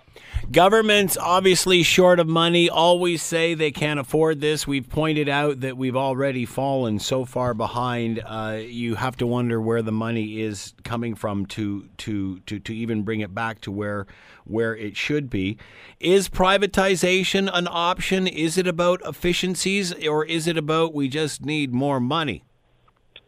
Governments, 0.51 1.17
obviously 1.17 1.85
short 1.85 2.19
of 2.19 2.27
money, 2.27 2.69
always 2.69 3.23
say 3.23 3.55
they 3.55 3.71
can't 3.71 4.01
afford 4.01 4.41
this. 4.41 4.67
We've 4.67 4.89
pointed 4.89 5.29
out 5.29 5.61
that 5.61 5.77
we've 5.77 5.95
already 5.95 6.45
fallen 6.45 6.99
so 6.99 7.25
far 7.25 7.55
behind. 7.55 8.21
Uh, 8.27 8.59
you 8.61 8.97
have 8.97 9.17
to 9.19 9.27
wonder 9.27 9.61
where 9.61 9.83
the 9.83 9.93
money 9.93 10.41
is 10.41 10.75
coming 10.83 11.15
from 11.15 11.47
to, 11.47 11.89
to, 11.99 12.41
to, 12.41 12.59
to 12.59 12.75
even 12.75 13.05
bring 13.05 13.21
it 13.21 13.33
back 13.33 13.61
to 13.61 13.71
where, 13.71 14.09
where 14.45 14.77
it 14.77 14.97
should 14.97 15.31
be. 15.31 15.59
Is 16.01 16.29
privatization 16.29 17.49
an 17.55 17.69
option? 17.71 18.27
Is 18.27 18.59
it 18.59 18.67
about 18.67 19.01
efficiencies 19.07 19.95
or 20.05 20.25
is 20.25 20.49
it 20.49 20.59
about 20.59 20.93
we 20.93 21.07
just 21.07 21.45
need 21.45 21.73
more 21.73 22.01
money? 22.01 22.43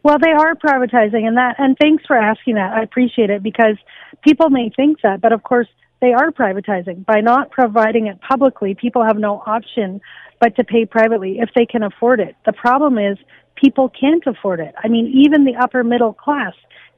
Well, 0.04 0.18
they 0.20 0.32
are 0.32 0.54
privatizing, 0.54 1.26
and 1.26 1.38
that. 1.38 1.56
And 1.58 1.76
thanks 1.80 2.04
for 2.06 2.14
asking 2.14 2.56
that. 2.56 2.74
I 2.74 2.82
appreciate 2.82 3.30
it 3.30 3.42
because 3.42 3.76
people 4.22 4.50
may 4.50 4.70
think 4.76 5.00
that, 5.02 5.22
but 5.22 5.32
of 5.32 5.42
course 5.42 5.66
they 6.02 6.12
are 6.12 6.30
privatizing 6.30 7.06
by 7.06 7.22
not 7.22 7.50
providing 7.50 8.06
it 8.08 8.20
publicly. 8.20 8.74
People 8.74 9.02
have 9.02 9.16
no 9.16 9.42
option 9.46 10.02
but 10.40 10.54
to 10.56 10.64
pay 10.64 10.84
privately 10.84 11.38
if 11.38 11.48
they 11.56 11.64
can 11.64 11.82
afford 11.82 12.20
it. 12.20 12.36
The 12.44 12.52
problem 12.52 12.98
is 12.98 13.16
people 13.56 13.88
can't 13.88 14.22
afford 14.26 14.60
it. 14.60 14.74
I 14.76 14.88
mean, 14.88 15.06
even 15.24 15.44
the 15.44 15.56
upper 15.56 15.82
middle 15.82 16.12
class 16.12 16.52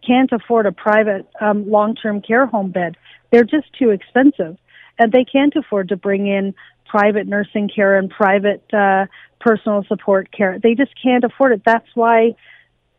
can't 0.04 0.32
afford 0.32 0.66
a 0.66 0.72
private 0.72 1.28
um, 1.40 1.70
long-term 1.70 2.22
care 2.22 2.46
home 2.46 2.72
bed. 2.72 2.96
They're 3.30 3.44
just 3.44 3.72
too 3.78 3.90
expensive, 3.90 4.56
and 4.98 5.12
they 5.12 5.24
can't 5.24 5.54
afford 5.54 5.90
to 5.90 5.96
bring 5.96 6.26
in 6.26 6.54
private 6.86 7.28
nursing 7.28 7.68
care 7.72 7.98
and 7.98 8.10
private 8.10 8.64
uh, 8.72 9.06
personal 9.38 9.84
support 9.86 10.32
care. 10.32 10.58
They 10.60 10.74
just 10.74 10.92
can't 11.00 11.22
afford 11.22 11.52
it. 11.52 11.62
That's 11.64 11.86
why 11.94 12.34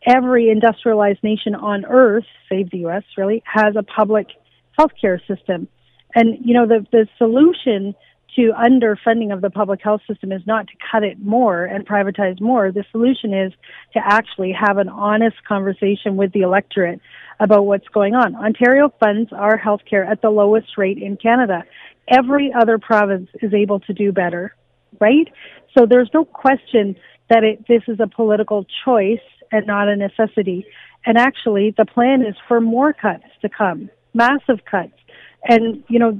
every 0.05 0.49
industrialized 0.49 1.23
nation 1.23 1.55
on 1.55 1.85
earth, 1.85 2.25
save 2.49 2.71
the 2.71 2.85
US 2.87 3.03
really, 3.17 3.43
has 3.45 3.75
a 3.75 3.83
public 3.83 4.27
healthcare 4.79 5.19
system. 5.27 5.67
And, 6.15 6.37
you 6.43 6.53
know, 6.53 6.67
the, 6.67 6.85
the 6.91 7.07
solution 7.17 7.95
to 8.35 8.53
underfunding 8.53 9.33
of 9.33 9.41
the 9.41 9.49
public 9.49 9.81
health 9.83 10.01
system 10.07 10.31
is 10.31 10.41
not 10.45 10.67
to 10.67 10.73
cut 10.91 11.03
it 11.03 11.19
more 11.19 11.65
and 11.65 11.87
privatize 11.87 12.39
more. 12.39 12.71
The 12.71 12.85
solution 12.91 13.33
is 13.33 13.51
to 13.93 13.99
actually 14.03 14.53
have 14.53 14.77
an 14.77 14.89
honest 14.89 15.37
conversation 15.47 16.17
with 16.17 16.33
the 16.33 16.41
electorate 16.41 17.01
about 17.39 17.65
what's 17.65 17.87
going 17.87 18.13
on. 18.13 18.35
Ontario 18.35 18.93
funds 18.99 19.31
our 19.33 19.59
healthcare 19.59 20.07
at 20.07 20.21
the 20.21 20.29
lowest 20.29 20.77
rate 20.77 20.97
in 20.97 21.17
Canada. 21.17 21.63
Every 22.07 22.53
other 22.53 22.77
province 22.77 23.29
is 23.41 23.53
able 23.53 23.79
to 23.81 23.93
do 23.93 24.11
better, 24.11 24.55
right? 24.99 25.27
So 25.77 25.85
there's 25.89 26.09
no 26.13 26.23
question 26.23 26.95
that 27.29 27.43
it, 27.43 27.67
this 27.67 27.83
is 27.87 27.99
a 27.99 28.07
political 28.07 28.65
choice 28.85 29.19
and 29.51 29.67
not 29.67 29.87
a 29.87 29.95
necessity. 29.95 30.65
And 31.05 31.17
actually, 31.17 31.73
the 31.77 31.85
plan 31.85 32.21
is 32.21 32.35
for 32.47 32.59
more 32.59 32.93
cuts 32.93 33.25
to 33.41 33.49
come, 33.49 33.89
massive 34.13 34.65
cuts. 34.69 34.93
And, 35.43 35.83
you 35.87 35.99
know, 35.99 36.19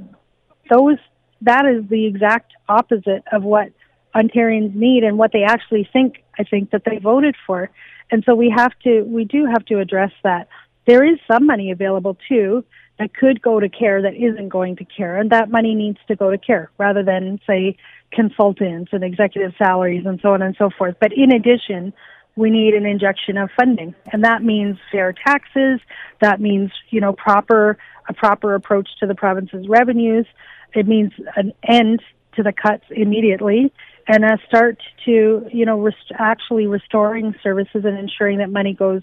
those, 0.70 0.98
that 1.42 1.66
is 1.66 1.88
the 1.88 2.06
exact 2.06 2.52
opposite 2.68 3.22
of 3.32 3.42
what 3.42 3.70
Ontarians 4.14 4.74
need 4.74 5.04
and 5.04 5.18
what 5.18 5.32
they 5.32 5.42
actually 5.42 5.88
think, 5.92 6.24
I 6.38 6.44
think, 6.44 6.70
that 6.70 6.82
they 6.84 6.98
voted 6.98 7.36
for. 7.46 7.70
And 8.10 8.22
so 8.24 8.34
we 8.34 8.52
have 8.54 8.72
to, 8.84 9.02
we 9.02 9.24
do 9.24 9.46
have 9.46 9.64
to 9.66 9.80
address 9.80 10.12
that. 10.24 10.48
There 10.86 11.04
is 11.04 11.18
some 11.30 11.44
money 11.46 11.70
available 11.70 12.16
too 12.28 12.64
that 12.98 13.14
could 13.14 13.42
go 13.42 13.60
to 13.60 13.68
care 13.68 14.02
that 14.02 14.14
isn't 14.14 14.48
going 14.48 14.76
to 14.76 14.84
care, 14.84 15.18
and 15.18 15.30
that 15.30 15.50
money 15.50 15.74
needs 15.74 15.98
to 16.08 16.16
go 16.16 16.30
to 16.30 16.38
care 16.38 16.70
rather 16.78 17.02
than, 17.02 17.38
say, 17.46 17.76
consultants 18.10 18.90
and 18.92 19.04
executive 19.04 19.52
salaries 19.58 20.04
and 20.06 20.18
so 20.20 20.32
on 20.32 20.42
and 20.42 20.56
so 20.58 20.70
forth. 20.76 20.96
But 20.98 21.12
in 21.12 21.30
addition, 21.30 21.92
we 22.38 22.50
need 22.50 22.74
an 22.74 22.86
injection 22.86 23.36
of 23.36 23.50
funding, 23.58 23.96
and 24.12 24.22
that 24.22 24.44
means 24.44 24.78
fair 24.92 25.12
taxes. 25.12 25.80
That 26.20 26.40
means 26.40 26.70
you 26.88 27.00
know 27.00 27.12
proper 27.12 27.76
a 28.08 28.14
proper 28.14 28.54
approach 28.54 28.88
to 29.00 29.06
the 29.06 29.14
province's 29.14 29.66
revenues. 29.68 30.24
It 30.72 30.86
means 30.86 31.12
an 31.34 31.52
end 31.68 32.00
to 32.36 32.44
the 32.44 32.52
cuts 32.52 32.84
immediately 32.90 33.72
and 34.06 34.24
a 34.24 34.38
start 34.46 34.78
to 35.04 35.48
you 35.52 35.66
know 35.66 35.80
rest- 35.80 36.12
actually 36.16 36.68
restoring 36.68 37.34
services 37.42 37.84
and 37.84 37.98
ensuring 37.98 38.38
that 38.38 38.50
money 38.50 38.72
goes 38.72 39.02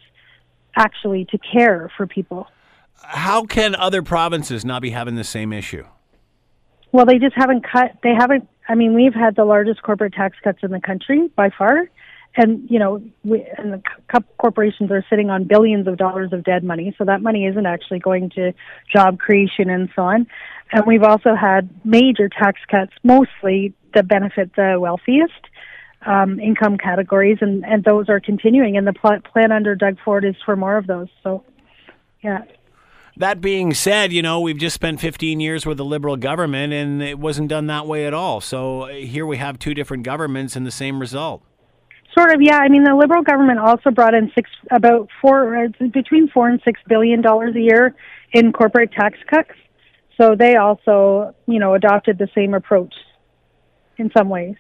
actually 0.78 1.26
to 1.26 1.38
care 1.38 1.92
for 1.98 2.08
people. 2.08 2.48
How 3.02 3.44
can 3.44 3.76
other 3.76 4.02
provinces 4.02 4.64
not 4.64 4.82
be 4.82 4.92
having 4.92 5.16
the 5.16 5.26
same 5.26 5.52
issue? 5.52 5.86
Well, 6.94 7.06
they 7.06 7.20
just 7.20 7.36
haven't 7.36 7.66
cut. 7.70 7.98
They 8.02 8.14
haven't. 8.18 8.48
I 8.70 8.76
mean, 8.76 8.94
we've 8.94 9.14
had 9.14 9.36
the 9.36 9.44
largest 9.44 9.84
corporate 9.84 10.14
tax 10.14 10.38
cuts 10.42 10.60
in 10.64 10.72
the 10.72 10.80
country 10.80 11.30
by 11.36 11.50
far, 11.50 11.90
and 12.38 12.70
you 12.70 12.80
know, 12.80 13.02
we, 13.24 13.46
and 13.58 13.74
the 13.74 13.82
co- 14.12 14.26
corporations 14.38 14.92
are 14.92 15.04
sitting 15.10 15.30
on 15.30 15.46
billions 15.46 15.88
of 15.88 15.98
dollars 15.98 16.34
of 16.34 16.44
dead 16.44 16.64
money. 16.64 16.94
So 16.98 17.06
that 17.06 17.22
money 17.22 17.46
isn't 17.46 17.66
actually 17.66 18.00
going 18.00 18.30
to 18.32 18.54
job 18.94 19.20
creation 19.20 19.70
and 19.70 19.90
so 19.96 20.04
on. 20.04 20.28
And 20.72 20.86
we've 20.86 21.04
also 21.04 21.36
had 21.36 21.70
major 21.86 22.28
tax 22.30 22.60
cuts, 22.70 22.92
mostly 23.04 23.74
that 23.94 24.08
benefit 24.08 24.56
the 24.56 24.78
wealthiest 24.80 25.34
um, 26.06 26.40
income 26.40 26.78
categories, 26.78 27.38
and 27.42 27.66
and 27.66 27.84
those 27.84 28.10
are 28.10 28.20
continuing. 28.20 28.78
And 28.78 28.86
the 28.86 28.94
pl- 28.94 29.22
plan 29.32 29.52
under 29.52 29.76
Doug 29.76 29.98
Ford 30.04 30.26
is 30.26 30.36
for 30.46 30.56
more 30.56 30.78
of 30.78 30.88
those. 30.88 31.08
So, 31.24 31.44
yeah. 32.24 32.44
That 33.18 33.40
being 33.40 33.74
said, 33.74 34.12
you 34.12 34.22
know, 34.22 34.42
we've 34.42 34.58
just 34.58 34.76
spent 34.76 35.00
15 35.00 35.40
years 35.40 35.66
with 35.66 35.80
a 35.80 35.86
liberal 35.86 36.18
government 36.18 36.74
and 36.74 37.02
it 37.02 37.18
wasn't 37.18 37.48
done 37.48 37.68
that 37.68 37.88
way 37.88 38.06
at 38.06 38.14
all. 38.14 38.42
So 38.42 38.82
uh, 38.82 38.88
here 38.90 39.26
we 39.26 39.38
have 39.38 39.58
two 39.58 39.74
different 39.74 40.04
governments 40.04 40.58
and 40.58 40.68
the 40.68 40.72
same 40.72 41.00
result. 41.00 41.42
Sort 42.18 42.34
of, 42.34 42.42
yeah. 42.42 42.58
I 42.58 42.70
mean, 42.70 42.84
the 42.84 42.96
liberal 42.96 43.24
government 43.24 43.60
also 43.60 43.92
brought 43.92 44.14
in 44.14 44.32
six, 44.34 44.50
about 44.72 45.10
four, 45.22 45.66
uh, 45.66 45.68
between 45.92 46.30
four 46.30 46.48
and 46.48 46.62
six 46.64 46.80
billion 46.88 47.22
dollars 47.22 47.56
a 47.56 47.60
year 47.60 47.96
in 48.32 48.54
corporate 48.54 48.92
tax 48.94 49.18
cuts. 49.30 49.52
So 50.20 50.36
they 50.38 50.56
also, 50.56 51.36
you 51.46 51.60
know, 51.60 51.74
adopted 51.74 52.18
the 52.18 52.30
same 52.34 52.54
approach 52.54 52.94
in 53.98 54.12
some 54.18 54.30
ways. 54.30 54.56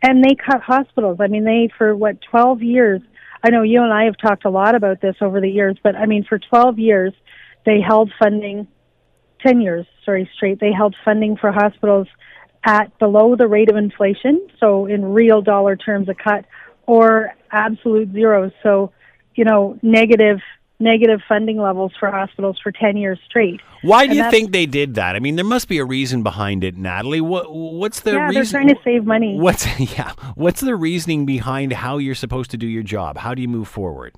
And 0.00 0.22
they 0.22 0.34
cut 0.34 0.60
hospitals. 0.60 1.18
I 1.20 1.26
mean, 1.26 1.44
they, 1.44 1.70
for 1.76 1.94
what, 1.96 2.18
12 2.30 2.62
years, 2.62 3.00
I 3.42 3.50
know 3.50 3.62
you 3.62 3.82
and 3.82 3.92
I 3.92 4.04
have 4.04 4.16
talked 4.16 4.44
a 4.44 4.50
lot 4.50 4.76
about 4.76 5.00
this 5.00 5.16
over 5.20 5.40
the 5.40 5.50
years, 5.50 5.76
but 5.82 5.96
I 5.96 6.06
mean, 6.06 6.24
for 6.24 6.38
12 6.38 6.78
years, 6.78 7.12
they 7.64 7.80
held 7.80 8.12
funding 8.18 8.68
10 9.44 9.60
years 9.60 9.86
sorry 10.04 10.28
straight 10.34 10.60
they 10.60 10.72
held 10.72 10.94
funding 11.04 11.36
for 11.36 11.52
hospitals 11.52 12.06
at 12.64 12.96
below 12.98 13.36
the 13.36 13.46
rate 13.46 13.68
of 13.68 13.76
inflation 13.76 14.48
so 14.60 14.86
in 14.86 15.04
real 15.04 15.42
dollar 15.42 15.76
terms 15.76 16.08
a 16.08 16.14
cut 16.14 16.44
or 16.86 17.34
absolute 17.50 18.12
zeros. 18.12 18.52
so 18.62 18.92
you 19.34 19.44
know 19.44 19.78
negative 19.82 20.40
negative 20.80 21.20
funding 21.28 21.60
levels 21.60 21.92
for 21.98 22.10
hospitals 22.10 22.58
for 22.60 22.72
10 22.72 22.96
years 22.96 23.18
straight 23.24 23.60
why 23.82 24.06
do 24.06 24.16
you 24.16 24.28
think 24.30 24.50
they 24.50 24.66
did 24.66 24.94
that 24.96 25.14
i 25.14 25.20
mean 25.20 25.36
there 25.36 25.44
must 25.44 25.68
be 25.68 25.78
a 25.78 25.84
reason 25.84 26.22
behind 26.22 26.64
it 26.64 26.76
natalie 26.76 27.20
what 27.20 27.54
what's 27.54 28.00
the 28.00 28.12
yeah, 28.12 28.26
reason 28.26 28.34
they're 28.34 28.62
trying 28.62 28.68
to 28.68 28.82
save 28.82 29.04
money 29.04 29.38
what's 29.38 29.66
yeah 29.96 30.12
what's 30.34 30.60
the 30.60 30.74
reasoning 30.74 31.24
behind 31.24 31.72
how 31.72 31.98
you're 31.98 32.14
supposed 32.14 32.50
to 32.50 32.56
do 32.56 32.66
your 32.66 32.82
job 32.82 33.16
how 33.18 33.32
do 33.34 33.40
you 33.40 33.48
move 33.48 33.68
forward 33.68 34.16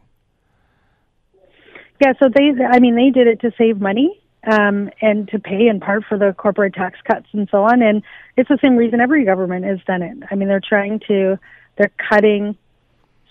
yeah, 2.00 2.12
so 2.20 2.28
they, 2.28 2.52
I 2.64 2.80
mean, 2.80 2.96
they 2.96 3.10
did 3.10 3.26
it 3.26 3.40
to 3.40 3.52
save 3.56 3.80
money 3.80 4.20
um, 4.50 4.90
and 5.00 5.28
to 5.28 5.38
pay 5.38 5.68
in 5.68 5.80
part 5.80 6.04
for 6.08 6.18
the 6.18 6.34
corporate 6.36 6.74
tax 6.74 6.98
cuts 7.08 7.26
and 7.32 7.48
so 7.50 7.64
on. 7.64 7.82
And 7.82 8.02
it's 8.36 8.48
the 8.48 8.58
same 8.62 8.76
reason 8.76 9.00
every 9.00 9.24
government 9.24 9.64
has 9.64 9.78
done 9.86 10.02
it. 10.02 10.16
I 10.30 10.34
mean, 10.34 10.48
they're 10.48 10.60
trying 10.60 11.00
to, 11.08 11.38
they're 11.76 11.92
cutting 12.08 12.56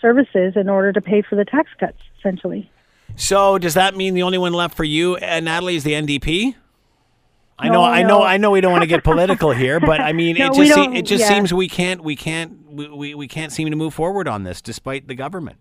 services 0.01 0.53
in 0.55 0.69
order 0.69 0.91
to 0.91 1.01
pay 1.01 1.21
for 1.21 1.35
the 1.35 1.45
tax 1.45 1.69
cuts, 1.79 1.97
essentially. 2.19 2.69
So 3.15 3.57
does 3.57 3.75
that 3.75 3.95
mean 3.95 4.13
the 4.13 4.23
only 4.23 4.37
one 4.37 4.53
left 4.53 4.75
for 4.75 4.83
you, 4.83 5.15
uh, 5.15 5.39
Natalie, 5.39 5.75
is 5.75 5.83
the 5.83 5.93
NDP? 5.93 6.55
I 7.57 7.67
no, 7.67 7.73
know, 7.73 7.83
I 7.83 8.01
no. 8.01 8.07
know, 8.07 8.23
I 8.23 8.37
know. 8.37 8.51
We 8.51 8.61
don't 8.61 8.71
want 8.71 8.81
to 8.81 8.87
get 8.87 9.03
political 9.03 9.51
here, 9.53 9.79
but 9.79 10.01
I 10.01 10.11
mean, 10.11 10.37
no, 10.37 10.47
it 10.47 10.53
just 10.55 10.73
se- 10.73 10.97
it 10.97 11.03
just 11.03 11.21
yeah. 11.21 11.29
seems 11.29 11.53
we 11.53 11.69
can't, 11.69 12.03
we 12.03 12.15
can't, 12.15 12.71
we, 12.71 13.13
we 13.13 13.27
can't 13.27 13.51
seem 13.51 13.69
to 13.69 13.75
move 13.75 13.93
forward 13.93 14.27
on 14.27 14.43
this, 14.43 14.61
despite 14.61 15.07
the 15.07 15.15
government. 15.15 15.57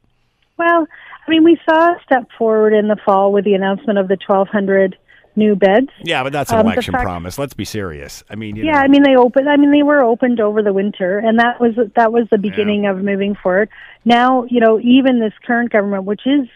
Well, 0.56 0.86
I 1.26 1.30
mean, 1.30 1.44
we 1.44 1.58
saw 1.68 1.92
a 1.92 2.00
step 2.04 2.28
forward 2.38 2.72
in 2.72 2.88
the 2.88 2.96
fall 3.04 3.32
with 3.32 3.44
the 3.44 3.54
announcement 3.54 3.98
of 3.98 4.08
the 4.08 4.16
1,200 4.26 4.96
new 5.36 5.56
beds. 5.56 5.88
Yeah, 6.04 6.22
but 6.22 6.32
that's 6.32 6.52
an 6.52 6.58
Um, 6.58 6.66
election 6.66 6.92
fact- 6.92 7.04
promise. 7.04 7.38
Let's 7.38 7.54
be 7.54 7.64
serious. 7.64 8.22
I 8.30 8.34
mean, 8.34 8.56
you 8.56 8.64
Yeah, 8.64 8.72
know, 8.72 8.78
I 8.80 8.88
mean 8.88 9.02
they 9.02 9.16
opened. 9.16 9.48
I 9.48 9.56
mean 9.56 9.70
they 9.70 9.82
were 9.82 10.02
opened 10.02 10.40
over 10.40 10.62
the 10.62 10.72
winter, 10.72 11.18
and 11.18 11.38
that 11.38 11.60
was 11.60 11.74
that 11.96 12.12
was 12.12 12.28
the 12.30 12.38
beginning 12.38 12.86
of 12.86 12.98
moving 13.02 13.34
forward. 13.34 13.68
Now, 14.04 14.44
you 14.50 14.60
know, 14.60 14.80
even 14.80 15.20
this 15.20 15.32
current 15.46 15.70
government, 15.70 16.04
which 16.04 16.22
is 16.26 16.48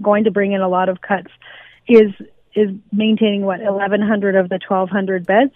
going 0.00 0.24
to 0.24 0.30
bring 0.30 0.52
in 0.52 0.60
a 0.60 0.68
lot 0.68 0.88
of 0.88 1.00
cuts, 1.00 1.30
is 1.88 2.12
is 2.54 2.70
maintaining 2.92 3.42
what 3.42 3.60
1,100 3.60 4.36
of 4.36 4.48
the 4.48 4.60
1,200 4.68 5.26
beds. 5.26 5.50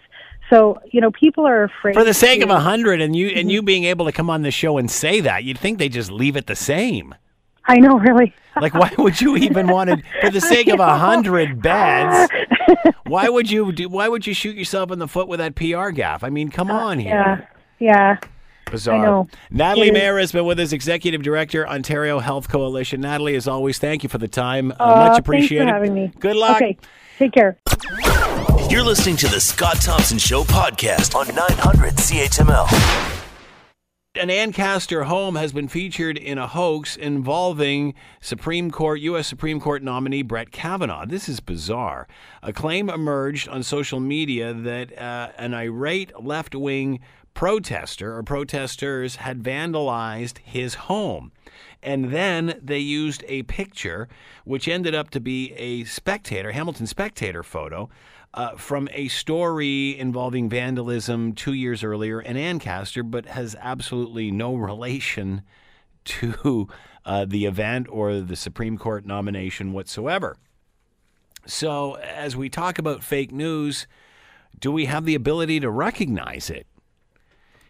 So, 0.50 0.80
you 0.90 1.00
know, 1.00 1.10
people 1.10 1.46
are 1.46 1.62
afraid. 1.64 1.94
for 1.94 2.02
the 2.04 2.14
sake 2.14 2.42
of 2.42 2.50
a 2.50 2.58
hundred, 2.58 3.00
and 3.00 3.14
you 3.14 3.28
Mm-hmm. 3.28 3.38
and 3.38 3.52
you 3.52 3.62
being 3.62 3.84
able 3.84 4.04
to 4.06 4.12
come 4.12 4.28
on 4.30 4.42
the 4.42 4.50
show 4.50 4.78
and 4.78 4.90
say 4.90 5.20
that, 5.20 5.44
you'd 5.44 5.58
think 5.58 5.78
they 5.78 5.88
just 5.88 6.10
leave 6.10 6.36
it 6.36 6.46
the 6.46 6.56
same. 6.56 7.14
I 7.68 7.76
know, 7.76 7.98
really. 7.98 8.34
Like, 8.60 8.74
why 8.74 8.90
would 8.98 9.20
you 9.20 9.36
even 9.36 9.68
want 9.68 9.90
to, 9.90 10.02
for 10.20 10.30
the 10.30 10.40
sake 10.54 10.68
of 10.68 10.80
a 10.80 10.98
hundred 10.98 11.62
beds? 11.62 12.30
Why 13.06 13.28
would 13.30 13.50
you 13.50 13.72
do? 13.72 13.88
Why 13.88 14.08
would 14.08 14.26
you 14.26 14.34
shoot 14.34 14.54
yourself 14.54 14.90
in 14.90 14.98
the 14.98 15.08
foot 15.08 15.28
with 15.28 15.38
that 15.38 15.54
PR 15.54 15.88
gaff? 15.90 16.22
I 16.22 16.28
mean, 16.28 16.50
come 16.50 16.70
on 16.70 16.98
here. 16.98 17.18
Uh, 17.18 17.46
Yeah, 17.78 18.18
yeah. 18.18 18.18
Bizarre. 18.70 19.02
know. 19.02 19.28
Natalie 19.50 19.88
It 19.88 19.96
is. 19.96 20.02
Mehra 20.02 20.20
has 20.20 20.32
been 20.32 20.44
with 20.44 20.60
us, 20.60 20.72
Executive 20.72 21.22
Director, 21.22 21.66
Ontario 21.66 22.18
Health 22.18 22.50
Coalition. 22.50 23.00
Natalie, 23.00 23.34
as 23.36 23.48
always, 23.48 23.78
thank 23.78 24.02
you 24.02 24.10
for 24.10 24.18
the 24.18 24.28
time. 24.28 24.72
Uh, 24.72 24.74
Uh, 24.80 25.08
much 25.08 25.18
appreciated. 25.20 25.64
Thanks 25.64 25.70
for 25.70 25.74
having 25.74 25.94
me. 25.94 26.12
Good 26.20 26.36
luck. 26.36 26.56
Okay, 26.56 26.76
take 27.18 27.32
care. 27.32 27.56
You're 28.68 28.84
listening 28.84 29.16
to 29.18 29.28
the 29.28 29.40
Scott 29.40 29.76
Thompson 29.80 30.18
Show 30.18 30.44
podcast 30.44 31.14
on 31.14 31.34
900 31.34 31.94
CHML. 31.94 33.17
An 34.18 34.30
Ancaster 34.30 35.04
home 35.04 35.36
has 35.36 35.52
been 35.52 35.68
featured 35.68 36.18
in 36.18 36.38
a 36.38 36.48
hoax 36.48 36.96
involving 36.96 37.94
Supreme 38.20 38.68
Court, 38.68 38.98
U.S. 39.02 39.28
Supreme 39.28 39.60
Court 39.60 39.80
nominee 39.80 40.22
Brett 40.22 40.50
Kavanaugh. 40.50 41.06
This 41.06 41.28
is 41.28 41.38
bizarre. 41.38 42.08
A 42.42 42.52
claim 42.52 42.90
emerged 42.90 43.48
on 43.48 43.62
social 43.62 44.00
media 44.00 44.52
that 44.52 44.98
uh, 44.98 45.28
an 45.38 45.54
irate 45.54 46.20
left 46.20 46.56
wing 46.56 46.98
protester 47.32 48.16
or 48.16 48.24
protesters 48.24 49.16
had 49.16 49.40
vandalized 49.40 50.38
his 50.38 50.74
home. 50.74 51.30
And 51.80 52.06
then 52.10 52.58
they 52.60 52.80
used 52.80 53.22
a 53.28 53.44
picture, 53.44 54.08
which 54.44 54.66
ended 54.66 54.96
up 54.96 55.10
to 55.10 55.20
be 55.20 55.52
a 55.52 55.84
spectator, 55.84 56.50
Hamilton 56.50 56.88
spectator 56.88 57.44
photo, 57.44 57.88
uh, 58.38 58.54
from 58.54 58.88
a 58.92 59.08
story 59.08 59.98
involving 59.98 60.48
vandalism 60.48 61.32
two 61.32 61.52
years 61.52 61.82
earlier 61.82 62.20
in 62.20 62.36
Ancaster, 62.36 63.02
but 63.02 63.26
has 63.26 63.56
absolutely 63.60 64.30
no 64.30 64.54
relation 64.54 65.42
to 66.04 66.68
uh, 67.04 67.24
the 67.24 67.46
event 67.46 67.88
or 67.90 68.20
the 68.20 68.36
Supreme 68.36 68.78
Court 68.78 69.04
nomination 69.04 69.72
whatsoever. 69.72 70.36
So, 71.46 71.94
as 71.94 72.36
we 72.36 72.48
talk 72.48 72.78
about 72.78 73.02
fake 73.02 73.32
news, 73.32 73.88
do 74.60 74.70
we 74.70 74.84
have 74.84 75.04
the 75.04 75.16
ability 75.16 75.58
to 75.58 75.68
recognize 75.70 76.48
it? 76.48 76.68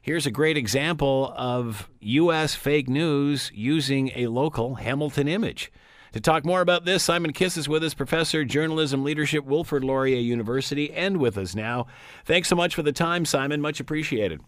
Here's 0.03 0.27
a 0.27 0.31
great 0.31 0.59
example 0.59 1.33
of 1.35 1.89
U.S. 2.01 2.55
fake 2.55 2.91
news 2.91 3.51
using 3.55 4.11
a 4.15 4.27
local 4.27 4.75
Hamilton 4.75 5.29
image. 5.29 5.73
To 6.19 6.23
talk 6.23 6.45
more 6.45 6.61
about 6.61 6.85
this, 6.85 7.05
Simon 7.05 7.33
Kiss 7.33 7.57
is 7.57 7.69
with 7.69 7.85
us, 7.85 7.95
professor, 7.95 8.45
journalism 8.45 9.05
leadership, 9.05 9.45
Wilfrid 9.45 9.85
Laurier 9.85 10.19
University, 10.19 10.93
and 10.93 11.19
with 11.19 11.39
us 11.39 11.55
now. 11.55 11.87
Thanks 12.25 12.49
so 12.49 12.57
much 12.57 12.75
for 12.75 12.83
the 12.83 12.91
time, 12.91 13.25
Simon. 13.25 13.61
Much 13.61 13.79
appreciated. 13.79 14.41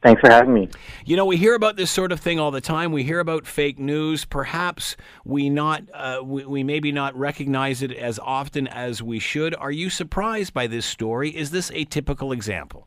Thanks 0.00 0.20
for 0.20 0.30
having 0.30 0.54
me. 0.54 0.68
You 1.04 1.16
know, 1.16 1.26
we 1.26 1.36
hear 1.36 1.56
about 1.56 1.74
this 1.74 1.90
sort 1.90 2.12
of 2.12 2.20
thing 2.20 2.38
all 2.38 2.52
the 2.52 2.60
time. 2.60 2.92
We 2.92 3.02
hear 3.02 3.18
about 3.18 3.48
fake 3.48 3.80
news. 3.80 4.26
Perhaps 4.26 4.96
we 5.24 5.50
not, 5.50 5.82
uh, 5.92 6.20
we, 6.22 6.44
we 6.44 6.62
maybe 6.62 6.92
not 6.92 7.18
recognize 7.18 7.82
it 7.82 7.90
as 7.90 8.20
often 8.20 8.68
as 8.68 9.02
we 9.02 9.18
should. 9.18 9.56
Are 9.56 9.72
you 9.72 9.90
surprised 9.90 10.54
by 10.54 10.68
this 10.68 10.86
story? 10.86 11.36
Is 11.36 11.50
this 11.50 11.72
a 11.74 11.82
typical 11.82 12.30
example? 12.30 12.86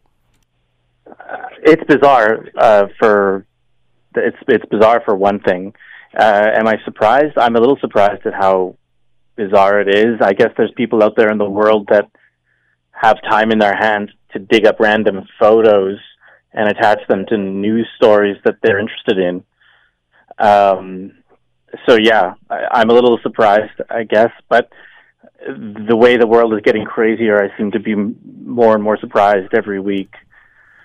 It's 1.64 1.84
bizarre 1.84 2.46
uh, 2.58 2.88
for 2.98 3.46
it's 4.16 4.38
it's 4.48 4.66
bizarre 4.72 5.02
for 5.04 5.16
one 5.16 5.42
thing. 5.42 5.74
Uh, 6.18 6.48
am 6.54 6.68
I 6.68 6.76
surprised? 6.84 7.38
I'm 7.38 7.56
a 7.56 7.60
little 7.60 7.78
surprised 7.80 8.26
at 8.26 8.34
how 8.34 8.76
bizarre 9.36 9.80
it 9.82 9.96
is. 9.96 10.20
I 10.22 10.34
guess 10.34 10.50
there's 10.58 10.72
people 10.76 11.04
out 11.04 11.16
there 11.16 11.32
in 11.32 11.38
the 11.38 11.50
world 11.50 11.88
that 11.90 12.10
have 12.92 13.18
time 13.30 13.52
in 13.52 13.60
their 13.60 13.76
hands 13.76 14.10
to 14.34 14.40
dig 14.40 14.66
up 14.66 14.80
random 14.80 15.26
photos 15.40 15.98
and 16.54 16.70
attach 16.70 17.00
them 17.08 17.26
to 17.30 17.38
news 17.38 17.88
stories 17.96 18.38
that 18.44 18.56
they're 18.62 18.80
interested 18.80 19.18
in. 19.18 19.44
Um, 20.38 21.14
so 21.88 21.98
yeah, 22.02 22.34
I, 22.50 22.68
I'm 22.72 22.90
a 22.90 22.94
little 22.94 23.18
surprised, 23.24 23.80
I 23.90 24.04
guess, 24.04 24.32
but 24.50 24.70
the 25.48 25.96
way 25.96 26.18
the 26.18 26.28
world 26.28 26.54
is 26.54 26.60
getting 26.64 26.86
crazier, 26.86 27.42
I 27.42 27.58
seem 27.58 27.72
to 27.72 27.80
be 27.80 27.96
more 27.96 28.76
and 28.76 28.84
more 28.84 28.98
surprised 28.98 29.54
every 29.56 29.80
week. 29.80 30.14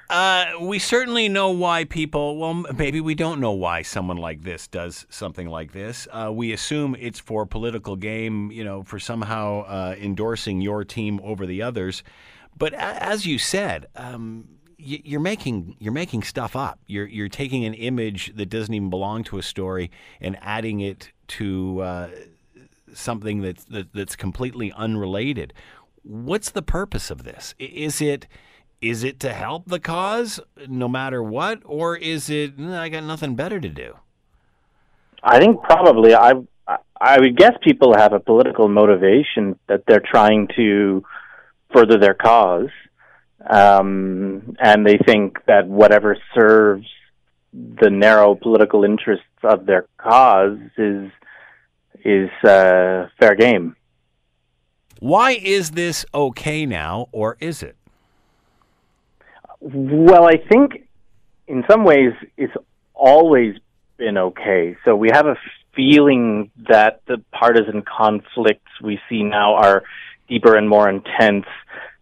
Uh, 0.08 0.52
we 0.60 0.78
certainly 0.78 1.28
know 1.28 1.50
why 1.50 1.84
people, 1.84 2.36
well, 2.36 2.54
maybe 2.54 3.00
we 3.00 3.14
don't 3.14 3.40
know 3.40 3.52
why 3.52 3.82
someone 3.82 4.16
like 4.16 4.42
this 4.42 4.68
does 4.68 5.04
something 5.10 5.48
like 5.48 5.72
this. 5.72 6.06
Uh, 6.12 6.30
we 6.32 6.52
assume 6.52 6.96
it's 6.98 7.18
for 7.18 7.44
political 7.44 7.96
game, 7.96 8.50
you 8.52 8.62
know, 8.62 8.84
for 8.84 9.00
somehow 9.00 9.62
uh, 9.62 9.96
endorsing 10.00 10.60
your 10.60 10.84
team 10.84 11.20
over 11.24 11.44
the 11.44 11.60
others. 11.60 12.04
But 12.56 12.72
as 12.74 13.26
you 13.26 13.38
said, 13.38 13.86
um, 13.96 14.48
you're 14.78 15.20
making 15.20 15.76
you're 15.78 15.92
making 15.92 16.22
stuff 16.22 16.54
up. 16.54 16.78
You're 16.86 17.06
you're 17.06 17.28
taking 17.28 17.64
an 17.64 17.74
image 17.74 18.34
that 18.36 18.46
doesn't 18.46 18.72
even 18.72 18.90
belong 18.90 19.24
to 19.24 19.38
a 19.38 19.42
story 19.42 19.90
and 20.20 20.38
adding 20.40 20.80
it 20.80 21.10
to 21.28 21.80
uh, 21.80 22.08
something 22.94 23.42
that's 23.42 23.64
that, 23.64 23.92
that's 23.92 24.16
completely 24.16 24.72
unrelated. 24.72 25.52
What's 26.02 26.50
the 26.50 26.62
purpose 26.62 27.10
of 27.10 27.24
this? 27.24 27.54
Is 27.58 28.00
it 28.00 28.26
is 28.80 29.04
it 29.04 29.20
to 29.20 29.32
help 29.32 29.66
the 29.66 29.80
cause 29.80 30.40
no 30.68 30.88
matter 30.88 31.22
what, 31.22 31.62
or 31.64 31.96
is 31.96 32.28
it 32.28 32.58
I 32.60 32.88
got 32.88 33.04
nothing 33.04 33.34
better 33.34 33.60
to 33.60 33.68
do? 33.68 33.94
I 35.22 35.38
think 35.38 35.62
probably 35.62 36.14
I 36.14 36.34
I 37.00 37.18
would 37.20 37.36
guess 37.36 37.52
people 37.62 37.96
have 37.96 38.12
a 38.12 38.20
political 38.20 38.68
motivation 38.68 39.58
that 39.68 39.84
they're 39.86 40.00
trying 40.04 40.48
to 40.56 41.04
further 41.72 41.98
their 41.98 42.14
cause, 42.14 42.70
um, 43.48 44.56
and 44.58 44.86
they 44.86 44.98
think 44.98 45.38
that 45.46 45.66
whatever 45.66 46.16
serves 46.34 46.86
the 47.52 47.90
narrow 47.90 48.34
political 48.34 48.84
interests 48.84 49.24
of 49.42 49.66
their 49.66 49.86
cause 49.98 50.58
is 50.76 51.10
is 52.04 52.30
uh, 52.44 53.08
fair 53.18 53.34
game. 53.34 53.74
Why 55.00 55.32
is 55.32 55.72
this 55.72 56.06
okay 56.14 56.66
now, 56.66 57.08
or 57.12 57.36
is 57.40 57.62
it? 57.62 57.75
Well, 59.60 60.24
I 60.24 60.36
think 60.36 60.88
in 61.46 61.64
some 61.68 61.84
ways 61.84 62.12
it's 62.36 62.54
always 62.94 63.54
been 63.96 64.18
okay. 64.18 64.76
So 64.84 64.94
we 64.96 65.10
have 65.12 65.26
a 65.26 65.36
feeling 65.74 66.50
that 66.68 67.02
the 67.06 67.22
partisan 67.32 67.82
conflicts 67.82 68.70
we 68.82 68.98
see 69.08 69.22
now 69.22 69.54
are 69.54 69.84
deeper 70.28 70.56
and 70.56 70.68
more 70.68 70.88
intense 70.88 71.46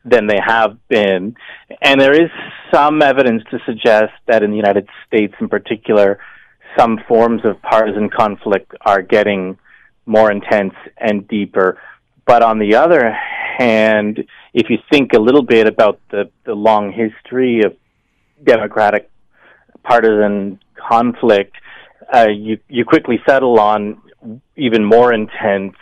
than 0.04 0.26
they 0.26 0.38
have 0.44 0.76
been. 0.88 1.34
And 1.82 2.00
there 2.00 2.12
is 2.12 2.30
some 2.72 3.02
evidence 3.02 3.42
to 3.50 3.58
suggest 3.66 4.12
that 4.26 4.42
in 4.42 4.50
the 4.50 4.56
United 4.56 4.88
States 5.06 5.34
in 5.40 5.48
particular, 5.48 6.18
some 6.78 6.98
forms 7.08 7.42
of 7.44 7.60
partisan 7.62 8.10
conflict 8.10 8.72
are 8.82 9.02
getting 9.02 9.58
more 10.06 10.30
intense 10.30 10.74
and 10.98 11.26
deeper. 11.26 11.80
But 12.26 12.42
on 12.42 12.58
the 12.58 12.74
other 12.74 13.10
hand, 13.58 14.24
if 14.54 14.70
you 14.70 14.78
think 14.90 15.12
a 15.12 15.18
little 15.18 15.42
bit 15.42 15.66
about 15.66 16.00
the, 16.10 16.30
the 16.46 16.54
long 16.54 16.92
history 16.92 17.62
of 17.64 17.76
democratic 18.42 19.10
partisan 19.82 20.60
conflict, 20.76 21.56
uh, 22.14 22.28
you, 22.28 22.58
you 22.68 22.84
quickly 22.84 23.18
settle 23.28 23.58
on 23.58 24.00
even 24.56 24.84
more 24.84 25.12
intense, 25.12 25.74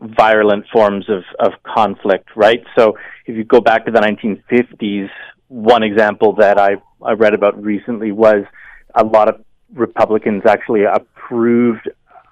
violent 0.00 0.64
forms 0.72 1.04
of, 1.10 1.24
of 1.38 1.52
conflict, 1.62 2.30
right? 2.34 2.64
So 2.76 2.96
if 3.26 3.36
you 3.36 3.44
go 3.44 3.60
back 3.60 3.84
to 3.84 3.92
the 3.92 4.00
1950s, 4.00 5.10
one 5.48 5.82
example 5.82 6.34
that 6.36 6.58
I, 6.58 6.76
I 7.04 7.12
read 7.12 7.34
about 7.34 7.62
recently 7.62 8.12
was 8.12 8.44
a 8.94 9.04
lot 9.04 9.28
of 9.28 9.44
Republicans 9.74 10.44
actually 10.48 10.84
approved 10.84 11.88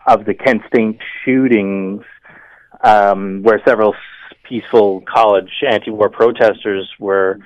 of 0.07 0.25
the 0.25 0.33
Kent 0.33 0.63
State 0.73 0.99
shootings, 1.25 2.03
um, 2.83 3.43
where 3.43 3.61
several 3.67 3.95
peaceful 4.49 5.03
college 5.03 5.51
anti-war 5.69 6.09
protesters 6.09 6.89
were 6.99 7.39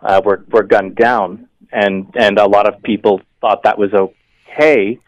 uh, 0.00 0.20
were 0.24 0.44
were 0.50 0.62
gunned 0.62 0.96
down, 0.96 1.48
and 1.72 2.06
and 2.14 2.38
a 2.38 2.46
lot 2.46 2.66
of 2.66 2.82
people 2.82 3.20
thought 3.40 3.62
that 3.64 3.78
was 3.78 3.92
okay. 3.94 4.98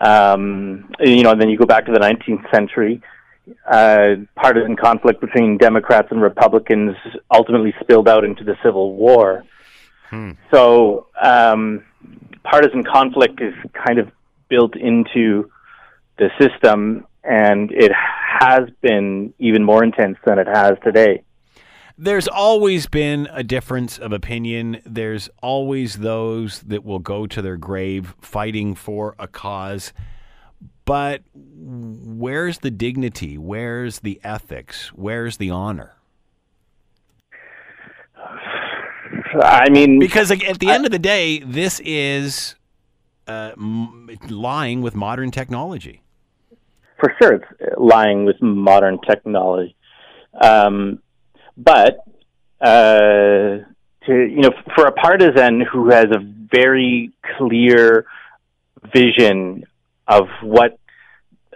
Um, 0.00 0.92
you 1.00 1.22
know, 1.22 1.30
and 1.30 1.40
then 1.40 1.48
you 1.48 1.56
go 1.56 1.64
back 1.64 1.86
to 1.86 1.92
the 1.92 1.98
19th 1.98 2.50
century. 2.50 3.00
Uh, 3.64 4.16
partisan 4.34 4.76
conflict 4.76 5.20
between 5.20 5.56
Democrats 5.56 6.08
and 6.10 6.20
Republicans 6.20 6.96
ultimately 7.32 7.72
spilled 7.80 8.08
out 8.08 8.24
into 8.24 8.42
the 8.42 8.56
Civil 8.62 8.94
War. 8.94 9.44
Hmm. 10.10 10.32
So, 10.50 11.06
um, 11.20 11.84
partisan 12.42 12.82
conflict 12.82 13.40
is 13.40 13.54
kind 13.72 13.98
of 13.98 14.10
built 14.48 14.76
into 14.76 15.50
the 16.18 16.30
system, 16.40 17.06
and 17.26 17.70
it 17.72 17.92
has 17.92 18.68
been 18.82 19.32
even 19.38 19.64
more 19.64 19.82
intense 19.82 20.18
than 20.24 20.38
it 20.38 20.46
has 20.46 20.76
today. 20.84 21.22
There's 21.98 22.28
always 22.28 22.86
been 22.86 23.26
a 23.32 23.42
difference 23.42 23.98
of 23.98 24.12
opinion. 24.12 24.82
There's 24.84 25.30
always 25.42 25.96
those 25.96 26.60
that 26.60 26.84
will 26.84 26.98
go 26.98 27.26
to 27.26 27.40
their 27.40 27.56
grave 27.56 28.14
fighting 28.20 28.74
for 28.74 29.14
a 29.18 29.26
cause. 29.26 29.94
But 30.84 31.22
where's 31.34 32.58
the 32.58 32.70
dignity? 32.70 33.38
Where's 33.38 34.00
the 34.00 34.20
ethics? 34.22 34.88
Where's 34.88 35.38
the 35.38 35.50
honor? 35.50 35.94
I 39.42 39.70
mean, 39.70 39.98
because 39.98 40.30
at 40.30 40.58
the 40.58 40.70
end 40.70 40.84
I, 40.84 40.86
of 40.86 40.90
the 40.90 40.98
day, 40.98 41.40
this 41.40 41.80
is 41.80 42.56
uh, 43.26 43.52
lying 44.28 44.82
with 44.82 44.94
modern 44.94 45.30
technology 45.30 46.02
for 46.98 47.12
sure 47.20 47.34
it's 47.34 47.78
lying 47.78 48.24
with 48.24 48.40
modern 48.40 48.98
technology. 49.06 49.74
Um, 50.40 51.00
but 51.56 51.98
uh, 52.60 53.64
to 54.06 54.08
you 54.08 54.40
know, 54.42 54.52
for 54.74 54.86
a 54.86 54.92
partisan 54.92 55.60
who 55.60 55.90
has 55.90 56.06
a 56.06 56.20
very 56.52 57.12
clear 57.36 58.06
vision 58.94 59.64
of 60.06 60.28
what 60.42 60.78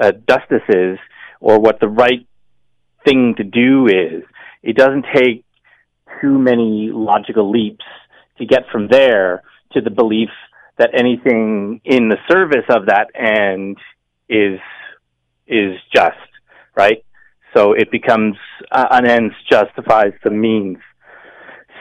uh, 0.00 0.12
justice 0.28 0.62
is 0.68 0.98
or 1.40 1.58
what 1.58 1.80
the 1.80 1.88
right 1.88 2.26
thing 3.04 3.34
to 3.36 3.44
do 3.44 3.86
is, 3.86 4.24
it 4.62 4.76
doesn't 4.76 5.06
take 5.14 5.44
too 6.20 6.38
many 6.38 6.90
logical 6.92 7.50
leaps 7.50 7.84
to 8.38 8.44
get 8.44 8.62
from 8.72 8.88
there 8.88 9.42
to 9.72 9.80
the 9.80 9.90
belief 9.90 10.30
that 10.78 10.90
anything 10.94 11.80
in 11.84 12.08
the 12.08 12.16
service 12.28 12.64
of 12.68 12.86
that 12.86 13.08
end 13.14 13.76
is 14.28 14.58
is 15.50 15.76
just, 15.94 16.16
right? 16.76 17.04
So 17.54 17.72
it 17.72 17.90
becomes 17.90 18.36
uh, 18.70 18.86
an 18.90 19.06
ends 19.06 19.34
justifies 19.50 20.12
the 20.22 20.30
means. 20.30 20.78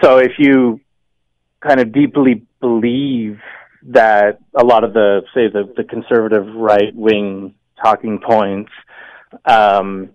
So 0.01 0.17
if 0.17 0.33
you 0.39 0.81
kind 1.65 1.79
of 1.79 1.91
deeply 1.91 2.45
believe 2.59 3.39
that 3.89 4.39
a 4.55 4.63
lot 4.63 4.83
of 4.83 4.93
the, 4.93 5.21
say, 5.33 5.47
the, 5.47 5.71
the 5.77 5.83
conservative 5.83 6.45
right 6.55 6.93
wing 6.95 7.55
talking 7.81 8.19
points 8.19 8.71
um, 9.45 10.09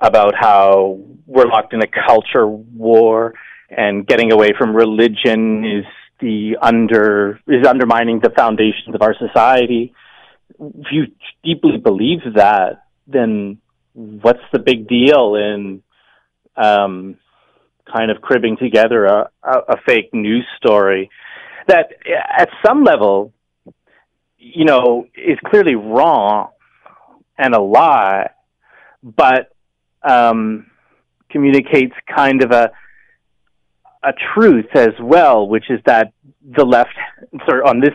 about 0.00 0.34
how 0.38 0.98
we're 1.26 1.46
locked 1.46 1.72
in 1.72 1.82
a 1.82 1.86
culture 2.06 2.46
war 2.46 3.34
and 3.70 4.06
getting 4.06 4.32
away 4.32 4.50
from 4.58 4.74
religion 4.74 5.64
is 5.64 5.84
the 6.20 6.56
under 6.60 7.38
is 7.46 7.66
undermining 7.66 8.20
the 8.20 8.30
foundations 8.30 8.94
of 8.94 9.02
our 9.02 9.14
society. 9.18 9.94
If 10.58 10.86
you 10.90 11.06
deeply 11.44 11.76
believe 11.76 12.20
that, 12.34 12.82
then 13.08 13.58
what's 13.94 14.42
the 14.52 14.58
big 14.58 14.86
deal 14.86 15.34
in 15.34 15.82
um, 16.56 17.16
kind 17.92 18.10
of 18.10 18.20
cribbing 18.20 18.56
together 18.56 19.06
a, 19.06 19.30
a, 19.42 19.76
fake 19.86 20.10
news 20.12 20.44
story 20.56 21.10
that 21.66 21.88
at 22.38 22.48
some 22.64 22.84
level, 22.84 23.32
you 24.38 24.64
know, 24.64 25.06
is 25.16 25.38
clearly 25.46 25.74
wrong 25.74 26.48
and 27.36 27.54
a 27.54 27.60
lie, 27.60 28.30
but 29.02 29.52
um, 30.02 30.66
communicates 31.30 31.94
kind 32.14 32.42
of 32.42 32.50
a 32.50 32.70
a 34.04 34.12
truth 34.34 34.68
as 34.74 34.94
well, 35.00 35.48
which 35.48 35.70
is 35.70 35.80
that 35.84 36.12
the 36.56 36.64
left, 36.64 36.94
sorry, 37.46 37.62
on 37.62 37.80
this 37.80 37.94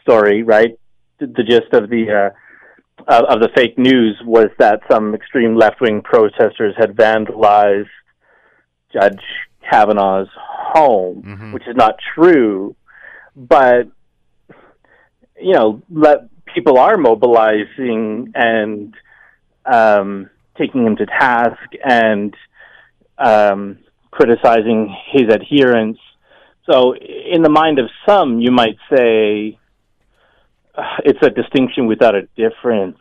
story, 0.00 0.44
right, 0.44 0.78
the, 1.18 1.26
the 1.26 1.42
gist 1.42 1.72
of 1.72 1.90
the 1.90 2.30
uh, 2.30 2.36
uh, 3.08 3.24
of 3.28 3.40
the 3.40 3.48
fake 3.54 3.78
news 3.78 4.20
was 4.24 4.48
that 4.58 4.80
some 4.90 5.14
extreme 5.14 5.56
left 5.56 5.80
wing 5.80 6.02
protesters 6.02 6.74
had 6.76 6.96
vandalized 6.96 7.88
Judge 8.92 9.22
Kavanaugh's 9.70 10.28
home, 10.36 11.22
mm-hmm. 11.22 11.52
which 11.52 11.66
is 11.66 11.76
not 11.76 11.96
true. 12.14 12.74
But 13.36 13.88
you 15.40 15.54
know, 15.54 15.82
let 15.90 16.28
people 16.54 16.78
are 16.78 16.96
mobilizing 16.96 18.32
and 18.34 18.94
um, 19.64 20.30
taking 20.58 20.84
him 20.84 20.96
to 20.96 21.06
task 21.06 21.58
and 21.84 22.34
um, 23.18 23.78
criticizing 24.10 24.94
his 25.12 25.32
adherence. 25.32 25.98
So, 26.70 26.94
in 26.94 27.42
the 27.42 27.50
mind 27.50 27.78
of 27.78 27.88
some, 28.06 28.40
you 28.40 28.50
might 28.50 28.76
say 28.94 29.58
it's 31.04 31.18
a 31.22 31.30
distinction 31.30 31.86
without 31.86 32.14
a 32.14 32.22
difference. 32.36 32.98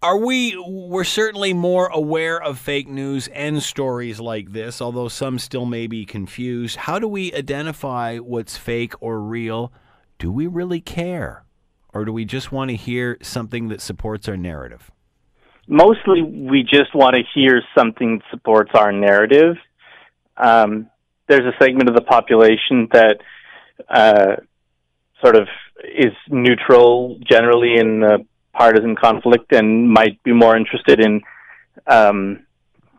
Are 0.00 0.16
we? 0.16 0.56
We're 0.56 1.02
certainly 1.02 1.52
more 1.52 1.88
aware 1.88 2.40
of 2.40 2.56
fake 2.58 2.86
news 2.86 3.26
and 3.28 3.60
stories 3.60 4.20
like 4.20 4.52
this, 4.52 4.80
although 4.80 5.08
some 5.08 5.40
still 5.40 5.66
may 5.66 5.88
be 5.88 6.06
confused. 6.06 6.76
How 6.76 7.00
do 7.00 7.08
we 7.08 7.32
identify 7.34 8.18
what's 8.18 8.56
fake 8.56 8.94
or 9.00 9.20
real? 9.20 9.72
Do 10.20 10.30
we 10.30 10.46
really 10.46 10.80
care? 10.80 11.44
Or 11.92 12.04
do 12.04 12.12
we 12.12 12.24
just 12.24 12.52
want 12.52 12.70
to 12.70 12.76
hear 12.76 13.18
something 13.22 13.68
that 13.68 13.80
supports 13.80 14.28
our 14.28 14.36
narrative? 14.36 14.90
Mostly, 15.66 16.22
we 16.22 16.62
just 16.62 16.94
want 16.94 17.16
to 17.16 17.22
hear 17.34 17.62
something 17.76 18.18
that 18.18 18.24
supports 18.30 18.70
our 18.74 18.92
narrative. 18.92 19.56
Um, 20.36 20.90
there's 21.28 21.44
a 21.44 21.56
segment 21.62 21.88
of 21.88 21.96
the 21.96 22.02
population 22.02 22.88
that 22.92 23.16
uh, 23.88 24.36
sort 25.22 25.36
of 25.36 25.48
is 25.84 26.12
neutral 26.28 27.18
generally 27.28 27.76
in 27.76 28.02
uh, 28.02 28.18
partisan 28.52 28.96
conflict 28.96 29.52
and 29.52 29.88
might 29.88 30.22
be 30.22 30.32
more 30.32 30.56
interested 30.56 31.00
in 31.00 31.20
um, 31.86 32.46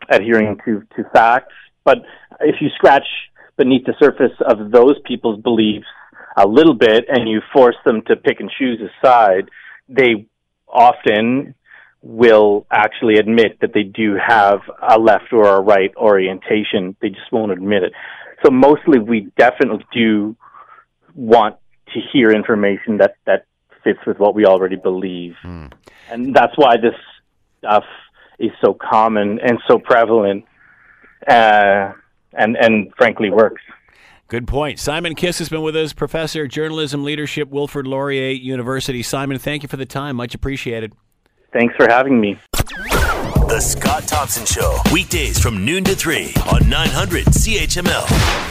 adhering 0.09 0.57
to, 0.65 0.84
to 0.95 1.03
facts. 1.13 1.53
But 1.84 1.99
if 2.41 2.55
you 2.61 2.70
scratch 2.76 3.05
beneath 3.57 3.86
the 3.86 3.93
surface 3.99 4.36
of 4.45 4.72
those 4.72 4.95
people's 5.05 5.41
beliefs 5.41 5.88
a 6.38 6.47
little 6.47 6.74
bit 6.74 7.05
and 7.09 7.28
you 7.28 7.41
force 7.51 7.76
them 7.86 8.01
to 8.07 8.15
pick 8.15 8.39
and 8.39 8.49
choose 8.57 8.80
a 8.82 9.05
side, 9.05 9.49
they 9.89 10.26
often 10.67 11.55
will 12.01 12.65
actually 12.72 13.15
admit 13.15 13.59
that 13.59 13.74
they 13.74 13.84
do 13.84 14.15
have 14.15 14.59
a 14.82 14.97
left 14.97 15.34
or 15.34 15.57
a 15.57 15.61
right 15.61 15.91
orientation. 15.97 16.95
They 17.01 17.09
just 17.09 17.32
won't 17.32 17.51
admit 17.51 17.84
it. 17.84 17.93
So 18.45 18.51
mostly 18.51 18.99
we 18.99 19.32
definitely 19.38 19.86
do 19.91 20.38
want 21.13 21.57
to 21.93 21.99
hear 22.11 22.31
information 22.31 22.97
that, 22.97 23.15
that 23.25 23.45
fits 23.83 23.99
with 24.05 24.19
what 24.19 24.35
we 24.35 24.45
already 24.45 24.75
believe. 24.75 25.35
Mm. 25.43 25.71
And 26.09 26.35
that's 26.35 26.57
why 26.57 26.77
this 26.77 26.95
stuff 27.59 27.83
is 28.39 28.51
so 28.63 28.73
common 28.73 29.39
and 29.39 29.59
so 29.67 29.79
prevalent 29.79 30.45
uh, 31.27 31.91
and, 32.33 32.55
and 32.57 32.93
frankly 32.97 33.29
works. 33.29 33.61
Good 34.27 34.47
point. 34.47 34.79
Simon 34.79 35.15
Kiss 35.15 35.39
has 35.39 35.49
been 35.49 35.63
with 35.63 35.75
us, 35.75 35.91
professor 35.91 36.47
journalism 36.47 37.03
leadership, 37.03 37.49
Wilfrid 37.49 37.87
Laurier 37.87 38.29
University. 38.31 39.01
Simon, 39.01 39.39
thank 39.39 39.63
you 39.63 39.69
for 39.69 39.77
the 39.77 39.87
time. 39.87 40.17
Much 40.17 40.35
appreciated. 40.35 40.93
Thanks 41.51 41.75
for 41.75 41.87
having 41.89 42.21
me. 42.21 42.39
The 42.51 43.59
Scott 43.59 44.07
Thompson 44.07 44.45
Show, 44.45 44.79
weekdays 44.93 45.39
from 45.39 45.65
noon 45.65 45.83
to 45.85 45.95
3 45.95 46.33
on 46.51 46.69
900 46.69 47.25
CHML. 47.25 48.49